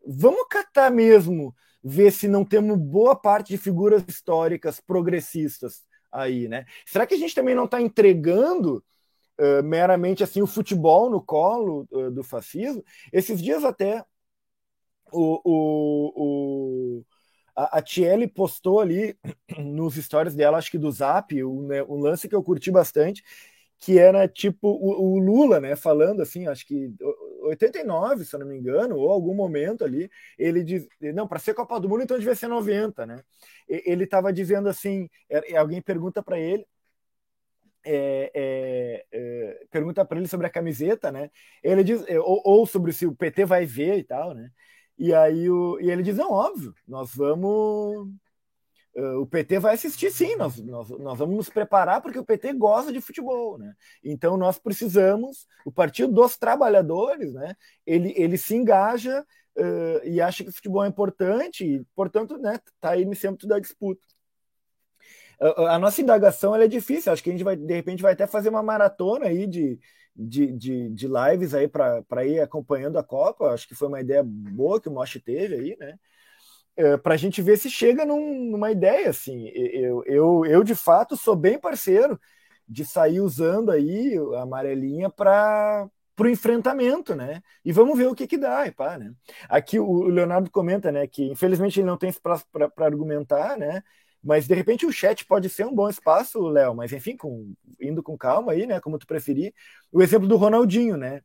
Vamos 0.06 0.46
catar 0.48 0.90
mesmo, 0.90 1.54
ver 1.82 2.10
se 2.10 2.28
não 2.28 2.44
temos 2.44 2.78
boa 2.78 3.14
parte 3.16 3.48
de 3.48 3.58
figuras 3.58 4.02
históricas 4.06 4.80
progressistas 4.80 5.82
aí, 6.12 6.48
né? 6.48 6.64
Será 6.86 7.06
que 7.06 7.14
a 7.14 7.18
gente 7.18 7.34
também 7.34 7.54
não 7.54 7.64
está 7.64 7.80
entregando 7.80 8.82
uh, 9.38 9.62
meramente 9.62 10.22
assim 10.22 10.42
o 10.42 10.46
futebol 10.46 11.10
no 11.10 11.22
colo 11.22 11.86
uh, 11.90 12.10
do 12.10 12.22
fascismo. 12.22 12.84
Esses 13.12 13.40
dias 13.42 13.64
até 13.64 14.04
o, 15.12 15.40
o, 15.44 17.00
o 17.00 17.04
a, 17.54 17.78
a 17.78 17.82
Tiele 17.82 18.28
postou 18.28 18.80
ali 18.80 19.16
nos 19.58 19.94
stories 19.94 20.34
dela, 20.34 20.58
acho 20.58 20.70
que 20.70 20.78
do 20.78 20.90
Zap, 20.90 21.32
um, 21.42 21.66
né, 21.66 21.82
um 21.84 21.96
lance 21.96 22.28
que 22.28 22.34
eu 22.34 22.42
curti 22.42 22.70
bastante, 22.70 23.22
que 23.78 23.98
era 23.98 24.26
tipo 24.28 24.68
o, 24.68 25.14
o, 25.14 25.18
Lula, 25.18 25.60
né, 25.60 25.76
falando 25.76 26.22
assim, 26.22 26.46
acho 26.46 26.66
que 26.66 26.92
89, 27.42 28.24
se 28.24 28.34
eu 28.34 28.40
não 28.40 28.46
me 28.46 28.56
engano, 28.56 28.96
ou 28.96 29.10
algum 29.10 29.34
momento 29.34 29.84
ali, 29.84 30.10
ele 30.38 30.62
diz, 30.62 30.86
não, 31.14 31.28
para 31.28 31.38
ser 31.38 31.54
Copa 31.54 31.78
do 31.80 31.88
Mundo 31.88 32.02
então 32.02 32.18
devia 32.18 32.34
ser 32.34 32.48
90, 32.48 33.06
né? 33.06 33.22
Ele 33.68 34.04
estava 34.04 34.32
dizendo 34.32 34.68
assim, 34.68 35.08
é, 35.28 35.56
alguém 35.56 35.80
pergunta 35.82 36.22
para 36.22 36.38
ele, 36.38 36.66
é, 37.86 38.30
é, 38.34 39.06
é, 39.12 39.66
pergunta 39.70 40.04
para 40.04 40.18
ele 40.18 40.26
sobre 40.26 40.46
a 40.46 40.50
camiseta, 40.50 41.12
né? 41.12 41.30
Ele 41.62 41.84
diz, 41.84 42.04
é, 42.08 42.18
ou, 42.18 42.42
ou, 42.44 42.66
sobre 42.66 42.92
se 42.92 43.06
o 43.06 43.14
PT 43.14 43.44
vai 43.44 43.64
ver 43.64 43.98
e 43.98 44.04
tal, 44.04 44.34
né? 44.34 44.50
E 44.98 45.14
aí 45.14 45.48
o, 45.48 45.78
e 45.80 45.90
ele 45.90 46.02
diz, 46.02 46.16
não, 46.16 46.32
óbvio, 46.32 46.74
nós 46.86 47.14
vamos. 47.14 48.08
Uh, 48.96 49.20
o 49.20 49.26
PT 49.26 49.58
vai 49.58 49.74
assistir 49.74 50.10
sim, 50.10 50.36
nós, 50.36 50.58
nós, 50.58 50.88
nós 50.88 51.18
vamos 51.18 51.36
nos 51.36 51.50
preparar 51.50 52.00
porque 52.00 52.18
o 52.18 52.24
PT 52.24 52.54
gosta 52.54 52.90
de 52.90 53.00
futebol, 53.00 53.58
né? 53.58 53.74
Então 54.02 54.36
nós 54.38 54.58
precisamos, 54.58 55.46
o 55.66 55.70
Partido 55.70 56.12
dos 56.12 56.36
Trabalhadores, 56.38 57.34
né? 57.34 57.54
Ele, 57.86 58.14
ele 58.16 58.38
se 58.38 58.56
engaja 58.56 59.20
uh, 59.20 60.06
e 60.06 60.20
acha 60.20 60.42
que 60.42 60.50
o 60.50 60.52
futebol 60.52 60.82
é 60.82 60.88
importante, 60.88 61.64
e, 61.64 61.84
portanto, 61.94 62.38
né, 62.38 62.58
tá 62.80 62.90
aí 62.92 63.04
no 63.04 63.14
centro 63.14 63.46
da 63.46 63.58
disputa 63.58 64.15
a, 65.40 65.78
nossa 65.78 66.00
indagação 66.00 66.54
é 66.54 66.68
difícil. 66.68 67.12
Acho 67.12 67.22
que 67.22 67.30
a 67.30 67.32
gente 67.32 67.44
vai, 67.44 67.56
de 67.56 67.74
repente, 67.74 68.02
vai 68.02 68.12
até 68.12 68.26
fazer 68.26 68.48
uma 68.48 68.62
maratona 68.62 69.26
aí 69.26 69.46
de, 69.46 69.78
de, 70.14 70.52
de, 70.52 70.88
de 70.90 71.08
lives 71.08 71.54
aí 71.54 71.68
para 71.68 72.24
ir 72.24 72.40
acompanhando 72.40 72.98
a 72.98 73.04
Copa. 73.04 73.52
Acho 73.52 73.68
que 73.68 73.74
foi 73.74 73.88
uma 73.88 74.00
ideia 74.00 74.22
boa 74.24 74.80
que 74.80 74.88
o 74.88 74.92
Moshi 74.92 75.20
teve 75.20 75.54
aí, 75.54 75.76
né? 75.78 75.98
É, 76.78 76.96
para 76.98 77.14
a 77.14 77.16
gente 77.16 77.40
ver 77.40 77.56
se 77.56 77.70
chega 77.70 78.04
num, 78.04 78.50
numa 78.50 78.70
ideia 78.70 79.08
assim. 79.10 79.48
Eu, 79.48 80.04
eu, 80.04 80.44
eu, 80.46 80.64
de 80.64 80.74
fato, 80.74 81.16
sou 81.16 81.34
bem 81.34 81.58
parceiro 81.58 82.20
de 82.68 82.84
sair 82.84 83.20
usando 83.20 83.70
aí 83.70 84.14
a 84.36 84.42
amarelinha 84.42 85.08
para 85.10 85.88
para 86.16 86.26
o 86.26 86.30
enfrentamento, 86.30 87.14
né? 87.14 87.42
E 87.62 87.70
vamos 87.70 87.96
ver 87.98 88.06
o 88.06 88.14
que 88.14 88.26
que 88.26 88.38
dá, 88.38 88.66
e 88.66 88.72
pá, 88.72 88.96
né? 88.98 89.12
Aqui 89.50 89.78
o 89.78 90.04
Leonardo 90.04 90.50
comenta, 90.50 90.90
né, 90.90 91.06
que 91.06 91.22
infelizmente 91.24 91.78
ele 91.78 91.86
não 91.86 91.98
tem 91.98 92.08
espaço 92.08 92.46
para 92.50 92.86
argumentar, 92.86 93.58
né? 93.58 93.82
Mas 94.26 94.48
de 94.48 94.54
repente 94.54 94.84
o 94.84 94.92
chat 94.92 95.24
pode 95.24 95.48
ser 95.48 95.64
um 95.64 95.72
bom 95.72 95.88
espaço, 95.88 96.40
Léo, 96.48 96.74
mas 96.74 96.92
enfim, 96.92 97.16
com, 97.16 97.54
indo 97.80 98.02
com 98.02 98.18
calma 98.18 98.50
aí, 98.50 98.66
né? 98.66 98.80
Como 98.80 98.98
tu 98.98 99.06
preferir. 99.06 99.54
O 99.92 100.02
exemplo 100.02 100.26
do 100.26 100.36
Ronaldinho, 100.36 100.96
né? 100.96 101.22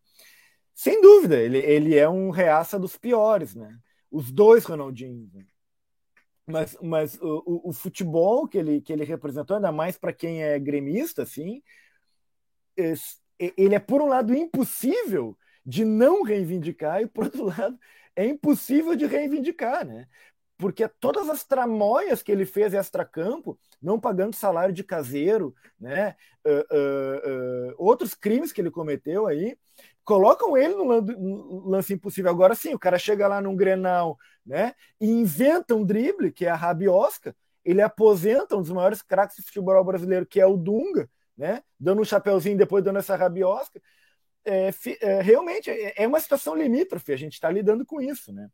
Sem 0.76 1.02
dúvida, 1.02 1.36
ele, 1.36 1.58
ele 1.58 1.98
é 1.98 2.08
um 2.08 2.30
reaça 2.30 2.78
dos 2.78 2.96
piores, 2.98 3.56
né? 3.56 3.76
Os 4.12 4.32
dois 4.32 4.66
Ronaldinhos. 4.66 5.34
Né? 5.34 5.44
Mas, 6.46 6.78
mas 6.80 7.20
o, 7.20 7.70
o, 7.70 7.74
futebol 7.74 8.48
que 8.48 8.60
ele, 8.60 8.80
que 8.82 8.94
ele 8.94 9.04
representou, 9.04 9.56
ainda 9.56 9.72
mais 9.72 9.98
para 9.98 10.14
quem 10.14 10.44
é 10.44 10.60
gremista, 10.60 11.24
assim, 11.24 11.64
ele 13.58 13.74
é, 13.74 13.80
por 13.80 14.00
um 14.00 14.08
lado, 14.08 14.32
impossível 14.36 15.36
de 15.66 15.84
não 15.84 16.22
reivindicar, 16.22 17.02
e 17.02 17.08
por 17.08 17.26
outro 17.26 17.46
lado, 17.46 17.80
é 18.16 18.26
impossível 18.26 18.96
de 18.96 19.08
reivindicar, 19.08 19.86
né? 19.86 20.08
Porque 20.62 20.88
todas 20.88 21.28
as 21.28 21.44
tramóias 21.44 22.22
que 22.22 22.32
ele 22.32 22.46
fez 22.46 22.72
extra-campo, 22.72 23.58
não 23.82 24.00
pagando 24.00 24.36
salário 24.36 24.72
de 24.72 24.84
caseiro, 24.84 25.56
né? 25.80 26.16
Uh, 26.46 26.76
uh, 26.78 27.72
uh, 27.72 27.76
outros 27.80 28.14
crimes 28.14 28.52
que 28.52 28.62
ele 28.62 28.70
cometeu 28.70 29.26
aí, 29.26 29.58
colocam 30.04 30.56
ele 30.56 30.76
no 30.76 31.68
lance 31.68 31.96
impossível. 31.96 32.30
Agora 32.30 32.54
sim, 32.54 32.76
o 32.76 32.80
cara 32.80 33.00
chega 33.00 33.28
lá 33.28 33.42
num 33.42 33.56
Grenal, 33.56 34.20
né? 34.46 34.76
E 35.00 35.10
inventa 35.10 35.74
um 35.74 35.84
drible, 35.84 36.32
que 36.32 36.46
é 36.46 36.52
a 36.52 36.56
Rabiosca, 36.56 37.36
ele 37.66 37.82
aposenta 37.82 38.56
um 38.56 38.62
dos 38.62 38.72
maiores 38.72 39.02
craques 39.02 39.38
do 39.38 39.44
futebol 39.44 39.84
brasileiro, 39.84 40.28
que 40.28 40.40
é 40.40 40.46
o 40.46 40.58
Dunga, 40.58 41.10
né? 41.36 41.64
Dando 41.80 42.02
um 42.04 42.06
chapeuzinho 42.06 42.56
depois 42.56 42.84
dando 42.84 43.00
essa 43.00 43.16
Rabiosca. 43.16 43.82
É, 44.46 44.70
é, 45.02 45.22
realmente 45.22 45.72
é, 45.72 46.04
é 46.04 46.08
uma 46.08 46.20
situação 46.20 46.54
limítrofe, 46.54 47.14
a 47.14 47.18
gente 47.18 47.34
está 47.34 47.50
lidando 47.50 47.84
com 47.84 48.00
isso, 48.00 48.32
né? 48.32 48.48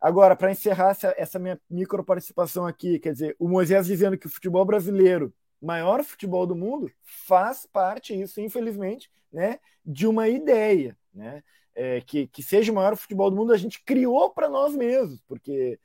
Agora, 0.00 0.36
para 0.36 0.50
encerrar 0.50 0.90
essa, 0.90 1.14
essa, 1.16 1.38
minha 1.38 1.60
micro 1.68 2.04
participação 2.04 2.66
aqui, 2.66 2.98
quer 2.98 3.12
dizer, 3.12 3.36
o 3.38 3.48
Moisés 3.48 3.86
dizendo 3.86 4.18
que 4.18 4.26
o 4.26 4.30
futebol 4.30 4.64
brasileiro, 4.64 5.32
maior 5.60 6.04
futebol 6.04 6.46
do 6.46 6.54
mundo, 6.54 6.90
faz 7.02 7.66
parte, 7.66 8.18
isso, 8.18 8.40
infelizmente, 8.40 9.10
né, 9.32 9.58
de 9.84 10.06
uma 10.06 10.28
ideia, 10.28 10.96
né? 11.12 11.42
É, 11.74 12.00
que, 12.00 12.26
que 12.28 12.42
seja 12.42 12.72
o 12.72 12.74
maior 12.74 12.96
futebol 12.96 13.30
do 13.30 13.36
mundo, 13.36 13.52
a 13.52 13.56
gente 13.56 13.84
criou 13.84 14.30
para 14.30 14.48
nós 14.48 14.74
mesmos, 14.74 15.20
porque 15.28 15.78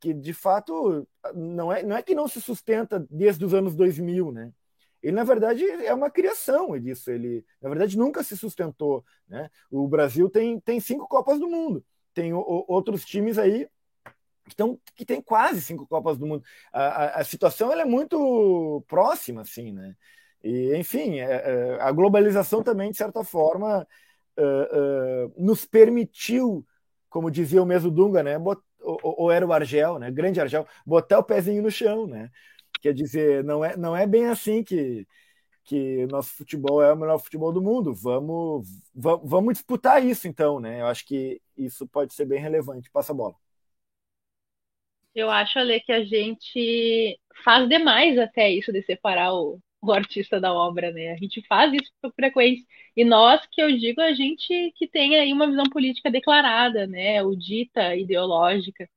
que 0.00 0.14
de 0.14 0.32
fato 0.32 1.06
não 1.34 1.72
é, 1.72 1.82
não 1.82 1.96
é 1.96 2.02
que 2.02 2.14
não 2.14 2.28
se 2.28 2.40
sustenta 2.40 3.04
desde 3.10 3.44
os 3.44 3.52
anos 3.52 3.74
2000, 3.74 4.30
né? 4.30 4.52
Ele, 5.02 5.14
na 5.14 5.24
verdade, 5.24 5.64
é 5.64 5.94
uma 5.94 6.10
criação 6.10 6.78
disso. 6.80 7.10
Ele, 7.10 7.44
na 7.60 7.68
verdade, 7.68 7.96
nunca 7.96 8.24
se 8.24 8.36
sustentou. 8.36 9.04
Né? 9.28 9.48
O 9.70 9.86
Brasil 9.86 10.28
tem, 10.28 10.58
tem 10.58 10.80
cinco 10.80 11.06
Copas 11.06 11.38
do 11.38 11.48
Mundo. 11.48 11.84
Tem 12.16 12.32
o, 12.32 12.64
outros 12.66 13.04
times 13.04 13.36
aí 13.36 13.68
que, 14.48 14.56
tão, 14.56 14.80
que 14.94 15.04
tem 15.04 15.20
quase 15.20 15.60
cinco 15.60 15.86
Copas 15.86 16.16
do 16.16 16.26
Mundo. 16.26 16.42
A, 16.72 16.80
a, 16.82 17.20
a 17.20 17.24
situação 17.24 17.70
ela 17.70 17.82
é 17.82 17.84
muito 17.84 18.82
próxima, 18.88 19.42
assim, 19.42 19.70
né? 19.70 19.94
E, 20.42 20.74
enfim, 20.76 21.18
é, 21.20 21.24
é, 21.24 21.78
a 21.78 21.92
globalização 21.92 22.62
também, 22.62 22.90
de 22.90 22.96
certa 22.96 23.22
forma, 23.22 23.86
uh, 24.38 25.34
nos 25.36 25.66
permitiu, 25.66 26.64
como 27.10 27.30
dizia 27.30 27.62
o 27.62 27.66
mesmo 27.66 27.90
Dunga, 27.90 28.22
né? 28.22 28.38
Ou, 28.80 29.30
era 29.30 29.46
o 29.46 29.52
Argel, 29.52 29.98
né? 29.98 30.10
Grande 30.10 30.40
Argel, 30.40 30.66
botar 30.86 31.18
o 31.18 31.24
pezinho 31.24 31.62
no 31.62 31.70
chão, 31.70 32.06
né? 32.06 32.30
Quer 32.80 32.94
dizer, 32.94 33.44
não 33.44 33.62
é, 33.62 33.76
não 33.76 33.94
é 33.94 34.06
bem 34.06 34.26
assim 34.26 34.64
que, 34.64 35.06
que 35.66 36.06
nosso 36.06 36.32
futebol 36.34 36.80
é 36.82 36.92
o 36.92 36.96
melhor 36.96 37.18
futebol 37.18 37.52
do 37.52 37.60
mundo. 37.60 37.92
Vamos, 37.92 38.66
vamos 38.94 39.54
disputar 39.54 40.04
isso, 40.04 40.28
então, 40.28 40.60
né? 40.60 40.80
Eu 40.80 40.86
acho 40.86 41.04
que 41.04 41.42
isso 41.56 41.86
pode 41.88 42.14
ser 42.14 42.24
bem 42.24 42.40
relevante. 42.40 42.90
Passa 42.90 43.12
a 43.12 43.14
bola. 43.16 43.34
Eu 45.14 45.30
acho, 45.30 45.58
Ale, 45.58 45.80
que 45.80 45.92
a 45.92 46.04
gente 46.04 47.18
faz 47.44 47.68
demais 47.68 48.18
até 48.18 48.50
isso 48.50 48.72
de 48.72 48.82
separar 48.82 49.34
o, 49.34 49.58
o 49.80 49.92
artista 49.92 50.40
da 50.40 50.52
obra, 50.52 50.92
né? 50.92 51.12
A 51.12 51.16
gente 51.16 51.42
faz 51.48 51.72
isso 51.72 51.90
com 52.02 52.10
frequência. 52.12 52.64
E 52.96 53.04
nós, 53.04 53.44
que 53.50 53.60
eu 53.62 53.76
digo, 53.76 54.00
a 54.00 54.12
gente 54.14 54.72
que 54.76 54.86
tem 54.88 55.16
aí 55.16 55.32
uma 55.32 55.46
visão 55.48 55.64
política 55.64 56.10
declarada, 56.10 56.86
né? 56.86 57.22
O 57.22 57.34
dita 57.34 57.96
ideológica. 57.96 58.88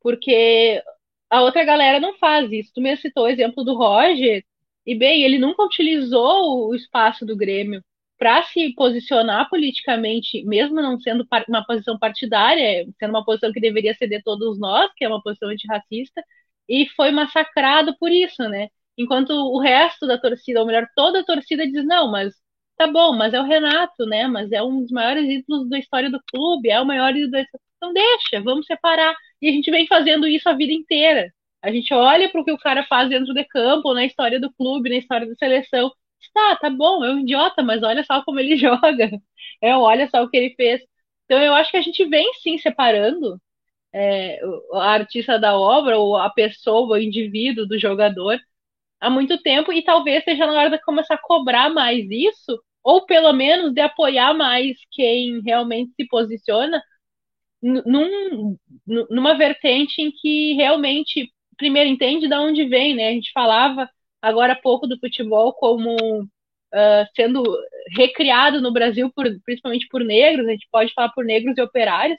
Porque 0.00 0.82
a 1.30 1.42
outra 1.42 1.64
galera 1.64 2.00
não 2.00 2.18
faz 2.18 2.50
isso. 2.52 2.72
Tu 2.74 2.80
me 2.80 2.96
citou 2.96 3.24
o 3.24 3.28
exemplo 3.28 3.64
do 3.64 3.74
Roger, 3.76 4.44
e 4.88 4.94
bem, 4.94 5.22
ele 5.22 5.38
nunca 5.38 5.62
utilizou 5.62 6.70
o 6.70 6.74
espaço 6.74 7.26
do 7.26 7.36
Grêmio 7.36 7.84
para 8.18 8.42
se 8.44 8.74
posicionar 8.74 9.48
politicamente, 9.50 10.42
mesmo 10.44 10.76
não 10.76 10.98
sendo 10.98 11.26
uma 11.46 11.62
posição 11.66 11.98
partidária, 11.98 12.86
sendo 12.98 13.10
uma 13.10 13.24
posição 13.24 13.52
que 13.52 13.60
deveria 13.60 13.94
ceder 13.94 14.22
todos 14.24 14.58
nós, 14.58 14.90
que 14.96 15.04
é 15.04 15.08
uma 15.08 15.22
posição 15.22 15.50
antirracista, 15.50 16.22
e 16.66 16.86
foi 16.96 17.10
massacrado 17.10 17.94
por 17.98 18.10
isso, 18.10 18.42
né? 18.48 18.68
Enquanto 18.96 19.30
o 19.32 19.60
resto 19.60 20.06
da 20.06 20.16
torcida, 20.18 20.60
ou 20.60 20.66
melhor, 20.66 20.86
toda 20.96 21.20
a 21.20 21.24
torcida 21.24 21.66
diz, 21.66 21.84
não, 21.84 22.10
mas 22.10 22.34
tá 22.78 22.86
bom, 22.86 23.14
mas 23.14 23.34
é 23.34 23.40
o 23.40 23.44
Renato, 23.44 24.06
né? 24.06 24.26
Mas 24.26 24.50
é 24.52 24.62
um 24.62 24.80
dos 24.82 24.90
maiores 24.90 25.24
ídolos 25.28 25.68
da 25.68 25.78
história 25.78 26.10
do 26.10 26.20
clube, 26.32 26.70
é 26.70 26.80
o 26.80 26.86
maior 26.86 27.14
ídolo 27.14 27.32
da. 27.32 27.44
Então 27.76 27.92
deixa, 27.92 28.40
vamos 28.42 28.64
separar. 28.66 29.14
E 29.42 29.48
a 29.48 29.52
gente 29.52 29.70
vem 29.70 29.86
fazendo 29.86 30.26
isso 30.26 30.48
a 30.48 30.54
vida 30.54 30.72
inteira. 30.72 31.30
A 31.62 31.70
gente 31.72 31.92
olha 31.94 32.30
para 32.30 32.40
o 32.40 32.44
que 32.44 32.52
o 32.52 32.58
cara 32.58 32.84
faz 32.86 33.08
dentro 33.08 33.34
de 33.34 33.44
campo, 33.44 33.92
na 33.94 34.04
história 34.04 34.40
do 34.40 34.52
clube, 34.54 34.90
na 34.90 34.96
história 34.96 35.26
da 35.26 35.34
seleção. 35.36 35.90
Tá, 36.34 36.56
tá 36.56 36.70
bom, 36.70 37.04
é 37.04 37.12
um 37.12 37.20
idiota, 37.20 37.62
mas 37.62 37.82
olha 37.82 38.04
só 38.04 38.22
como 38.24 38.40
ele 38.40 38.56
joga. 38.58 39.10
É, 39.62 39.76
olha 39.76 40.08
só 40.10 40.22
o 40.22 40.30
que 40.30 40.36
ele 40.36 40.54
fez. 40.54 40.80
Então 41.24 41.40
eu 41.42 41.54
acho 41.54 41.70
que 41.70 41.76
a 41.76 41.82
gente 41.82 42.04
vem 42.06 42.32
sim 42.42 42.58
separando 42.58 43.40
é, 43.92 44.40
a 44.74 44.92
artista 44.92 45.38
da 45.38 45.58
obra, 45.58 45.98
ou 45.98 46.16
a 46.16 46.30
pessoa, 46.30 46.96
o 46.98 47.02
indivíduo 47.02 47.66
do 47.66 47.78
jogador, 47.78 48.38
há 49.00 49.10
muito 49.10 49.38
tempo, 49.42 49.72
e 49.72 49.84
talvez 49.84 50.24
seja 50.24 50.46
na 50.46 50.54
hora 50.54 50.70
de 50.70 50.82
começar 50.82 51.14
a 51.16 51.18
cobrar 51.22 51.70
mais 51.70 52.06
isso, 52.10 52.62
ou 52.84 53.06
pelo 53.06 53.32
menos 53.32 53.72
de 53.74 53.80
apoiar 53.80 54.34
mais 54.34 54.76
quem 54.92 55.40
realmente 55.42 55.92
se 55.96 56.06
posiciona 56.08 56.82
num, 57.62 58.56
numa 59.10 59.34
vertente 59.36 60.00
em 60.00 60.10
que 60.12 60.54
realmente, 60.54 61.32
primeiro, 61.58 61.90
entende 61.90 62.28
de 62.28 62.34
onde 62.34 62.64
vem, 62.64 62.94
né? 62.94 63.08
A 63.08 63.12
gente 63.12 63.32
falava 63.32 63.88
agora 64.22 64.54
há 64.54 64.56
pouco 64.56 64.86
do 64.86 64.98
futebol 64.98 65.52
como 65.52 66.22
uh, 66.22 67.06
sendo 67.14 67.42
recriado 67.96 68.60
no 68.60 68.72
Brasil, 68.72 69.10
por, 69.14 69.26
principalmente 69.44 69.86
por 69.88 70.02
negros, 70.02 70.46
a 70.46 70.52
gente 70.52 70.68
pode 70.70 70.92
falar 70.94 71.10
por 71.10 71.24
negros 71.24 71.56
e 71.58 71.62
operários, 71.62 72.18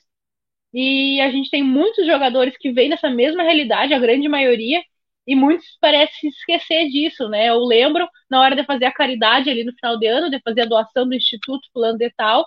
e 0.74 1.20
a 1.22 1.32
gente 1.32 1.50
tem 1.50 1.64
muitos 1.64 2.06
jogadores 2.06 2.56
que 2.58 2.72
vêm 2.72 2.90
dessa 2.90 3.10
mesma 3.10 3.44
realidade, 3.44 3.94
a 3.94 4.00
grande 4.00 4.28
maioria, 4.28 4.82
e 5.28 5.36
muitos 5.36 5.78
parecem 5.80 6.30
esquecer 6.30 6.90
disso, 6.90 7.30
né? 7.30 7.50
Eu 7.50 7.60
lembro, 7.60 8.08
na 8.30 8.42
hora 8.42 8.56
de 8.56 8.66
fazer 8.66 8.86
a 8.86 8.92
caridade 8.92 9.50
ali 9.50 9.64
no 9.64 9.74
final 9.74 9.98
de 9.98 10.08
ano, 10.08 10.30
de 10.30 10.40
fazer 10.42 10.62
a 10.62 10.66
doação 10.66 11.08
do 11.08 11.16
Instituto 11.16 11.68
Fulano 11.74 11.98
de 11.98 12.10
Tal, 12.12 12.46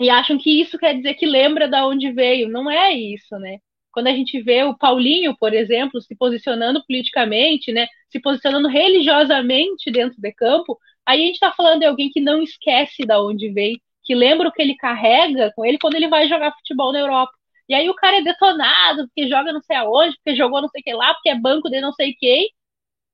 e 0.00 0.08
acham 0.10 0.38
que 0.38 0.60
isso 0.60 0.78
quer 0.78 0.94
dizer 0.96 1.14
que 1.14 1.26
lembra 1.26 1.68
da 1.68 1.86
onde 1.86 2.10
veio. 2.12 2.48
Não 2.48 2.70
é 2.70 2.92
isso, 2.92 3.38
né? 3.38 3.58
Quando 3.92 4.08
a 4.08 4.12
gente 4.12 4.40
vê 4.42 4.62
o 4.64 4.76
Paulinho, 4.76 5.36
por 5.36 5.52
exemplo, 5.52 6.00
se 6.00 6.14
posicionando 6.16 6.84
politicamente, 6.86 7.72
né, 7.72 7.86
se 8.08 8.20
posicionando 8.20 8.68
religiosamente 8.68 9.90
dentro 9.90 10.20
de 10.20 10.32
campo, 10.32 10.78
aí 11.06 11.22
a 11.22 11.26
gente 11.26 11.34
está 11.34 11.52
falando 11.52 11.80
de 11.80 11.86
alguém 11.86 12.10
que 12.10 12.20
não 12.20 12.42
esquece 12.42 13.04
da 13.04 13.22
onde 13.22 13.50
veio, 13.52 13.80
que 14.04 14.14
lembra 14.14 14.48
o 14.48 14.52
que 14.52 14.62
ele 14.62 14.76
carrega 14.76 15.52
com 15.54 15.64
ele 15.64 15.78
quando 15.78 15.94
ele 15.94 16.08
vai 16.08 16.28
jogar 16.28 16.52
futebol 16.52 16.92
na 16.92 17.00
Europa. 17.00 17.32
E 17.68 17.74
aí 17.74 17.88
o 17.88 17.94
cara 17.94 18.18
é 18.18 18.22
detonado, 18.22 19.06
porque 19.06 19.28
joga 19.28 19.52
não 19.52 19.62
sei 19.62 19.76
aonde, 19.76 20.16
porque 20.16 20.36
jogou 20.36 20.60
não 20.60 20.68
sei 20.68 20.82
que 20.82 20.92
lá, 20.92 21.14
porque 21.14 21.28
é 21.30 21.38
banco 21.38 21.70
de 21.70 21.80
não 21.80 21.92
sei 21.92 22.14
quem. 22.14 22.50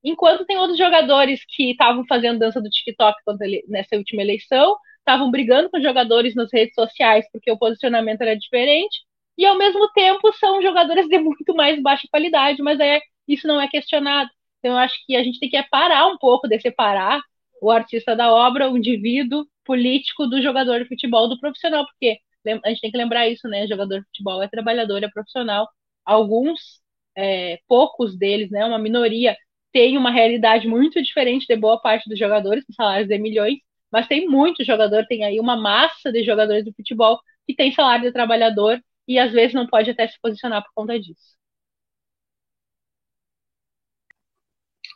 Enquanto 0.03 0.45
tem 0.45 0.57
outros 0.57 0.77
jogadores 0.77 1.41
que 1.47 1.71
estavam 1.71 2.05
fazendo 2.07 2.39
dança 2.39 2.61
do 2.61 2.69
TikTok 2.69 3.15
ele, 3.41 3.63
nessa 3.67 3.95
última 3.97 4.21
eleição, 4.21 4.77
estavam 4.99 5.31
brigando 5.31 5.69
com 5.69 5.81
jogadores 5.81 6.35
nas 6.35 6.51
redes 6.51 6.73
sociais 6.75 7.25
porque 7.31 7.51
o 7.51 7.57
posicionamento 7.57 8.21
era 8.21 8.35
diferente, 8.35 9.01
e 9.37 9.45
ao 9.45 9.57
mesmo 9.57 9.89
tempo 9.91 10.31
são 10.33 10.61
jogadores 10.61 11.07
de 11.07 11.19
muito 11.19 11.53
mais 11.55 11.81
baixa 11.81 12.07
qualidade, 12.09 12.61
mas 12.61 12.79
é, 12.79 13.01
isso 13.27 13.47
não 13.47 13.61
é 13.61 13.67
questionado. 13.67 14.29
Então 14.59 14.71
eu 14.71 14.77
acho 14.77 14.95
que 15.05 15.15
a 15.15 15.23
gente 15.23 15.39
tem 15.39 15.49
que 15.49 15.61
parar 15.69 16.07
um 16.07 16.17
pouco 16.17 16.47
de 16.47 16.59
separar 16.59 17.21
o 17.61 17.71
artista 17.71 18.15
da 18.15 18.31
obra, 18.31 18.69
o 18.69 18.77
indivíduo 18.77 19.45
político 19.65 20.27
do 20.27 20.41
jogador 20.41 20.79
de 20.79 20.87
futebol 20.87 21.27
do 21.27 21.39
profissional, 21.39 21.85
porque 21.85 22.19
a 22.63 22.69
gente 22.69 22.81
tem 22.81 22.91
que 22.91 22.97
lembrar 22.97 23.27
isso, 23.27 23.47
né? 23.47 23.67
Jogador 23.67 23.99
de 23.99 24.05
futebol 24.07 24.41
é 24.41 24.47
trabalhador, 24.47 25.03
é 25.03 25.09
profissional. 25.09 25.67
Alguns, 26.05 26.81
é, 27.15 27.59
poucos 27.67 28.17
deles, 28.17 28.49
né? 28.51 28.65
Uma 28.65 28.79
minoria 28.79 29.35
tem 29.71 29.97
uma 29.97 30.11
realidade 30.11 30.67
muito 30.67 31.01
diferente 31.01 31.45
de 31.47 31.55
boa 31.55 31.79
parte 31.81 32.09
dos 32.09 32.17
jogadores, 32.17 32.65
com 32.65 32.73
salários 32.73 33.07
de 33.09 33.17
milhões, 33.19 33.57
mas 33.91 34.07
tem 34.07 34.27
muito 34.27 34.63
jogador, 34.63 35.05
tem 35.07 35.23
aí 35.23 35.39
uma 35.39 35.55
massa 35.57 36.11
de 36.11 36.23
jogadores 36.23 36.65
do 36.65 36.73
futebol 36.73 37.19
que 37.45 37.55
tem 37.55 37.71
salário 37.71 38.05
de 38.05 38.11
trabalhador 38.11 38.81
e 39.07 39.17
às 39.19 39.31
vezes 39.31 39.53
não 39.53 39.67
pode 39.67 39.89
até 39.91 40.07
se 40.07 40.19
posicionar 40.21 40.63
por 40.63 40.71
conta 40.75 40.99
disso. 40.99 41.37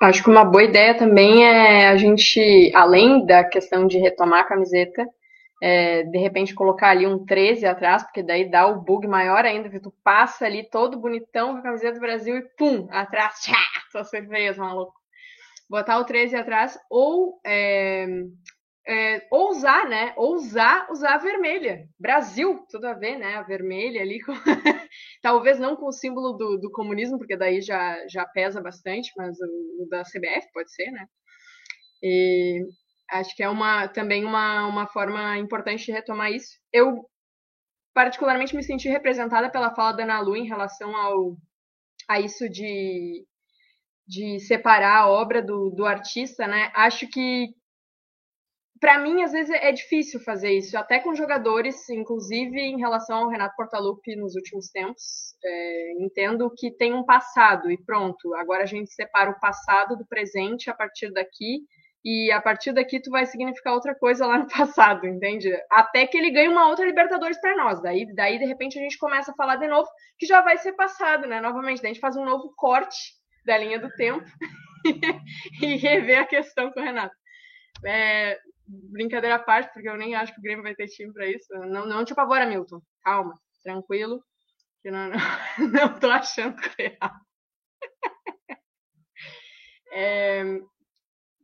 Acho 0.01 0.23
que 0.23 0.29
uma 0.29 0.43
boa 0.43 0.63
ideia 0.63 0.97
também 0.97 1.45
é 1.45 1.87
a 1.87 1.95
gente, 1.95 2.71
além 2.73 3.23
da 3.23 3.43
questão 3.43 3.85
de 3.85 3.99
retomar 3.99 4.41
a 4.41 4.47
camiseta, 4.47 5.05
é, 5.61 6.03
de 6.03 6.17
repente 6.17 6.55
colocar 6.55 6.89
ali 6.89 7.05
um 7.05 7.23
13 7.23 7.67
atrás, 7.67 8.01
porque 8.01 8.23
daí 8.23 8.49
dá 8.49 8.65
o 8.65 8.81
bug 8.81 9.07
maior 9.07 9.45
ainda, 9.45 9.69
que 9.69 9.79
tu 9.79 9.93
passa 10.03 10.45
ali 10.45 10.67
todo 10.67 10.99
bonitão 10.99 11.53
com 11.53 11.59
a 11.59 11.61
camiseta 11.61 11.93
do 11.93 11.99
Brasil 11.99 12.35
e 12.35 12.41
pum, 12.57 12.87
atrás, 12.89 13.41
tchá, 13.41 13.55
só 13.91 14.03
surpresa, 14.03 14.59
maluco. 14.59 14.93
Botar 15.69 15.99
o 15.99 16.03
13 16.03 16.35
atrás, 16.35 16.77
ou 16.89 17.39
é, 17.45 18.07
é, 18.87 19.27
ousar, 19.31 19.87
né? 19.87 20.13
Ousar 20.17 20.91
usar 20.91 21.15
a 21.15 21.17
vermelha. 21.17 21.87
Brasil, 21.99 22.65
tudo 22.69 22.85
a 22.87 22.93
ver, 22.93 23.17
né? 23.17 23.35
A 23.35 23.43
vermelha 23.43 24.01
ali, 24.01 24.19
com... 24.21 24.33
talvez 25.21 25.59
não 25.59 25.75
com 25.75 25.87
o 25.87 25.91
símbolo 25.91 26.33
do, 26.33 26.57
do, 26.57 26.71
comunismo, 26.71 27.17
porque 27.17 27.37
daí 27.37 27.61
já, 27.61 28.07
já 28.07 28.25
pesa 28.25 28.61
bastante, 28.61 29.11
mas 29.15 29.37
o, 29.39 29.83
o 29.83 29.87
da 29.89 30.03
CBF 30.03 30.51
pode 30.53 30.73
ser, 30.73 30.91
né? 30.91 31.05
E 32.03 32.65
acho 33.11 33.35
que 33.35 33.43
é 33.43 33.49
uma, 33.49 33.87
também 33.87 34.25
uma, 34.25 34.65
uma 34.67 34.87
forma 34.87 35.37
importante 35.37 35.85
de 35.85 35.91
retomar 35.91 36.31
isso. 36.31 36.57
Eu, 36.73 37.05
particularmente, 37.93 38.55
me 38.55 38.63
senti 38.63 38.89
representada 38.89 39.49
pela 39.49 39.75
fala 39.75 39.91
da 39.91 40.03
Ana 40.03 40.19
Lu 40.21 40.35
em 40.35 40.47
relação 40.47 40.95
ao, 40.95 41.37
a 42.07 42.19
isso 42.19 42.49
de, 42.49 43.25
de 44.07 44.39
separar 44.39 45.01
a 45.01 45.09
obra 45.09 45.41
do, 45.41 45.69
do 45.69 45.85
artista, 45.85 46.47
né? 46.47 46.71
Acho 46.73 47.07
que 47.07 47.53
para 48.81 48.97
mim, 48.97 49.21
às 49.21 49.31
vezes, 49.31 49.51
é 49.51 49.71
difícil 49.71 50.19
fazer 50.19 50.51
isso, 50.51 50.75
até 50.75 50.99
com 50.99 51.13
jogadores, 51.13 51.87
inclusive 51.87 52.59
em 52.59 52.79
relação 52.79 53.19
ao 53.19 53.29
Renato 53.29 53.55
Portaluppi 53.55 54.15
nos 54.15 54.35
últimos 54.35 54.69
tempos. 54.71 55.35
É, 55.45 55.93
entendo 56.03 56.51
que 56.57 56.71
tem 56.71 56.91
um 56.91 57.05
passado 57.05 57.71
e 57.71 57.77
pronto, 57.77 58.33
agora 58.33 58.63
a 58.63 58.65
gente 58.65 58.91
separa 58.91 59.29
o 59.29 59.39
passado 59.39 59.95
do 59.95 60.05
presente 60.05 60.67
a 60.67 60.73
partir 60.73 61.13
daqui, 61.13 61.59
e 62.03 62.31
a 62.31 62.41
partir 62.41 62.73
daqui 62.73 62.99
tu 62.99 63.11
vai 63.11 63.27
significar 63.27 63.73
outra 63.73 63.93
coisa 63.93 64.25
lá 64.25 64.39
no 64.39 64.47
passado, 64.49 65.05
entende? 65.05 65.51
Até 65.69 66.07
que 66.07 66.17
ele 66.17 66.31
ganhe 66.31 66.47
uma 66.47 66.67
outra 66.67 66.83
Libertadores 66.83 67.39
para 67.39 67.55
nós. 67.55 67.79
Daí, 67.83 68.11
daí, 68.15 68.39
de 68.39 68.45
repente, 68.45 68.79
a 68.79 68.81
gente 68.81 68.97
começa 68.97 69.31
a 69.31 69.35
falar 69.35 69.57
de 69.57 69.67
novo, 69.67 69.87
que 70.17 70.25
já 70.25 70.41
vai 70.41 70.57
ser 70.57 70.73
passado, 70.73 71.27
né? 71.27 71.39
Novamente, 71.39 71.83
daí 71.83 71.91
a 71.91 71.93
gente 71.93 72.01
faz 72.01 72.17
um 72.17 72.25
novo 72.25 72.51
corte 72.57 73.13
da 73.45 73.57
linha 73.57 73.79
do 73.79 73.89
tempo 73.91 74.25
e 75.61 75.75
rever 75.75 76.19
a 76.19 76.25
questão 76.25 76.71
com 76.71 76.79
o 76.79 76.83
Renato. 76.83 77.15
É, 77.85 78.39
brincadeira 78.91 79.35
à 79.35 79.39
parte, 79.39 79.73
porque 79.73 79.89
eu 79.89 79.97
nem 79.97 80.15
acho 80.15 80.33
que 80.33 80.39
o 80.39 80.43
Grêmio 80.43 80.63
vai 80.63 80.75
ter 80.75 80.87
time 80.87 81.13
para 81.13 81.27
isso. 81.27 81.47
Não, 81.53 81.85
não 81.85 82.05
te 82.05 82.13
apavora, 82.13 82.45
Milton. 82.45 82.81
Calma, 83.03 83.33
tranquilo. 83.63 84.23
Que 84.81 84.91
não, 84.91 85.09
não, 85.09 85.17
não 85.71 85.99
tô 85.99 86.09
achando 86.09 86.57
real. 86.77 87.11
É, 89.93 90.41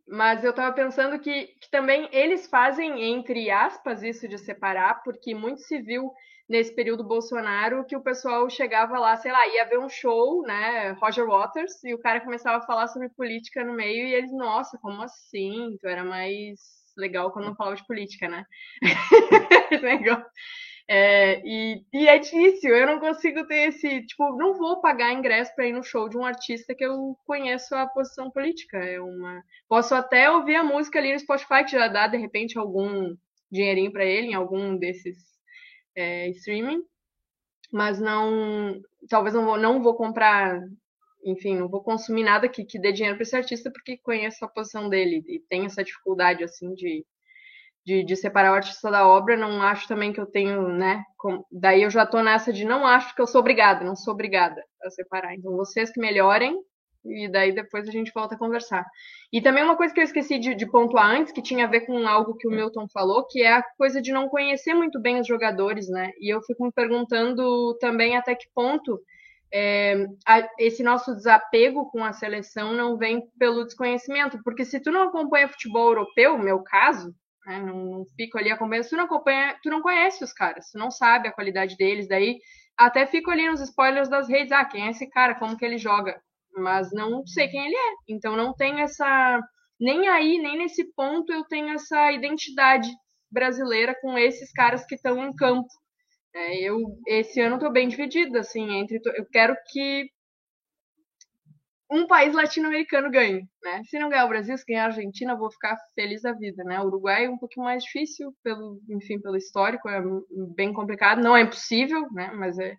mas 0.07 0.41
eu 0.43 0.51
estava 0.51 0.73
pensando 0.73 1.19
que, 1.19 1.47
que, 1.47 1.69
também 1.69 2.07
eles 2.13 2.47
fazem, 2.47 3.03
entre 3.03 3.51
aspas, 3.51 4.01
isso 4.03 4.25
de 4.28 4.38
separar, 4.38 5.03
porque 5.03 5.36
muito 5.36 5.61
se 5.61 5.82
viu 5.82 6.13
nesse 6.47 6.73
período 6.73 7.03
Bolsonaro 7.03 7.86
que 7.86 7.95
o 7.95 8.01
pessoal 8.01 8.49
chegava 8.49 8.97
lá, 8.97 9.17
sei 9.17 9.34
lá, 9.34 9.45
ia 9.49 9.65
ver 9.65 9.80
um 9.80 9.89
show, 9.89 10.43
né, 10.43 10.91
Roger 10.91 11.28
Waters, 11.28 11.84
e 11.84 11.93
o 11.93 11.99
cara 11.99 12.21
começava 12.21 12.59
a 12.59 12.65
falar 12.65 12.88
sobre 12.88 13.09
política 13.09 13.65
no 13.65 13.73
meio, 13.73 14.07
e 14.07 14.13
eles, 14.13 14.32
nossa, 14.32 14.78
como 14.82 15.01
assim? 15.01 15.75
Tu 15.82 15.88
era 15.88 16.05
mais 16.05 16.87
legal 16.98 17.32
quando 17.32 17.45
não 17.45 17.56
falava 17.56 17.76
de 17.76 17.86
política, 17.86 18.28
né? 18.28 18.45
legal. 19.82 20.24
É, 20.89 21.41
e, 21.45 21.86
e, 21.93 22.08
é 22.08 22.18
difícil, 22.18 22.74
eu 22.74 22.88
não 22.88 23.00
consigo 23.00 23.45
ter 23.45 23.70
esse. 23.70 24.06
Tipo, 24.06 24.38
não 24.38 24.58
vou 24.58 24.80
pagar 24.80 25.12
ingresso 25.12 25.54
para 25.54 25.68
ir 25.68 25.74
no 25.74 25.84
show 25.84 26.08
de 26.08 26.18
um 26.18 26.24
artista 26.24 26.74
que 26.74 26.86
eu 26.86 27.18
conheço 27.26 27.76
a 27.76 27.88
posição 27.88 28.32
política. 28.32 28.78
É 28.78 29.00
uma. 29.00 29.43
Posso 29.68 29.93
até 29.93 30.32
ouvir 30.32 30.56
a 30.56 30.64
música 30.64 30.98
ali 30.98 31.12
no 31.12 31.20
Spotify, 31.20 31.66
que 31.66 31.72
já 31.72 31.89
dá, 31.89 32.08
de 32.08 32.18
repente, 32.18 32.58
algum 32.58 33.16
dinheirinho 33.52 33.91
para 33.91 34.06
ele 34.06 34.28
em 34.28 34.34
algum 34.34 34.78
desses 34.78 35.18
é, 35.95 36.30
streaming, 36.30 36.82
mas 37.72 38.00
não. 38.00 38.80
Talvez 39.10 39.36
não 39.36 39.45
vou, 39.45 39.58
não 39.58 39.84
vou 39.84 39.95
comprar 39.95 40.62
enfim, 41.30 41.57
não 41.57 41.67
vou 41.67 41.82
consumir 41.82 42.23
nada 42.23 42.47
que, 42.47 42.63
que 42.65 42.80
dê 42.80 42.91
dinheiro 42.91 43.17
para 43.17 43.23
esse 43.23 43.36
artista 43.36 43.71
porque 43.71 43.97
conheço 43.97 44.43
a 44.45 44.47
posição 44.47 44.89
dele 44.89 45.23
e 45.28 45.39
tem 45.39 45.65
essa 45.65 45.84
dificuldade, 45.84 46.43
assim, 46.43 46.73
de, 46.73 47.05
de, 47.86 48.03
de, 48.03 48.15
separar 48.15 48.51
o 48.51 48.55
artista 48.55 48.89
da 48.89 49.07
obra. 49.07 49.36
Não 49.36 49.61
acho 49.61 49.88
também 49.88 50.13
que 50.13 50.19
eu 50.19 50.25
tenho, 50.25 50.69
né? 50.69 51.03
Com, 51.17 51.43
daí 51.51 51.84
eu 51.84 51.89
já 51.89 52.05
tô 52.05 52.21
nessa 52.21 52.53
de 52.53 52.65
não 52.65 52.86
acho 52.86 53.13
que 53.15 53.21
eu 53.21 53.28
sou 53.28 53.41
obrigada, 53.41 53.84
não 53.84 53.95
sou 53.95 54.13
obrigada 54.13 54.63
a 54.84 54.89
separar. 54.89 55.36
Então, 55.36 55.55
vocês 55.55 55.91
que 55.91 55.99
melhorem 55.99 56.57
e 57.05 57.30
daí 57.30 57.53
depois 57.53 57.88
a 57.88 57.91
gente 57.91 58.11
volta 58.13 58.36
a 58.36 58.38
conversar. 58.38 58.86
E 59.32 59.41
também 59.41 59.63
uma 59.63 59.78
coisa 59.78 59.93
que 59.93 59.99
eu 59.99 60.03
esqueci 60.03 60.38
de, 60.39 60.55
de 60.55 60.65
pontuar 60.65 61.09
antes, 61.09 61.32
que 61.32 61.41
tinha 61.41 61.65
a 61.65 61.69
ver 61.69 61.82
com 61.82 62.07
algo 62.07 62.36
que 62.36 62.47
o 62.47 62.51
Milton 62.51 62.88
falou, 62.89 63.25
que 63.25 63.41
é 63.41 63.53
a 63.53 63.63
coisa 63.78 64.01
de 64.01 64.11
não 64.11 64.28
conhecer 64.28 64.73
muito 64.73 64.99
bem 64.99 65.19
os 65.19 65.28
jogadores, 65.28 65.88
né? 65.89 66.11
E 66.19 66.34
eu 66.34 66.41
fico 66.41 66.65
me 66.65 66.71
perguntando 66.71 67.78
também 67.80 68.17
até 68.17 68.36
que 68.36 68.47
ponto 68.53 68.99
é, 69.54 70.06
a, 70.26 70.48
esse 70.60 70.84
nosso 70.84 71.16
desapego 71.16 71.89
com 71.89 72.04
a 72.04 72.14
seleção 72.14 72.74
não 72.74 72.98
vem 72.98 73.22
pelo 73.39 73.64
desconhecimento, 73.64 74.41
porque 74.43 74.66
se 74.66 74.80
tu 74.80 74.91
não 74.91 75.04
acompanha 75.04 75.48
futebol 75.48 75.89
europeu, 75.89 76.38
meu 76.38 76.62
caso, 76.64 77.14
né, 77.45 77.60
não, 77.60 77.86
não, 77.86 78.06
fico 78.16 78.38
ali 78.38 78.52
acompanhando, 78.52 78.89
tu 78.89 78.98
não 78.98 79.06
acompanha, 79.06 79.58
tu 79.64 79.70
não 79.70 79.82
conhece 79.82 80.24
os 80.24 80.34
caras, 80.34 80.70
tu 80.72 80.78
não 80.78 80.91
sabe 80.91 81.28
a 81.28 81.32
qualidade 81.32 81.78
deles, 81.78 82.08
daí 82.08 82.39
até 82.78 83.06
fico 83.06 83.32
ali 83.32 83.48
nos 83.50 83.62
spoilers 83.62 84.10
das 84.10 84.28
redes, 84.28 84.52
ah, 84.52 84.66
quem 84.66 84.88
é 84.88 84.91
esse 84.91 85.10
cara, 85.10 85.36
como 85.36 85.58
que 85.58 85.66
ele 85.66 85.78
joga, 85.78 86.20
mas 86.54 86.91
não 86.91 87.26
sei 87.26 87.48
quem 87.48 87.66
ele 87.66 87.76
é, 87.76 87.93
então 88.10 88.36
não 88.36 88.54
tenho 88.54 88.80
essa, 88.80 89.41
nem 89.80 90.08
aí, 90.10 90.38
nem 90.39 90.58
nesse 90.58 90.84
ponto 90.93 91.32
eu 91.32 91.43
tenho 91.45 91.70
essa 91.70 92.12
identidade 92.12 92.89
brasileira 93.32 93.95
com 94.02 94.18
esses 94.18 94.52
caras 94.52 94.86
que 94.86 94.95
estão 94.95 95.18
em 95.26 95.34
campo, 95.36 95.68
é, 96.38 96.62
eu 96.62 96.80
esse 97.08 97.42
ano 97.42 97.56
estou 97.56 97.72
bem 97.72 97.88
dividida, 97.88 98.42
assim, 98.42 98.72
entre 98.78 99.02
eu 99.16 99.26
quero 99.26 99.56
que 99.72 100.08
um 101.90 102.06
país 102.06 102.34
latino-americano 102.34 103.10
ganhe, 103.10 103.48
né? 103.64 103.82
Se 103.86 103.98
não 103.98 104.10
ganhar 104.10 104.26
o 104.26 104.30
Brasil, 104.30 104.58
se 104.58 104.66
ganhar 104.66 104.84
a 104.84 104.88
Argentina, 104.88 105.34
eu 105.34 105.38
vou 105.38 105.50
ficar 105.50 105.76
feliz 105.96 106.22
da 106.22 106.34
vida, 106.34 106.64
né? 106.64 106.80
O 106.80 106.86
Uruguai 106.86 107.26
é 107.26 107.30
um 107.30 107.38
pouquinho 107.38 107.66
mais 107.66 107.84
difícil, 107.84 108.36
pelo, 108.44 108.80
enfim, 108.90 109.20
pelo 109.20 109.38
histórico, 109.38 109.90
é 109.90 110.00
bem 110.56 110.74
complicado, 110.74 111.24
não 111.24 111.36
é 111.36 111.42
impossível, 111.42 112.08
né? 112.12 112.32
Mas 112.34 112.60
é, 112.60 112.76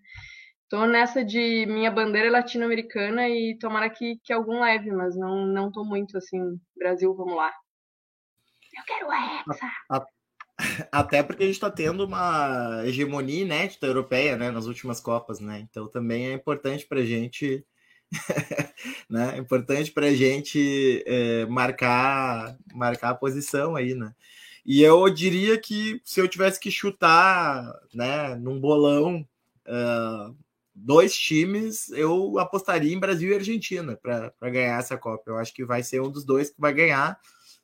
tô 0.68 0.86
nessa 0.86 1.24
de 1.24 1.66
minha 1.66 1.90
bandeira 1.90 2.30
latino-americana 2.30 3.28
e 3.28 3.58
tomara 3.58 3.90
que, 3.90 4.20
que 4.22 4.32
algum 4.32 4.60
leve, 4.60 4.92
mas 4.92 5.16
não, 5.16 5.46
não 5.46 5.72
tô 5.72 5.84
muito 5.84 6.16
assim, 6.16 6.40
Brasil, 6.76 7.12
vamos 7.14 7.34
lá. 7.34 7.52
Eu 8.76 8.84
quero 8.84 9.10
a 9.10 9.42
Hexa! 9.50 10.08
Até 10.90 11.22
porque 11.22 11.44
a 11.44 11.46
gente 11.46 11.54
está 11.54 11.70
tendo 11.70 12.04
uma 12.04 12.82
hegemonia 12.84 13.42
inédita 13.42 13.86
europeia 13.86 14.36
né, 14.36 14.50
nas 14.50 14.66
últimas 14.66 15.00
Copas, 15.00 15.38
né? 15.38 15.60
Então 15.60 15.86
também 15.86 16.28
é 16.28 16.32
importante 16.32 16.86
para 16.86 17.00
a 17.00 17.04
gente. 17.04 17.64
né? 19.08 19.34
É 19.36 19.38
importante 19.38 19.92
para 19.92 20.06
a 20.06 20.14
gente 20.14 21.04
é, 21.06 21.46
marcar, 21.46 22.56
marcar 22.74 23.10
a 23.10 23.14
posição 23.14 23.76
aí, 23.76 23.94
né? 23.94 24.14
E 24.64 24.82
eu 24.82 25.08
diria 25.08 25.58
que 25.58 26.00
se 26.04 26.20
eu 26.20 26.28
tivesse 26.28 26.60
que 26.60 26.70
chutar 26.70 27.72
né, 27.94 28.34
num 28.36 28.60
bolão 28.60 29.26
uh, 29.66 30.36
dois 30.74 31.16
times, 31.16 31.88
eu 31.90 32.38
apostaria 32.38 32.92
em 32.92 33.00
Brasil 33.00 33.30
e 33.30 33.34
Argentina 33.34 33.96
para 33.96 34.50
ganhar 34.50 34.78
essa 34.78 34.98
Copa. 34.98 35.30
Eu 35.30 35.38
acho 35.38 35.54
que 35.54 35.64
vai 35.64 35.82
ser 35.82 36.02
um 36.02 36.10
dos 36.10 36.24
dois 36.24 36.50
que 36.50 36.60
vai 36.60 36.74
ganhar 36.74 37.18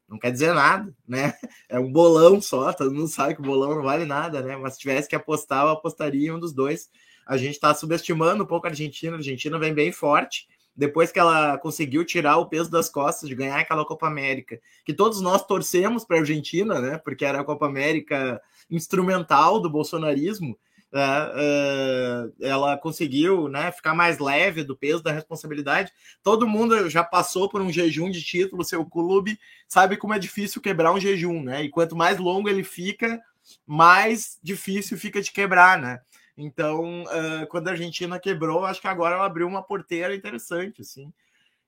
não 0.08 0.18
quer 0.18 0.30
dizer 0.30 0.54
nada, 0.54 0.94
né? 1.06 1.34
É 1.68 1.78
um 1.78 1.90
bolão 1.90 2.40
só, 2.40 2.72
todo 2.72 2.94
mundo 2.94 3.08
sabe 3.08 3.34
que 3.34 3.40
o 3.40 3.44
bolão 3.44 3.74
não 3.74 3.82
vale 3.82 4.04
nada, 4.04 4.42
né? 4.42 4.56
Mas 4.56 4.74
se 4.74 4.80
tivesse 4.80 5.08
que 5.08 5.16
apostar, 5.16 5.64
eu 5.64 5.70
apostaria 5.70 6.28
em 6.28 6.30
um 6.30 6.38
dos 6.38 6.52
dois. 6.52 6.88
A 7.26 7.36
gente 7.36 7.54
está 7.54 7.74
subestimando 7.74 8.44
um 8.44 8.46
pouco 8.46 8.66
a 8.66 8.70
Argentina, 8.70 9.14
a 9.14 9.18
Argentina 9.18 9.58
vem 9.58 9.72
bem 9.74 9.90
forte. 9.90 10.46
Depois 10.76 11.12
que 11.12 11.18
ela 11.18 11.56
conseguiu 11.58 12.04
tirar 12.04 12.36
o 12.36 12.46
peso 12.46 12.70
das 12.70 12.88
costas 12.88 13.28
de 13.28 13.34
ganhar 13.34 13.58
aquela 13.58 13.84
Copa 13.84 14.08
América, 14.08 14.60
que 14.84 14.92
todos 14.92 15.20
nós 15.20 15.46
torcemos 15.46 16.04
para 16.04 16.16
a 16.16 16.20
Argentina, 16.20 16.80
né? 16.80 16.98
Porque 16.98 17.24
era 17.24 17.40
a 17.40 17.44
Copa 17.44 17.66
América 17.66 18.40
instrumental 18.70 19.60
do 19.60 19.70
bolsonarismo. 19.70 20.58
Uh, 20.94 22.32
ela 22.40 22.78
conseguiu 22.78 23.48
né, 23.48 23.72
ficar 23.72 23.94
mais 23.94 24.20
leve 24.20 24.62
do 24.62 24.76
peso 24.76 25.02
da 25.02 25.10
responsabilidade. 25.10 25.92
Todo 26.22 26.46
mundo 26.46 26.88
já 26.88 27.02
passou 27.02 27.48
por 27.48 27.60
um 27.60 27.72
jejum 27.72 28.08
de 28.08 28.22
título, 28.22 28.62
seu 28.62 28.86
clube 28.86 29.36
sabe 29.66 29.96
como 29.96 30.14
é 30.14 30.20
difícil 30.20 30.62
quebrar 30.62 30.92
um 30.92 31.00
jejum, 31.00 31.42
né? 31.42 31.64
E 31.64 31.68
quanto 31.68 31.96
mais 31.96 32.18
longo 32.18 32.48
ele 32.48 32.62
fica, 32.62 33.20
mais 33.66 34.38
difícil 34.40 34.96
fica 34.96 35.20
de 35.20 35.32
quebrar, 35.32 35.80
né? 35.80 36.00
Então, 36.36 37.02
uh, 37.02 37.46
quando 37.48 37.68
a 37.68 37.72
Argentina 37.72 38.20
quebrou, 38.20 38.64
acho 38.64 38.80
que 38.80 38.88
agora 38.88 39.16
ela 39.16 39.26
abriu 39.26 39.48
uma 39.48 39.64
porteira 39.64 40.14
interessante, 40.14 40.80
assim. 40.80 41.12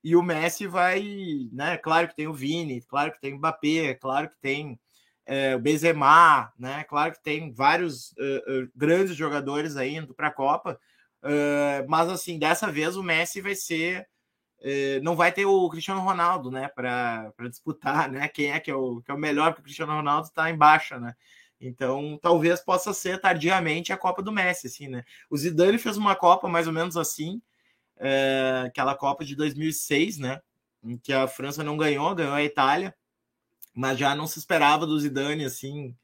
E 0.01 0.15
o 0.15 0.23
Messi 0.23 0.67
vai, 0.67 1.49
né? 1.51 1.77
Claro 1.77 2.07
que 2.07 2.15
tem 2.15 2.27
o 2.27 2.33
Vini, 2.33 2.81
claro 2.81 3.11
que 3.11 3.19
tem 3.19 3.33
o 3.33 3.37
Mbappé, 3.37 3.93
claro 3.95 4.29
que 4.29 4.37
tem 4.41 4.79
é, 5.27 5.53
o 5.57 5.59
Benzema, 5.59 6.53
né? 6.57 6.85
Claro 6.85 7.11
que 7.11 7.21
tem 7.21 7.51
vários 7.51 8.11
uh, 8.13 8.63
uh, 8.63 8.71
grandes 8.73 9.13
jogadores 9.13 9.75
aí 9.75 9.97
indo 9.97 10.13
para 10.13 10.29
a 10.29 10.33
Copa, 10.33 10.79
uh, 11.21 11.89
mas 11.89 12.07
assim, 12.07 12.39
dessa 12.39 12.71
vez 12.71 12.95
o 12.95 13.03
Messi 13.03 13.41
vai 13.41 13.53
ser. 13.53 14.07
não 15.03 15.17
vai 15.17 15.31
ter 15.33 15.45
o 15.45 15.69
Cristiano 15.69 15.99
Ronaldo, 15.99 16.49
né? 16.49 16.69
Para 16.69 17.33
disputar, 17.49 18.09
né? 18.09 18.29
Quem 18.29 18.53
é 18.53 18.59
que 18.59 18.71
é 18.71 18.75
o, 18.75 19.01
que 19.01 19.11
é 19.11 19.13
o 19.13 19.17
melhor, 19.19 19.49
porque 19.49 19.61
o 19.61 19.63
Cristiano 19.65 19.93
Ronaldo 19.93 20.27
está 20.27 20.49
em 20.49 20.55
baixa, 20.57 20.97
né? 20.97 21.13
Então, 21.59 22.17
talvez 22.21 22.61
possa 22.61 22.93
ser 22.93 23.19
tardiamente 23.19 23.91
a 23.91 23.97
Copa 23.97 24.21
do 24.21 24.31
Messi, 24.31 24.67
assim, 24.67 24.87
né? 24.87 25.03
O 25.29 25.37
Zidane 25.37 25.77
fez 25.77 25.97
uma 25.97 26.15
Copa 26.15 26.47
mais 26.47 26.67
ou 26.67 26.73
menos 26.73 26.95
assim, 26.95 27.41
aquela 28.65 28.95
Copa 28.95 29.25
de 29.25 29.35
2006, 29.35 30.19
né? 30.19 30.41
Em 30.83 30.97
que 30.97 31.11
a 31.11 31.27
França 31.27 31.63
não 31.63 31.75
ganhou, 31.75 32.15
ganhou 32.15 32.33
a 32.33 32.43
Itália, 32.43 32.95
mas 33.77 33.99
já 33.99 34.15
não 34.15 34.25
se 34.25 34.39
esperava 34.39 34.87
do 34.87 34.99
Zidane, 34.99 35.45
assim, 35.45 35.95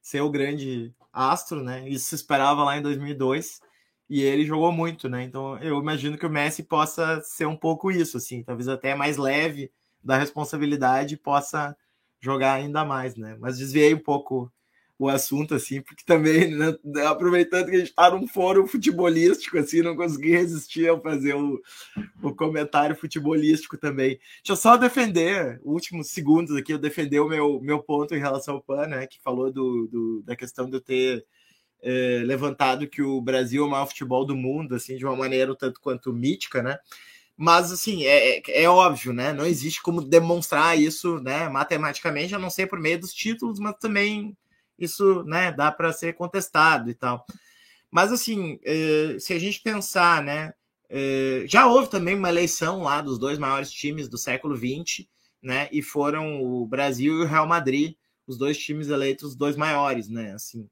ser 0.00 0.20
o 0.20 0.30
grande 0.30 0.94
astro, 1.12 1.60
né? 1.62 1.88
Isso 1.88 2.06
se 2.06 2.14
esperava 2.14 2.62
lá 2.62 2.78
em 2.78 2.82
2002 2.82 3.60
e 4.08 4.22
ele 4.22 4.44
jogou 4.44 4.70
muito, 4.70 5.08
né? 5.08 5.24
Então, 5.24 5.58
eu 5.58 5.80
imagino 5.80 6.16
que 6.16 6.24
o 6.24 6.30
Messi 6.30 6.62
possa 6.62 7.20
ser 7.22 7.46
um 7.46 7.56
pouco 7.56 7.90
isso, 7.90 8.16
assim, 8.16 8.44
talvez 8.44 8.68
até 8.68 8.94
mais 8.94 9.16
leve 9.16 9.72
da 10.04 10.16
responsabilidade 10.16 11.16
possa 11.16 11.76
jogar 12.20 12.54
ainda 12.54 12.84
mais, 12.84 13.16
né? 13.16 13.36
Mas 13.40 13.58
desviei 13.58 13.92
um 13.92 13.98
pouco 13.98 14.52
o 14.98 15.08
assunto, 15.08 15.54
assim, 15.54 15.82
porque 15.82 16.02
também, 16.04 16.50
né, 16.50 16.74
aproveitando 17.06 17.66
que 17.66 17.76
a 17.76 17.78
gente 17.78 17.90
está 17.90 18.10
num 18.10 18.26
fórum 18.26 18.66
futebolístico, 18.66 19.58
assim, 19.58 19.82
não 19.82 19.94
consegui 19.94 20.30
resistir 20.30 20.88
a 20.88 20.98
fazer 20.98 21.34
o, 21.34 21.60
o 22.22 22.34
comentário 22.34 22.96
futebolístico 22.96 23.76
também. 23.76 24.18
Deixa 24.38 24.52
eu 24.52 24.56
só 24.56 24.76
defender, 24.76 25.60
últimos 25.62 26.08
segundos 26.08 26.56
aqui, 26.56 26.72
eu 26.72 26.78
defender 26.78 27.20
o 27.20 27.28
meu, 27.28 27.60
meu 27.60 27.82
ponto 27.82 28.14
em 28.14 28.18
relação 28.20 28.54
ao 28.54 28.62
PAN, 28.62 28.86
né, 28.86 29.06
que 29.06 29.20
falou 29.20 29.52
do, 29.52 29.86
do 29.86 30.22
da 30.22 30.34
questão 30.34 30.68
de 30.68 30.76
eu 30.76 30.80
ter 30.80 31.26
é, 31.82 32.22
levantado 32.24 32.88
que 32.88 33.02
o 33.02 33.20
Brasil 33.20 33.64
é 33.64 33.66
o 33.66 33.70
maior 33.70 33.86
futebol 33.86 34.24
do 34.24 34.34
mundo, 34.34 34.74
assim, 34.74 34.96
de 34.96 35.04
uma 35.04 35.16
maneira 35.16 35.54
tanto 35.54 35.80
quanto 35.80 36.12
mítica, 36.12 36.62
né, 36.62 36.78
mas, 37.36 37.70
assim, 37.70 38.06
é, 38.06 38.38
é, 38.38 38.62
é, 38.62 38.68
óbvio, 38.68 39.12
né? 39.12 39.30
Não 39.30 39.44
existe 39.44 39.82
como 39.82 40.00
demonstrar 40.00 40.78
isso, 40.78 41.20
né? 41.20 41.50
Matematicamente, 41.50 42.34
a 42.34 42.38
não 42.38 42.48
ser 42.48 42.66
por 42.66 42.80
meio 42.80 42.98
dos 42.98 43.12
títulos, 43.12 43.58
mas 43.58 43.76
também 43.78 44.34
isso, 44.78 45.22
né? 45.24 45.52
Dá 45.52 45.70
para 45.72 45.92
ser 45.92 46.14
contestado 46.14 46.90
e 46.90 46.94
tal. 46.94 47.24
Mas, 47.90 48.12
assim, 48.12 48.58
é, 48.64 49.16
se 49.18 49.32
a 49.32 49.38
gente 49.38 49.60
pensar, 49.62 50.22
né? 50.22 50.52
É, 50.88 51.44
já 51.48 51.66
houve 51.66 51.90
também 51.90 52.14
uma 52.14 52.28
eleição 52.28 52.82
lá 52.82 53.00
dos 53.00 53.18
dois 53.18 53.38
maiores 53.38 53.70
times 53.72 54.08
do 54.08 54.16
século 54.16 54.56
XX, 54.56 55.06
né? 55.42 55.68
E 55.72 55.82
foram 55.82 56.42
o 56.42 56.66
Brasil 56.66 57.18
e 57.18 57.24
o 57.24 57.26
Real 57.26 57.46
Madrid, 57.46 57.94
os 58.26 58.38
dois 58.38 58.56
times 58.58 58.88
eleitos 58.88 59.30
os 59.30 59.36
dois 59.36 59.56
maiores, 59.56 60.08
né? 60.08 60.32
Assim. 60.32 60.68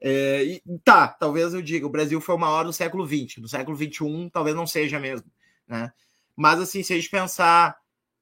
É, 0.00 0.44
e, 0.44 0.62
tá, 0.84 1.08
talvez 1.08 1.54
eu 1.54 1.62
diga, 1.62 1.86
o 1.86 1.90
Brasil 1.90 2.20
foi 2.20 2.34
o 2.34 2.38
maior 2.38 2.64
do 2.64 2.72
século 2.72 3.06
XX. 3.06 3.38
No 3.38 3.48
século 3.48 3.76
XXI, 3.76 4.30
talvez 4.32 4.56
não 4.56 4.66
seja 4.66 4.98
mesmo 4.98 5.30
né? 5.66 5.92
Mas 6.36 6.60
assim, 6.60 6.82
se 6.82 6.92
a 6.92 6.96
gente 6.96 7.10
pensar 7.10 7.76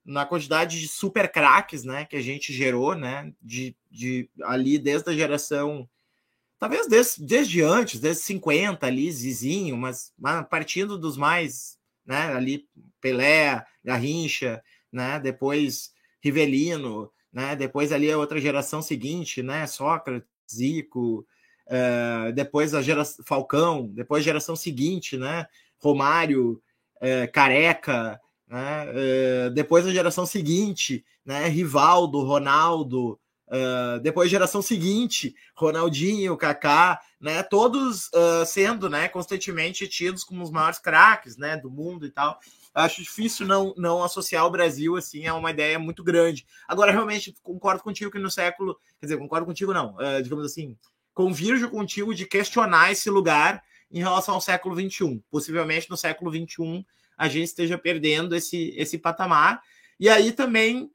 na 0.05 0.27
quantidade 0.27 0.81
de 0.81 0.89
super 0.89 1.31
craques, 1.31 1.85
né, 1.85 2.05
que 2.05 2.17
a 2.17 2.21
gente 2.21 2.53
gerou, 2.53 2.95
né, 2.95 3.33
de, 3.41 3.77
de 3.91 4.29
ali 4.43 4.79
desde 4.79 5.11
a 5.11 5.15
geração, 5.15 5.89
talvez 6.59 6.89
desde, 6.89 7.25
desde 7.25 7.63
antes, 7.63 8.01
desde 8.01 8.23
50 8.23 8.87
ali, 8.87 9.11
Zizinho, 9.11 9.77
mas, 9.77 10.13
mas 10.19 10.47
partindo 10.49 10.99
dos 10.99 11.17
mais, 11.17 11.79
né, 12.05 12.35
ali 12.35 12.67
Pelé, 13.01 13.65
Garrincha, 13.85 14.63
né, 14.91 15.21
depois 15.21 15.93
Rivelino, 16.21 17.11
né, 17.33 17.55
depois 17.55 17.93
ali 17.93 18.11
a 18.11 18.19
outra 18.19 18.41
geração 18.41 18.83
seguinte, 18.83 19.43
né, 19.43 19.67
Sócrates, 19.67 20.29
Zico, 20.53 21.27
uh, 21.69 22.33
depois 22.33 22.75
a 22.75 22.83
geração 22.83 23.25
Falcão, 23.25 23.87
depois 23.87 24.23
a 24.23 24.25
geração 24.25 24.55
seguinte, 24.55 25.17
né, 25.17 25.47
Romário, 25.79 26.63
é, 27.01 27.27
Careca, 27.27 28.21
né? 28.53 28.87
É, 28.95 29.51
depois 29.51 29.87
a 29.87 29.91
geração 29.91 30.27
seguinte, 30.27 31.03
né? 31.25 31.49
Rivaldo, 31.49 32.23
Ronaldo, 32.23 33.19
é, 33.51 33.99
depois 34.01 34.31
geração 34.31 34.61
seguinte, 34.61 35.35
Ronaldinho, 35.57 36.37
Kaká, 36.37 37.01
né? 37.19 37.43
Todos 37.43 38.09
uh, 38.09 38.45
sendo, 38.45 38.91
né? 38.91 39.09
Constantemente 39.09 39.89
tidos 39.89 40.23
como 40.23 40.45
os 40.45 40.51
maiores 40.51 40.79
craques, 40.79 41.39
né? 41.39 41.57
Do 41.57 41.71
mundo 41.71 42.05
e 42.05 42.11
tal. 42.11 42.39
Acho 42.75 43.03
difícil 43.03 43.47
não, 43.47 43.73
não 43.79 44.05
associar 44.05 44.45
o 44.45 44.51
Brasil 44.51 44.97
assim 44.97 45.27
a 45.27 45.35
uma 45.35 45.51
ideia 45.51 45.79
muito 45.79 46.05
grande. 46.05 46.47
Agora, 46.69 46.93
realmente, 46.93 47.35
concordo 47.43 47.83
contigo 47.83 48.11
que 48.11 48.19
no 48.19 48.31
século, 48.31 48.79
quer 49.01 49.07
dizer, 49.07 49.19
concordo 49.19 49.47
contigo 49.47 49.73
não, 49.73 49.95
uh, 49.95 50.23
digamos 50.23 50.45
assim, 50.45 50.77
convirjo 51.15 51.71
contigo 51.71 52.15
de 52.15 52.27
questionar 52.27 52.93
esse 52.93 53.09
lugar 53.09 53.63
em 53.91 54.01
relação 54.01 54.35
ao 54.35 54.43
século 54.43 54.79
XXI. 54.79 55.23
Possivelmente 55.31 55.89
no 55.89 55.97
século 55.97 56.31
XXI 56.31 56.85
a 57.23 57.29
gente 57.29 57.45
esteja 57.45 57.79
perdendo 57.79 58.35
esse, 58.35 58.75
esse 58.77 58.99
patamar. 58.99 59.63
E 59.99 60.09
aí 60.09 60.33
também, 60.33 60.91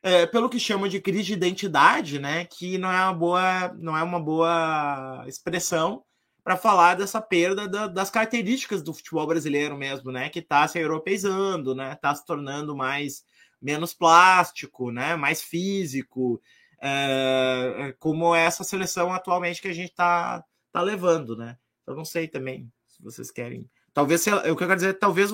é, 0.00 0.24
pelo 0.24 0.48
que 0.48 0.60
chama 0.60 0.88
de 0.88 1.00
crise 1.00 1.24
de 1.24 1.32
identidade, 1.32 2.20
né, 2.20 2.44
que 2.44 2.78
não 2.78 2.88
é 2.88 3.02
uma 3.02 3.12
boa, 3.12 3.68
não 3.76 3.96
é 3.96 4.02
uma 4.04 4.20
boa 4.20 5.24
expressão 5.26 6.04
para 6.44 6.56
falar 6.56 6.94
dessa 6.94 7.20
perda 7.20 7.66
da, 7.66 7.88
das 7.88 8.10
características 8.10 8.80
do 8.80 8.94
futebol 8.94 9.26
brasileiro 9.26 9.76
mesmo, 9.76 10.12
né, 10.12 10.28
que 10.28 10.38
está 10.38 10.68
se 10.68 10.78
europeizando, 10.78 11.74
né, 11.74 11.94
está 11.94 12.14
se 12.14 12.24
tornando 12.24 12.76
mais 12.76 13.24
menos 13.60 13.92
plástico, 13.92 14.92
né, 14.92 15.16
mais 15.16 15.42
físico, 15.42 16.40
é, 16.80 17.92
como 17.98 18.36
essa 18.36 18.62
seleção 18.62 19.12
atualmente 19.12 19.60
que 19.60 19.68
a 19.68 19.74
gente 19.74 19.90
está 19.90 20.44
tá 20.70 20.80
levando, 20.80 21.36
né? 21.36 21.58
Eu 21.88 21.96
não 21.96 22.04
sei 22.04 22.28
também 22.28 22.72
se 22.86 23.02
vocês 23.02 23.32
querem. 23.32 23.68
Talvez, 23.92 24.26
o 24.26 24.40
que 24.42 24.48
eu 24.48 24.56
quero 24.56 24.76
dizer, 24.76 24.94
talvez, 24.94 25.30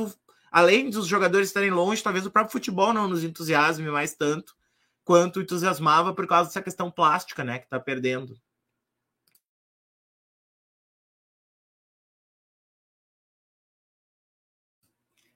além 0.51 0.91
dos 0.91 1.07
jogadores 1.07 1.49
estarem 1.49 1.71
longe, 1.71 2.03
talvez 2.03 2.25
o 2.25 2.31
próprio 2.31 2.53
futebol 2.53 2.93
não 2.93 3.09
nos 3.09 3.23
entusiasme 3.23 3.89
mais 3.91 4.15
tanto 4.15 4.55
quanto 5.05 5.41
entusiasmava 5.41 6.13
por 6.13 6.27
causa 6.27 6.49
dessa 6.49 6.61
questão 6.61 6.91
plástica, 6.91 7.45
né, 7.45 7.59
que 7.59 7.65
está 7.65 7.79
perdendo. 7.79 8.37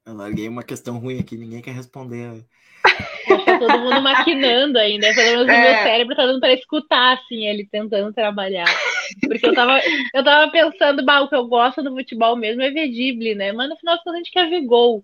Eu 0.05 0.15
larguei 0.15 0.49
uma 0.49 0.65
questão 0.65 0.99
ruim 0.99 1.21
aqui, 1.21 1.37
ninguém 1.37 1.63
quer 1.63 1.71
responder. 1.71 2.45
Tá 2.83 3.59
todo 3.61 3.79
mundo 3.79 4.03
maquinando 4.03 4.77
ainda. 4.77 5.15
Pelo 5.15 5.47
menos 5.47 5.49
é. 5.49 5.53
o 5.53 5.61
meu 5.61 5.83
cérebro 5.85 6.17
tá 6.17 6.27
dando 6.27 6.41
para 6.41 6.53
escutar, 6.53 7.13
assim, 7.13 7.47
ele 7.47 7.65
tentando 7.71 8.13
trabalhar. 8.13 8.67
Porque 9.21 9.47
eu 9.47 9.55
tava, 9.55 9.81
eu 10.15 10.25
tava 10.25 10.51
pensando, 10.53 11.05
bah, 11.05 11.21
o 11.23 11.29
que 11.29 11.35
eu 11.35 11.47
gosto 11.47 11.83
do 11.83 11.91
futebol 11.95 12.37
mesmo 12.37 12.63
é 12.63 12.71
ver 12.71 12.89
drible, 12.89 13.35
né? 13.35 13.53
Mas 13.53 13.69
no 13.69 13.77
final 13.77 13.95
das 13.95 14.05
contas 14.05 14.15
a 14.15 14.19
gente 14.19 14.33
quer 14.33 14.49
ver 14.49 14.63
gol. 14.63 15.03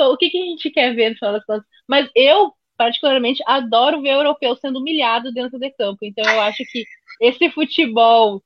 O 0.00 0.16
que, 0.16 0.30
que 0.30 0.38
a 0.38 0.44
gente 0.44 0.70
quer 0.70 0.94
ver 0.94 1.10
no 1.10 1.16
final 1.16 1.32
das 1.34 1.44
contas? 1.44 1.64
Mas 1.88 2.08
eu, 2.14 2.52
particularmente, 2.76 3.42
adoro 3.46 4.00
ver 4.00 4.10
europeu 4.10 4.56
sendo 4.56 4.78
humilhado 4.78 5.32
dentro 5.32 5.58
de 5.58 5.70
campo. 5.72 5.98
Então 6.02 6.24
eu 6.30 6.40
acho 6.40 6.62
que 6.70 6.84
esse 7.20 7.50
futebol 7.50 8.42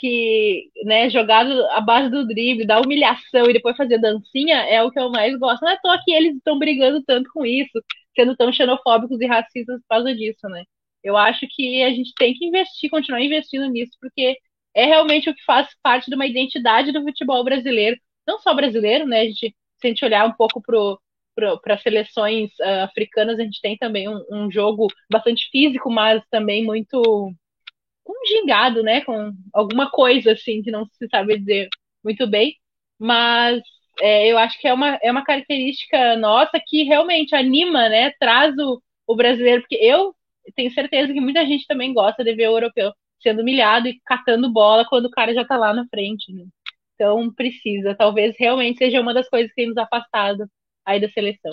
que, 0.00 0.70
né, 0.84 1.08
jogado 1.10 1.52
à 1.70 1.80
base 1.80 2.10
do 2.10 2.26
drible, 2.26 2.66
da 2.66 2.80
humilhação 2.80 3.48
e 3.48 3.52
depois 3.52 3.76
fazer 3.76 3.98
dancinha 3.98 4.56
é 4.64 4.82
o 4.82 4.90
que 4.90 4.98
eu 4.98 5.10
mais 5.10 5.38
gosto. 5.38 5.62
Não 5.62 5.70
é 5.70 5.78
toa 5.80 6.00
que 6.04 6.12
eles 6.12 6.36
estão 6.36 6.58
brigando 6.58 7.02
tanto 7.04 7.30
com 7.32 7.46
isso, 7.46 7.80
sendo 8.16 8.36
tão 8.36 8.52
xenofóbicos 8.52 9.20
e 9.20 9.26
racistas 9.26 9.80
por 9.82 9.88
causa 9.88 10.14
disso, 10.14 10.48
né? 10.48 10.64
Eu 11.02 11.16
acho 11.16 11.46
que 11.50 11.82
a 11.82 11.90
gente 11.90 12.12
tem 12.16 12.34
que 12.34 12.44
investir, 12.46 12.90
continuar 12.90 13.22
investindo 13.22 13.68
nisso, 13.68 13.92
porque 14.00 14.36
é 14.74 14.84
realmente 14.86 15.28
o 15.28 15.34
que 15.34 15.44
faz 15.44 15.68
parte 15.82 16.08
de 16.08 16.14
uma 16.14 16.26
identidade 16.26 16.92
do 16.92 17.02
futebol 17.02 17.44
brasileiro, 17.44 17.98
não 18.26 18.38
só 18.40 18.54
brasileiro, 18.54 19.06
né? 19.06 19.20
A 19.20 19.24
gente, 19.24 19.54
se 19.78 19.86
a 19.86 19.88
gente 19.88 20.04
olhar 20.04 20.26
um 20.26 20.32
pouco 20.32 20.62
para 20.62 21.78
seleções 21.78 22.50
uh, 22.60 22.84
africanas, 22.84 23.38
a 23.38 23.42
gente 23.42 23.60
tem 23.60 23.76
também 23.76 24.08
um, 24.08 24.24
um, 24.30 24.50
jogo 24.50 24.86
bastante 25.10 25.48
físico, 25.50 25.90
mas 25.90 26.22
também 26.30 26.64
muito 26.64 27.02
com 28.04 28.26
gingado, 28.26 28.82
né? 28.82 29.02
Com 29.02 29.32
alguma 29.52 29.90
coisa 29.90 30.32
assim 30.32 30.62
que 30.62 30.70
não 30.70 30.86
se 30.86 31.08
sabe 31.08 31.38
dizer 31.38 31.68
muito 32.04 32.26
bem. 32.26 32.56
Mas 32.98 33.62
é, 34.00 34.28
eu 34.28 34.38
acho 34.38 34.58
que 34.58 34.68
é 34.68 34.74
uma, 34.74 34.98
é 35.02 35.10
uma 35.10 35.24
característica 35.24 36.16
nossa 36.16 36.60
que 36.64 36.84
realmente 36.84 37.34
anima, 37.34 37.88
né? 37.88 38.12
Traz 38.18 38.56
o, 38.58 38.82
o 39.06 39.16
brasileiro, 39.16 39.62
porque 39.62 39.76
eu 39.76 40.14
tenho 40.54 40.70
certeza 40.72 41.12
que 41.12 41.20
muita 41.20 41.46
gente 41.46 41.66
também 41.66 41.92
gosta 41.94 42.24
de 42.24 42.34
ver 42.34 42.48
o 42.48 42.56
europeu 42.56 42.92
sendo 43.22 43.42
humilhado 43.42 43.88
e 43.88 44.00
catando 44.04 44.52
bola 44.52 44.84
quando 44.88 45.06
o 45.06 45.10
cara 45.10 45.34
já 45.34 45.44
tá 45.44 45.56
lá 45.56 45.72
na 45.74 45.86
frente, 45.88 46.32
né? 46.32 46.44
Então 46.94 47.32
precisa, 47.34 47.94
talvez 47.96 48.34
realmente 48.38 48.78
seja 48.78 49.00
uma 49.00 49.14
das 49.14 49.28
coisas 49.28 49.50
que 49.50 49.56
tem 49.56 49.68
nos 49.68 49.76
afastado 49.78 50.46
aí 50.86 51.00
da 51.00 51.10
seleção. 51.10 51.52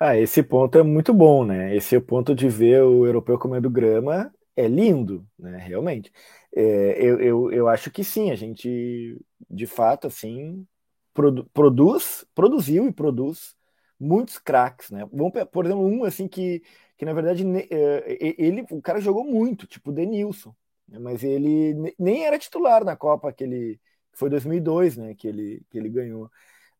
Ah, 0.00 0.16
esse 0.16 0.42
ponto 0.42 0.78
é 0.78 0.82
muito 0.82 1.12
bom, 1.12 1.44
né? 1.44 1.74
Esse 1.74 1.94
é 1.96 1.98
o 1.98 2.02
ponto 2.02 2.34
de 2.34 2.48
ver 2.48 2.82
o 2.82 3.04
europeu 3.06 3.38
comendo 3.38 3.68
grama 3.70 4.32
é 4.56 4.68
lindo, 4.68 5.26
né? 5.38 5.58
Realmente. 5.58 6.12
É, 6.54 6.62
eu, 7.04 7.20
eu, 7.20 7.52
eu 7.52 7.68
acho 7.68 7.90
que 7.90 8.04
sim, 8.04 8.30
a 8.30 8.34
gente, 8.36 9.18
de 9.50 9.66
fato, 9.66 10.06
assim, 10.06 10.66
produ 11.12 11.44
produz, 11.52 12.24
produziu 12.34 12.86
e 12.88 12.92
produz 12.92 13.56
muitos 13.98 14.38
craques, 14.38 14.90
né? 14.90 15.04
Por 15.52 15.64
exemplo, 15.66 15.84
um 15.84 16.04
assim 16.04 16.28
que 16.28 16.62
que 16.98 17.04
na 17.04 17.14
verdade 17.14 17.44
é, 17.70 18.34
ele, 18.36 18.66
o 18.70 18.82
cara 18.82 19.00
jogou 19.00 19.24
muito, 19.24 19.66
tipo 19.66 19.90
o 19.90 19.92
Denilson, 19.94 20.54
né? 20.86 20.98
mas 20.98 21.24
ele 21.24 21.94
nem 21.98 22.26
era 22.26 22.38
titular 22.38 22.84
na 22.84 22.96
Copa 22.96 23.32
que 23.32 23.44
ele 23.44 23.80
foi 24.12 24.28
2002, 24.28 24.96
né? 24.96 25.14
Que 25.14 25.28
ele 25.28 25.62
que 25.70 25.78
ele 25.78 25.88
ganhou. 25.88 26.30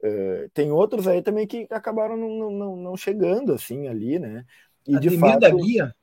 Uh, 0.01 0.49
tem 0.53 0.71
outros 0.71 1.09
aí 1.09 1.23
também 1.23 1.47
que 1.47 1.67
acabaram 1.71 2.17
não, 2.17 2.51
não, 2.51 2.77
não 2.77 2.97
chegando 2.97 3.53
assim 3.53 3.89
ali, 3.89 4.19
né? 4.19 4.45
E 4.87 4.97
Ademir 4.97 5.19
de 5.19 5.19
fato. 5.19 5.57
Guia? 5.57 5.95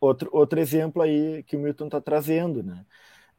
outro, 0.00 0.30
outro 0.32 0.60
exemplo 0.60 1.02
aí 1.02 1.42
que 1.44 1.56
o 1.56 1.60
Milton 1.60 1.86
está 1.86 2.00
trazendo, 2.00 2.62
né? 2.62 2.84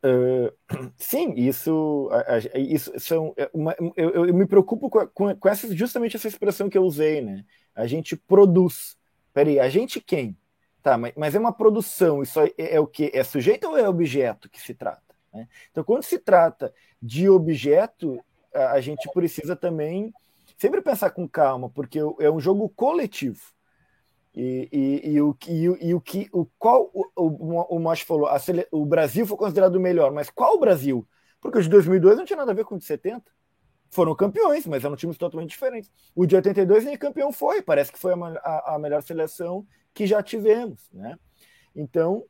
Uh, 0.03 0.53
sim, 0.97 1.33
isso, 1.35 2.09
isso 2.55 2.91
são 2.99 3.33
é 3.35 3.49
uma, 3.53 3.75
eu, 3.95 4.27
eu, 4.27 4.33
me 4.33 4.45
preocupo 4.45 4.89
com, 4.89 5.07
com, 5.07 5.35
com, 5.35 5.49
essa, 5.49 5.73
justamente 5.75 6.15
essa 6.15 6.27
expressão 6.27 6.69
que 6.69 6.77
eu 6.77 6.83
usei, 6.83 7.21
né? 7.21 7.45
A 7.75 7.87
gente 7.87 8.15
produz. 8.15 8.96
Peraí, 9.37 9.59
a 9.59 9.69
gente 9.69 10.01
quem? 10.01 10.35
Tá, 10.81 10.97
mas, 10.97 11.13
mas 11.15 11.35
é 11.35 11.39
uma 11.39 11.53
produção, 11.53 12.23
isso 12.23 12.39
é, 12.39 12.51
é, 12.57 12.79
o 12.79 12.87
que? 12.87 13.11
É 13.13 13.23
sujeito 13.23 13.67
ou 13.67 13.77
é 13.77 13.87
objeto 13.87 14.49
que 14.49 14.59
se 14.59 14.73
trata? 14.73 15.13
Né? 15.31 15.47
Então, 15.69 15.83
quando 15.83 16.01
se 16.01 16.17
trata 16.17 16.73
de 16.99 17.29
objeto, 17.29 18.19
a, 18.51 18.71
a 18.71 18.81
gente 18.81 19.07
precisa 19.13 19.55
também 19.55 20.11
sempre 20.57 20.81
pensar 20.81 21.11
com 21.11 21.29
calma, 21.29 21.69
porque 21.69 21.99
é 21.99 22.31
um 22.31 22.39
jogo 22.39 22.67
coletivo. 22.69 23.39
E, 24.33 24.67
e, 24.71 25.11
e, 25.11 25.21
o, 25.21 25.37
e, 25.47 25.87
e 25.89 25.93
o 25.93 26.01
que 26.01 26.27
o 26.33 26.43
qual 26.57 26.89
o, 26.91 27.05
o, 27.15 27.75
o 27.75 27.79
Mosh 27.79 28.01
falou, 28.01 28.27
sele, 28.39 28.65
o 28.71 28.87
Brasil 28.87 29.27
foi 29.27 29.37
considerado 29.37 29.75
o 29.75 29.79
melhor, 29.79 30.11
mas 30.11 30.31
qual 30.31 30.55
o 30.55 30.59
Brasil? 30.59 31.07
Porque 31.39 31.59
o 31.59 31.61
de 31.61 31.69
2002 31.69 32.17
não 32.17 32.25
tinha 32.25 32.37
nada 32.37 32.53
a 32.53 32.55
ver 32.55 32.65
com 32.65 32.73
o 32.73 32.79
de 32.79 32.85
70. 32.85 33.31
Foram 33.89 34.15
campeões, 34.15 34.65
mas 34.67 34.83
eram 34.83 34.95
times 34.95 35.17
totalmente 35.17 35.49
diferentes. 35.49 35.91
O 36.15 36.25
de 36.25 36.35
82 36.35 36.85
nem 36.85 36.97
campeão 36.97 37.31
foi, 37.31 37.61
parece 37.61 37.91
que 37.91 37.99
foi 37.99 38.13
a, 38.13 38.17
a, 38.17 38.75
a 38.75 38.79
melhor 38.79 39.01
seleção 39.01 39.65
que 39.93 40.05
já 40.05 40.21
tivemos, 40.21 40.89
né? 40.91 41.17
Então, 41.75 42.23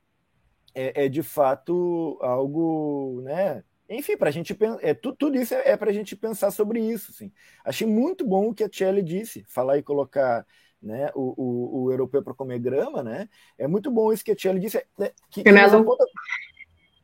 é, 0.74 1.06
é 1.06 1.10
de 1.10 1.24
fato 1.24 2.18
algo, 2.22 3.22
né? 3.24 3.64
Enfim, 3.90 4.18
para 4.18 4.30
a 4.30 4.32
gente 4.32 4.54
pensar, 4.54 4.80
é, 4.82 4.94
tudo, 4.94 5.16
tudo 5.16 5.38
isso 5.38 5.54
é, 5.54 5.72
é 5.72 5.78
para 5.78 5.90
a 5.90 5.94
gente 5.94 6.16
pensar 6.16 6.52
sobre 6.52 6.80
isso. 6.80 7.12
Assim. 7.12 7.32
Achei 7.64 7.88
muito 7.88 8.28
bom 8.28 8.50
o 8.50 8.54
que 8.54 8.64
a 8.64 8.70
Tchelle 8.70 9.02
disse, 9.02 9.44
falar 9.48 9.78
e 9.78 9.84
colocar 9.84 10.46
né, 10.82 11.10
o, 11.16 11.34
o, 11.38 11.84
o 11.84 11.92
europeu 11.92 12.22
para 12.22 12.34
comer 12.34 12.60
grama, 12.60 13.02
né? 13.02 13.28
É 13.58 13.68
muito 13.68 13.90
bom 13.90 14.12
isso 14.12 14.24
que 14.24 14.32
a 14.32 14.36
Tiele 14.36 14.60
disse. 14.60 14.84
Né, 14.98 15.12
que, 15.30 15.44
que 15.44 15.52
não. 15.52 15.86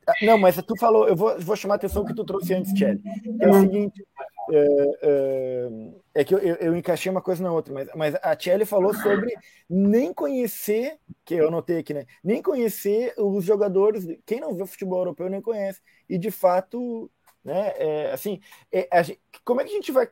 Ah, 0.06 0.14
não, 0.22 0.38
mas 0.38 0.58
tu 0.58 0.78
falou, 0.78 1.08
eu 1.08 1.16
vou, 1.16 1.39
vou 1.39 1.56
chamar 1.56 1.76
a 1.76 1.78
atenção 1.78 2.04
que 2.04 2.14
tu 2.14 2.26
trouxe 2.26 2.54
antes, 2.54 2.74
Tiele. 2.74 3.01
É 3.39 3.49
o 3.49 3.54
seguinte, 3.62 4.06
é, 4.52 4.98
é, 5.02 5.70
é 6.16 6.24
que 6.24 6.34
eu, 6.34 6.39
eu, 6.39 6.56
eu, 6.56 6.76
encaixei 6.76 7.12
uma 7.12 7.22
coisa 7.22 7.41
na 7.41 7.52
outra, 7.52 7.74
mas, 7.74 7.89
mas 7.96 8.16
a 8.22 8.36
Tiele 8.36 8.66
falou 8.66 8.94
sobre 8.94 9.34
nem 9.70 10.14
conhecer, 10.14 11.00
que 11.24 11.36
eu 11.36 11.48
anotei 11.48 11.80
aqui, 11.80 11.94
né? 11.94 12.06
Nem 12.24 12.41
conhecer 12.41 13.14
os 13.18 13.46
jogadores, 13.46 14.06
quem 14.26 14.39
não 14.39 14.56
vê 14.56 14.66
futebol 14.66 15.00
europeu 15.00 15.30
nem 15.30 15.41
conhece. 15.41 15.82
E 16.10 16.18
de 16.18 16.30
fato, 16.32 17.10
né? 17.44 17.74
É, 17.78 18.12
assim, 18.12 18.39
é, 18.72 19.04
gente, 19.04 19.22
como 19.46 19.62
é 19.62 19.64
que 19.64 19.72
a 19.72 19.76
gente 19.76 19.91
vai 19.91 20.08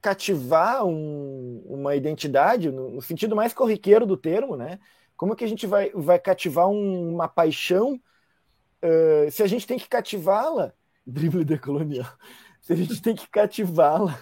cativar 0.00 0.84
um, 0.84 1.62
uma 1.66 1.96
identidade, 1.96 2.70
no, 2.70 2.90
no, 2.90 3.02
sentido 3.02 3.34
mais 3.34 3.52
corriqueiro 3.52 4.06
do 4.06 4.16
termo, 4.16 4.56
né? 4.56 4.78
Como 5.16 5.32
é 5.32 5.36
que 5.36 5.44
a 5.44 5.48
gente 5.48 5.66
vai, 5.66 5.90
vai 5.90 6.18
cativar 6.18 6.68
um, 6.68 7.14
uma 7.14 7.28
paixão 7.28 8.00
uh, 8.84 9.30
se 9.30 9.42
a 9.42 9.46
gente 9.46 9.66
tem 9.66 9.78
que 9.78 9.88
cativá-la? 9.88 10.72
Drible 11.06 11.44
decolonial. 11.44 12.06
Se 12.68 12.74
a 12.74 12.76
gente 12.76 13.00
tem 13.00 13.14
que 13.14 13.26
cativá-la. 13.30 14.20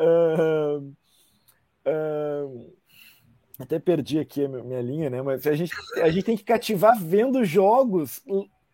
Uh, 0.00 0.96
uh, 1.86 2.76
até 3.58 3.78
perdi 3.78 4.18
aqui 4.18 4.46
a 4.46 4.48
minha 4.48 4.80
linha, 4.80 5.10
né? 5.10 5.20
Mas 5.20 5.46
a 5.46 5.54
gente, 5.54 5.70
a 5.96 6.08
gente 6.08 6.24
tem 6.24 6.38
que 6.38 6.42
cativar 6.42 6.98
vendo 6.98 7.44
jogos 7.44 8.24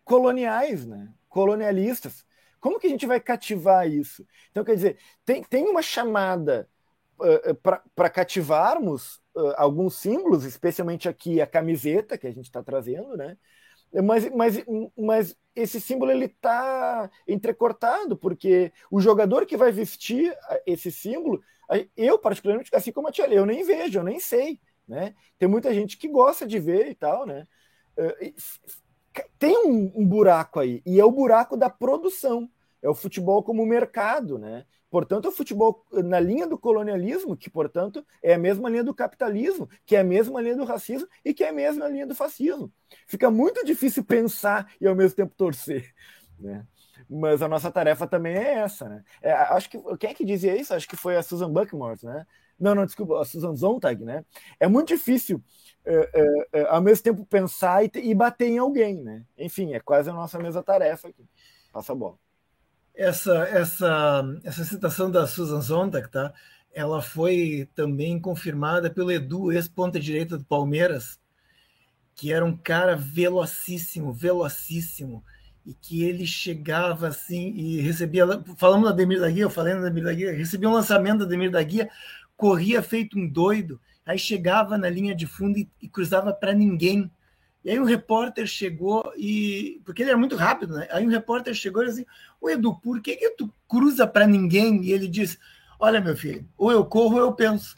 coloniais, 0.04 0.86
né? 0.86 1.12
Colonialistas. 1.28 2.24
Como 2.60 2.78
que 2.78 2.86
a 2.86 2.90
gente 2.90 3.06
vai 3.06 3.18
cativar 3.18 3.90
isso? 3.90 4.24
Então, 4.52 4.62
quer 4.62 4.76
dizer, 4.76 4.98
tem, 5.24 5.42
tem 5.42 5.64
uma 5.64 5.82
chamada 5.82 6.68
uh, 7.18 7.54
para 7.92 8.08
cativarmos 8.08 9.16
uh, 9.34 9.52
alguns 9.56 9.96
símbolos, 9.96 10.44
especialmente 10.44 11.08
aqui 11.08 11.40
a 11.40 11.46
camiseta 11.48 12.16
que 12.16 12.28
a 12.28 12.32
gente 12.32 12.44
está 12.44 12.62
trazendo, 12.62 13.16
né? 13.16 13.36
Mas, 14.04 14.30
mas, 14.34 14.64
mas 14.96 15.36
esse 15.54 15.80
símbolo 15.80 16.10
ele 16.10 16.26
está 16.26 17.10
entrecortado, 17.26 18.16
porque 18.16 18.72
o 18.90 19.00
jogador 19.00 19.46
que 19.46 19.56
vai 19.56 19.72
vestir 19.72 20.36
esse 20.66 20.90
símbolo, 20.92 21.42
eu 21.96 22.18
particularmente, 22.18 22.74
assim 22.74 22.92
como 22.92 23.08
a 23.08 23.12
Tia 23.12 23.26
eu 23.32 23.46
nem 23.46 23.64
vejo, 23.64 23.98
eu 23.98 24.04
nem 24.04 24.20
sei, 24.20 24.60
né? 24.86 25.14
Tem 25.38 25.48
muita 25.48 25.72
gente 25.72 25.96
que 25.96 26.08
gosta 26.08 26.46
de 26.46 26.58
ver 26.58 26.88
e 26.90 26.94
tal, 26.94 27.24
né? 27.24 27.46
Tem 29.38 29.56
um, 29.66 29.92
um 29.94 30.06
buraco 30.06 30.60
aí, 30.60 30.82
e 30.84 31.00
é 31.00 31.04
o 31.04 31.10
buraco 31.10 31.56
da 31.56 31.70
produção 31.70 32.50
é 32.82 32.88
o 32.88 32.94
futebol 32.94 33.42
como 33.42 33.66
mercado, 33.66 34.38
né? 34.38 34.64
Portanto, 34.96 35.26
é 35.26 35.28
o 35.28 35.32
futebol 35.32 35.84
na 35.92 36.18
linha 36.18 36.46
do 36.46 36.56
colonialismo, 36.56 37.36
que, 37.36 37.50
portanto, 37.50 38.02
é 38.22 38.32
a 38.32 38.38
mesma 38.38 38.70
linha 38.70 38.82
do 38.82 38.94
capitalismo, 38.94 39.68
que 39.84 39.94
é 39.94 40.00
a 40.00 40.04
mesma 40.04 40.40
linha 40.40 40.56
do 40.56 40.64
racismo 40.64 41.06
e 41.22 41.34
que 41.34 41.44
é 41.44 41.50
a 41.50 41.52
mesma 41.52 41.86
linha 41.86 42.06
do 42.06 42.14
fascismo. 42.14 42.72
Fica 43.06 43.30
muito 43.30 43.62
difícil 43.62 44.02
pensar 44.02 44.72
e, 44.80 44.86
ao 44.86 44.94
mesmo 44.94 45.14
tempo, 45.14 45.34
torcer, 45.36 45.92
né? 46.40 46.66
Mas 47.10 47.42
a 47.42 47.48
nossa 47.48 47.70
tarefa 47.70 48.06
também 48.06 48.36
é 48.36 48.54
essa, 48.54 48.88
né? 48.88 49.04
É, 49.20 49.32
acho 49.32 49.68
que 49.68 49.78
quem 49.98 50.08
é 50.08 50.14
que 50.14 50.24
dizia 50.24 50.56
isso? 50.56 50.72
Acho 50.72 50.88
que 50.88 50.96
foi 50.96 51.14
a 51.14 51.22
Susan 51.22 51.52
Buckmore, 51.52 51.98
né? 52.02 52.26
Não, 52.58 52.74
não, 52.74 52.86
desculpa, 52.86 53.20
a 53.20 53.24
Susan 53.26 53.54
Zontag, 53.54 54.02
né? 54.02 54.24
É 54.58 54.66
muito 54.66 54.88
difícil, 54.88 55.44
é, 55.84 56.10
é, 56.54 56.60
é, 56.60 56.66
ao 56.70 56.80
mesmo 56.80 57.04
tempo, 57.04 57.26
pensar 57.26 57.84
e, 57.84 57.90
e 57.96 58.14
bater 58.14 58.48
em 58.48 58.56
alguém, 58.56 58.96
né? 59.02 59.26
Enfim, 59.36 59.74
é 59.74 59.80
quase 59.80 60.08
a 60.08 60.14
nossa 60.14 60.38
mesma 60.38 60.62
tarefa 60.62 61.08
aqui. 61.08 61.28
Passa 61.70 61.92
a 61.92 61.94
bola 61.94 62.16
essa, 62.96 63.44
essa, 63.48 64.24
essa 64.42 64.64
citação 64.64 65.10
da 65.10 65.26
Susan 65.26 65.60
Sontag, 65.60 66.08
tá? 66.10 66.32
ela 66.76 67.00
foi 67.00 67.66
também 67.74 68.20
confirmada 68.20 68.90
pelo 68.90 69.10
Edu, 69.10 69.50
ex-ponta 69.50 69.98
direita 69.98 70.36
do 70.36 70.44
Palmeiras, 70.44 71.18
que 72.14 72.30
era 72.30 72.44
um 72.44 72.54
cara 72.54 72.94
velocíssimo, 72.94 74.12
velocíssimo, 74.12 75.24
e 75.64 75.72
que 75.72 76.04
ele 76.04 76.26
chegava 76.26 77.08
assim 77.08 77.50
e 77.54 77.80
recebia, 77.80 78.26
falamos 78.58 78.84
da 78.84 78.90
Ademir 78.90 79.18
da 79.18 79.30
Guia, 79.30 79.44
eu 79.44 79.50
falei 79.50 79.72
da 79.72 79.80
Ademir 79.80 80.04
da 80.04 80.12
Guia, 80.12 80.36
recebia 80.36 80.68
um 80.68 80.74
lançamento 80.74 81.20
da 81.20 81.24
Ademir 81.24 81.50
da 81.50 81.62
Guia, 81.62 81.88
corria 82.36 82.82
feito 82.82 83.18
um 83.18 83.26
doido, 83.26 83.80
aí 84.04 84.18
chegava 84.18 84.76
na 84.76 84.90
linha 84.90 85.14
de 85.14 85.26
fundo 85.26 85.58
e, 85.58 85.66
e 85.80 85.88
cruzava 85.88 86.30
para 86.30 86.52
ninguém, 86.52 87.10
e 87.66 87.70
aí 87.70 87.80
um 87.80 87.84
repórter 87.84 88.46
chegou 88.46 89.12
e. 89.16 89.82
Porque 89.84 90.00
ele 90.00 90.10
era 90.10 90.18
muito 90.18 90.36
rápido, 90.36 90.76
né? 90.76 90.86
Aí 90.88 91.04
um 91.04 91.10
repórter 91.10 91.52
chegou 91.52 91.82
e 91.82 91.86
disse 91.86 92.02
assim: 92.02 92.08
Ô 92.40 92.48
Edu, 92.48 92.76
por 92.76 93.00
que, 93.00 93.16
que 93.16 93.30
tu 93.30 93.52
cruza 93.68 94.06
para 94.06 94.24
ninguém? 94.24 94.84
E 94.84 94.92
ele 94.92 95.08
diz: 95.08 95.36
Olha, 95.76 96.00
meu 96.00 96.16
filho, 96.16 96.48
ou 96.56 96.70
eu 96.70 96.84
corro 96.84 97.16
ou 97.16 97.22
eu 97.22 97.32
penso. 97.32 97.74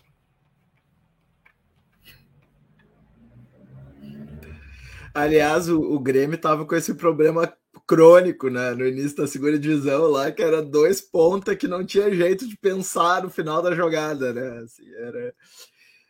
Aliás, 5.15 5.71
o, 5.71 5.81
o 5.81 5.99
Grêmio 5.99 6.35
estava 6.35 6.67
com 6.67 6.75
esse 6.75 6.93
problema 6.93 7.51
crônico, 7.87 8.51
né? 8.51 8.75
No 8.75 8.87
início 8.87 9.17
da 9.17 9.27
segunda 9.27 9.59
divisão 9.59 10.03
lá, 10.03 10.31
que 10.31 10.43
era 10.43 10.61
dois 10.61 11.01
pontas 11.01 11.57
que 11.57 11.67
não 11.67 11.83
tinha 11.83 12.15
jeito 12.15 12.47
de 12.47 12.59
pensar 12.59 13.23
no 13.23 13.31
final 13.31 13.63
da 13.63 13.75
jogada, 13.75 14.35
né? 14.35 14.65
Assim, 14.65 14.87
era 14.97 15.35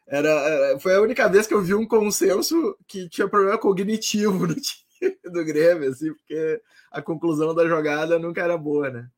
era, 0.08 0.78
foi 0.80 0.94
a 0.96 1.00
única 1.02 1.28
vez 1.28 1.46
que 1.46 1.54
eu 1.54 1.62
vi 1.62 1.74
um 1.74 1.86
consenso 1.86 2.76
que 2.86 3.08
tinha 3.08 3.28
problema 3.28 3.58
cognitivo 3.58 4.46
no 4.48 4.54
time 4.54 5.16
do 5.24 5.44
Grêmio, 5.44 5.90
assim, 5.90 6.12
porque 6.14 6.62
a 6.90 7.02
conclusão 7.02 7.54
da 7.54 7.66
jogada 7.68 8.18
nunca 8.18 8.42
era 8.42 8.56
boa, 8.58 8.90
né? 8.90 9.08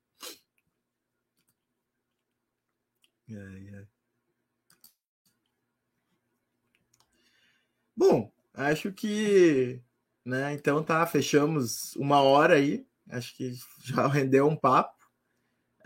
Bom, 7.96 8.32
acho 8.54 8.92
que, 8.92 9.80
né? 10.24 10.54
Então 10.54 10.82
tá, 10.82 11.06
fechamos 11.06 11.94
uma 11.96 12.20
hora 12.22 12.54
aí. 12.54 12.86
Acho 13.08 13.36
que 13.36 13.52
já 13.84 14.06
rendeu 14.08 14.46
um 14.48 14.56
papo. 14.56 14.96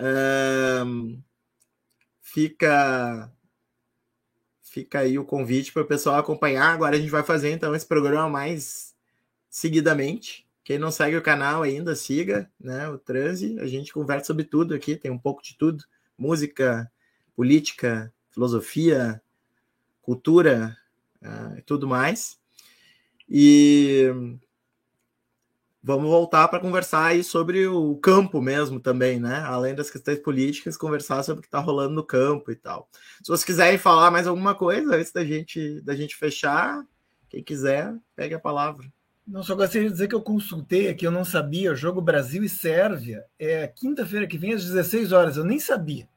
Um, 0.01 1.23
fica 2.21 3.34
fica 4.75 4.99
aí 4.99 5.17
o 5.17 5.25
convite 5.25 5.73
para 5.73 5.83
o 5.83 5.87
pessoal 5.87 6.17
acompanhar. 6.17 6.75
Agora 6.75 6.97
a 6.97 6.99
gente 6.99 7.11
vai 7.11 7.23
fazer 7.23 7.53
então 7.53 7.73
esse 7.77 7.87
programa 7.87 8.29
mais 8.29 8.93
seguidamente. 9.49 10.45
Quem 10.65 10.79
não 10.79 10.91
segue 10.91 11.17
o 11.17 11.23
canal 11.23 11.63
ainda, 11.63 11.95
siga, 11.95 12.51
né? 12.59 12.89
O 12.89 12.99
Transe. 12.99 13.57
A 13.61 13.67
gente 13.67 13.93
conversa 13.93 14.27
sobre 14.27 14.43
tudo 14.43 14.75
aqui, 14.75 14.97
tem 14.97 15.13
um 15.13 15.19
pouco 15.19 15.41
de 15.45 15.57
tudo: 15.57 15.85
música, 16.19 16.91
política, 17.37 18.13
filosofia, 18.33 19.23
cultura 20.03 20.77
uh, 21.23 21.63
tudo 21.65 21.87
mais. 21.87 22.37
E 23.29 24.11
vamos 25.85 26.09
voltar 26.09 26.49
para 26.49 26.59
conversar 26.59 27.05
aí 27.05 27.23
sobre 27.23 27.67
o 27.67 27.95
campo 27.97 28.41
mesmo 28.41 28.81
também, 28.81 29.21
né? 29.21 29.41
Além 29.41 29.75
das 29.75 29.91
questões 29.91 30.19
políticas, 30.19 30.79
conversar 30.79 31.23
sobre 31.23 31.41
o 31.41 31.43
que 31.43 31.49
está 31.49 31.59
rolando 31.59 31.95
no 31.95 32.03
campo 32.03 32.51
e 32.51 32.57
tal. 32.57 32.89
Se 33.23 33.29
vocês 33.29 33.45
quiserem 33.45 33.77
falar 33.77 34.11
mais 34.11 34.27
alguma 34.27 34.55
coisa 34.55 34.97
antes 34.97 35.13
da 35.13 35.23
gente, 35.23 35.83
da 35.83 35.95
gente 35.95 36.17
fechar, 36.17 36.83
quem 37.29 37.45
quiser, 37.45 37.95
pegue 38.17 38.35
a 38.35 38.41
palavra. 38.41 38.91
Não, 39.27 39.43
só 39.43 39.55
gostaria 39.55 39.89
de 39.89 39.93
dizer 39.93 40.09
que 40.09 40.15
eu 40.15 40.23
consultei 40.23 40.89
aqui, 40.89 41.07
eu 41.07 41.11
não 41.11 41.25
sabia, 41.25 41.75
jogo 41.75 42.01
Brasil 42.01 42.43
e 42.43 42.49
Sérvia 42.49 43.23
é 43.39 43.67
quinta-feira 43.67 44.27
que 44.27 44.39
vem 44.39 44.55
às 44.55 44.65
16 44.65 45.13
horas, 45.13 45.37
eu 45.37 45.45
nem 45.45 45.59
sabia. 45.59 46.09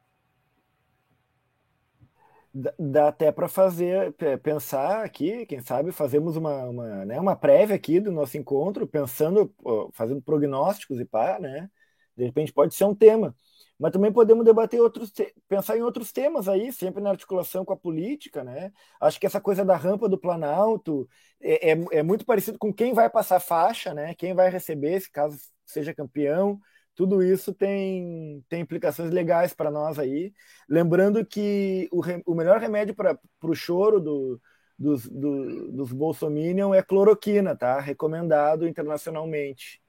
Dá 2.80 3.10
até 3.10 3.32
para 3.32 3.48
fazer, 3.48 4.14
pensar 4.42 5.04
aqui, 5.04 5.46
quem 5.46 5.62
sabe 5.62 5.92
fazemos 5.92 6.36
uma, 6.36 6.66
uma, 6.66 7.06
né, 7.06 7.20
uma 7.20 7.36
prévia 7.36 7.76
aqui 7.76 8.00
do 8.00 8.12
nosso 8.12 8.38
encontro, 8.38 8.88
pensando, 8.88 9.54
fazendo 9.94 10.22
prognósticos 10.22 11.00
e 11.00 11.06
pá, 11.06 11.40
né? 11.40 11.70
De 12.16 12.26
repente 12.26 12.52
pode 12.52 12.74
ser 12.74 12.86
um 12.86 12.96
tema. 12.96 13.36
Mas 13.80 13.92
também 13.92 14.12
podemos 14.12 14.44
debater 14.44 14.82
outros, 14.82 15.14
pensar 15.48 15.78
em 15.78 15.84
outros 15.84 16.12
temas 16.12 16.48
aí, 16.50 16.72
sempre 16.74 17.02
na 17.02 17.12
articulação 17.12 17.64
com 17.64 17.74
a 17.74 17.78
política, 17.78 18.44
né? 18.44 18.72
Acho 19.00 19.20
que 19.20 19.28
essa 19.28 19.40
coisa 19.40 19.64
da 19.64 19.76
rampa 19.76 20.10
do 20.10 20.18
Planalto 20.18 21.08
é, 21.40 21.74
é, 21.74 21.86
é 21.92 22.04
muito 22.04 22.26
parecido 22.26 22.58
com 22.58 22.74
quem 22.74 22.94
vai 22.94 23.08
passar 23.08 23.40
faixa, 23.40 23.94
né? 23.94 24.16
Quem 24.16 24.34
vai 24.34 24.50
receber, 24.50 25.00
se 25.00 25.12
caso 25.12 25.38
seja 25.64 25.94
campeão 25.94 26.60
tudo 26.98 27.22
isso 27.22 27.54
tem, 27.54 28.44
tem 28.50 28.60
implicações 28.60 29.12
legais 29.12 29.54
para 29.54 29.70
nós 29.70 30.00
aí. 30.00 30.34
Lembrando 30.68 31.24
que 31.24 31.88
o, 31.92 32.02
o 32.26 32.34
melhor 32.34 32.60
remédio 32.60 32.96
para 32.96 33.20
o 33.44 33.54
choro 33.54 34.00
do, 34.00 34.42
dos, 34.78 35.08
do, 35.08 35.72
dos 35.72 35.94
bolsominion 35.94 36.74
é 36.74 36.82
cloroquina, 36.82 37.56
tá? 37.56 37.80
Recomendado 37.80 38.68
internacionalmente. 38.68 39.80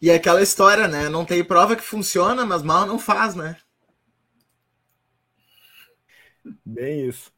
E 0.00 0.08
é 0.08 0.14
aquela 0.14 0.40
história, 0.40 0.88
né? 0.88 1.10
Não 1.10 1.26
tem 1.26 1.44
prova 1.44 1.76
que 1.76 1.82
funciona, 1.82 2.46
mas 2.46 2.62
mal 2.62 2.86
não 2.86 2.98
faz, 2.98 3.34
né? 3.34 3.58
Bem 6.64 7.08
isso. 7.08 7.30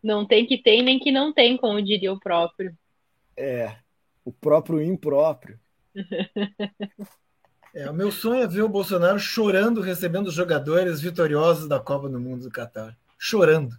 Não 0.00 0.24
tem 0.24 0.46
que 0.46 0.56
tem, 0.62 0.80
nem 0.80 1.00
que 1.00 1.10
não 1.10 1.32
tem, 1.32 1.56
como 1.56 1.82
diria 1.82 2.12
o 2.12 2.20
próprio. 2.20 2.72
É 3.36 3.84
o 4.26 4.32
próprio 4.32 4.82
impróprio. 4.82 5.58
É, 7.72 7.88
o 7.88 7.94
meu 7.94 8.10
sonho 8.10 8.42
é 8.42 8.46
ver 8.46 8.62
o 8.62 8.68
Bolsonaro 8.68 9.20
chorando 9.20 9.80
recebendo 9.80 10.26
os 10.26 10.34
jogadores 10.34 11.00
vitoriosos 11.00 11.68
da 11.68 11.78
Copa 11.78 12.08
do 12.08 12.18
Mundo 12.18 12.42
do 12.42 12.50
Catar. 12.50 12.98
Chorando. 13.16 13.76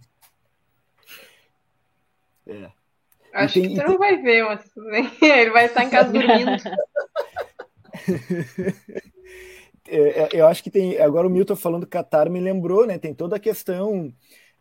É. 2.46 2.70
Acho 3.34 3.54
tem, 3.54 3.62
que 3.64 3.68
você 3.74 3.80
tem... 3.82 3.86
não 3.86 3.98
vai 3.98 4.22
ver, 4.22 4.42
mas 4.42 4.70
ele 5.20 5.50
vai 5.50 5.66
estar 5.66 5.84
em 5.84 5.90
casa 5.90 6.10
dormindo. 6.10 6.50
É, 9.90 10.20
é, 10.20 10.28
eu 10.34 10.46
acho 10.46 10.62
que 10.62 10.70
tem. 10.70 10.98
Agora 10.98 11.26
o 11.26 11.30
Milton 11.30 11.56
falando 11.56 11.86
Catar 11.86 12.28
me 12.28 12.38
lembrou, 12.38 12.86
né? 12.86 12.98
Tem 12.98 13.14
toda 13.14 13.36
a 13.36 13.40
questão 13.40 14.12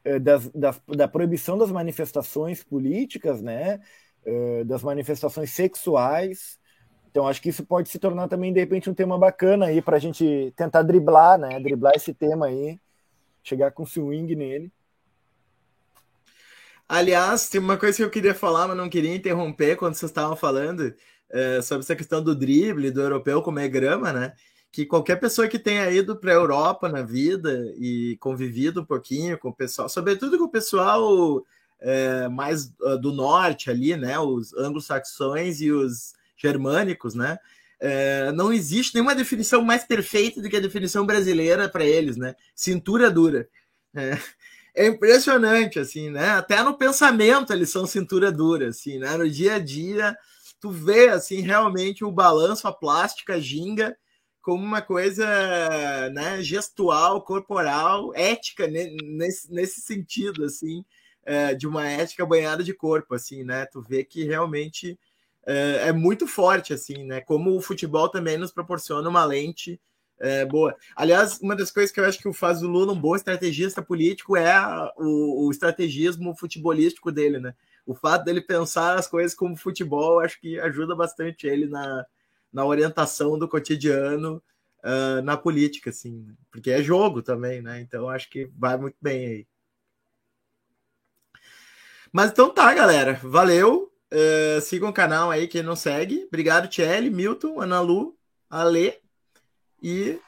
é, 0.05 0.17
das, 0.17 0.49
da, 0.51 0.73
da 0.87 1.05
proibição 1.05 1.57
das 1.57 1.69
manifestações 1.69 2.63
políticas, 2.63 3.41
né? 3.41 3.81
Eh, 4.29 4.65
das 4.65 4.83
manifestações 4.83 5.51
sexuais. 5.51 6.59
Então, 7.09 7.25
acho 7.25 7.41
que 7.41 7.47
isso 7.47 7.65
pode 7.65 7.87
se 7.87 7.97
tornar 7.97 8.27
também, 8.27 8.51
de 8.51 8.59
repente, 8.59 8.89
um 8.89 8.93
tema 8.93 9.17
bacana 9.17 9.67
aí 9.67 9.81
para 9.81 9.95
a 9.95 9.99
gente 9.99 10.53
tentar 10.53 10.81
driblar, 10.81 11.39
né? 11.39 11.57
Driblar 11.61 11.93
esse 11.95 12.13
tema 12.13 12.47
aí, 12.47 12.77
chegar 13.41 13.71
com 13.71 13.85
swing 13.85 14.35
nele. 14.35 14.69
Aliás, 16.89 17.47
tem 17.47 17.61
uma 17.61 17.77
coisa 17.77 17.95
que 17.95 18.03
eu 18.03 18.09
queria 18.09 18.35
falar, 18.35 18.67
mas 18.67 18.75
não 18.75 18.89
queria 18.89 19.15
interromper 19.15 19.77
quando 19.77 19.93
vocês 19.93 20.11
estavam 20.11 20.35
falando 20.35 20.93
é, 21.29 21.61
sobre 21.61 21.85
essa 21.85 21.95
questão 21.95 22.21
do 22.21 22.35
drible, 22.35 22.91
do 22.91 23.01
europeu 23.01 23.41
comer 23.41 23.69
grama, 23.69 24.11
né? 24.11 24.33
Que 24.73 24.85
qualquer 24.85 25.21
pessoa 25.21 25.47
que 25.47 25.57
tenha 25.57 25.89
ido 25.89 26.17
para 26.17 26.31
a 26.31 26.35
Europa 26.35 26.89
na 26.89 27.01
vida 27.01 27.73
e 27.77 28.17
convivido 28.19 28.81
um 28.81 28.85
pouquinho 28.85 29.37
com 29.37 29.47
o 29.47 29.55
pessoal, 29.55 29.87
sobretudo 29.87 30.37
com 30.37 30.43
o 30.43 30.51
pessoal 30.51 31.45
é, 31.79 32.27
mais 32.27 32.73
uh, 32.81 32.97
do 32.99 33.11
norte 33.11 33.69
ali, 33.69 33.95
né? 33.95 34.17
Os 34.19 34.53
anglo-saxões 34.53 35.61
e 35.61 35.71
os 35.71 36.13
germânicos, 36.35 37.13
né? 37.13 37.37
É, 37.79 38.31
não 38.31 38.51
existe 38.51 38.95
nenhuma 38.95 39.13
definição 39.13 39.61
mais 39.61 39.83
perfeita 39.83 40.41
do 40.41 40.49
que 40.49 40.57
a 40.57 40.61
definição 40.61 41.05
brasileira 41.05 41.69
para 41.69 41.85
eles, 41.85 42.17
né? 42.17 42.35
Cintura 42.55 43.11
dura. 43.11 43.47
É, 43.95 44.17
é, 44.75 44.87
impressionante, 44.87 45.79
assim, 45.79 46.09
né? 46.09 46.31
Até 46.31 46.61
no 46.63 46.77
pensamento 46.77 47.53
eles 47.53 47.69
são 47.69 47.85
cintura 47.85 48.31
dura, 48.31 48.69
assim, 48.69 48.99
né? 48.99 49.15
No 49.17 49.29
dia 49.29 49.55
a 49.55 49.59
dia, 49.59 50.17
tu 50.59 50.71
vê, 50.71 51.09
assim, 51.09 51.41
realmente 51.41 52.03
o 52.03 52.11
balanço, 52.11 52.67
a 52.67 52.73
plástica, 52.73 53.35
a 53.35 53.39
ginga, 53.39 53.95
como 54.41 54.63
uma 54.63 54.81
coisa 54.81 55.25
né, 56.13 56.41
gestual, 56.41 57.21
corporal, 57.21 58.13
ética, 58.15 58.65
nesse, 58.67 59.51
nesse 59.51 59.81
sentido, 59.81 60.45
assim, 60.45 60.85
é, 61.27 61.53
de 61.53 61.67
uma 61.67 61.85
ética 61.85 62.25
banhada 62.25 62.63
de 62.63 62.73
corpo, 62.73 63.13
assim, 63.13 63.43
né? 63.43 63.65
Tu 63.65 63.81
vê 63.81 64.01
que 64.01 64.23
realmente 64.23 64.97
é, 65.45 65.89
é, 65.89 65.91
muito 65.91 66.25
forte, 66.25 66.73
assim, 66.73 67.03
né? 67.03 67.19
Como 67.19 67.53
o 67.53 67.61
futebol 67.61 68.07
também 68.07 68.37
nos 68.37 68.53
proporciona 68.53 69.09
uma 69.09 69.25
lente 69.25 69.79
é, 70.19 70.45
boa. 70.45 70.73
Aliás, 70.95 71.37
uma 71.41 71.53
das 71.53 71.69
coisas 71.69 71.91
que 71.91 71.99
eu 71.99 72.05
acho 72.05 72.17
que 72.17 72.31
faz 72.31 72.63
o 72.63 72.67
Lula 72.67 72.93
um 72.93 72.99
bom 72.99 73.13
estrategista 73.13 73.81
político 73.81 74.37
é 74.37 74.55
o, 74.95 75.47
o 75.47 75.51
estrategismo 75.51 76.33
futebolístico 76.33 77.11
dele, 77.11 77.39
né? 77.39 77.53
O 77.85 77.93
fato 77.93 78.23
dele 78.23 78.39
pensar 78.39 78.97
as 78.97 79.05
coisas 79.05 79.35
como 79.35 79.57
futebol, 79.57 80.21
acho 80.21 80.39
que 80.39 80.57
ajuda 80.61 80.95
bastante 80.95 81.45
ele 81.45 81.67
na, 81.67 82.05
na 82.53 82.65
orientação 82.65 83.37
do 83.37 83.49
cotidiano 83.49 84.41
uh, 84.81 85.21
na 85.23 85.35
política, 85.35 85.89
assim, 85.89 86.23
né? 86.25 86.33
porque 86.49 86.71
é 86.71 86.81
jogo 86.81 87.21
também, 87.21 87.61
né? 87.61 87.81
Então 87.81 88.09
acho 88.09 88.29
que 88.29 88.49
vai 88.57 88.77
muito 88.77 88.95
bem 89.01 89.25
aí. 89.25 89.47
Mas 92.11 92.31
então 92.31 92.49
tá, 92.49 92.73
galera. 92.73 93.19
Valeu. 93.23 93.91
Uh, 94.13 94.61
sigam 94.61 94.89
o 94.89 94.93
canal 94.93 95.29
aí, 95.29 95.47
quem 95.47 95.61
não 95.61 95.75
segue. 95.75 96.25
Obrigado, 96.27 96.69
Tchelle, 96.69 97.09
Milton, 97.09 97.59
Ana 97.59 97.81
Lu, 97.81 98.17
Ale. 98.49 98.97
E 99.81 100.19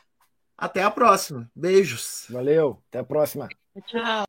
até 0.58 0.84
a 0.84 0.92
próxima. 0.92 1.50
Beijos. 1.56 2.26
Valeu. 2.30 2.82
Até 2.90 3.00
a 3.00 3.04
próxima. 3.04 3.48
Tchau. 3.86 4.02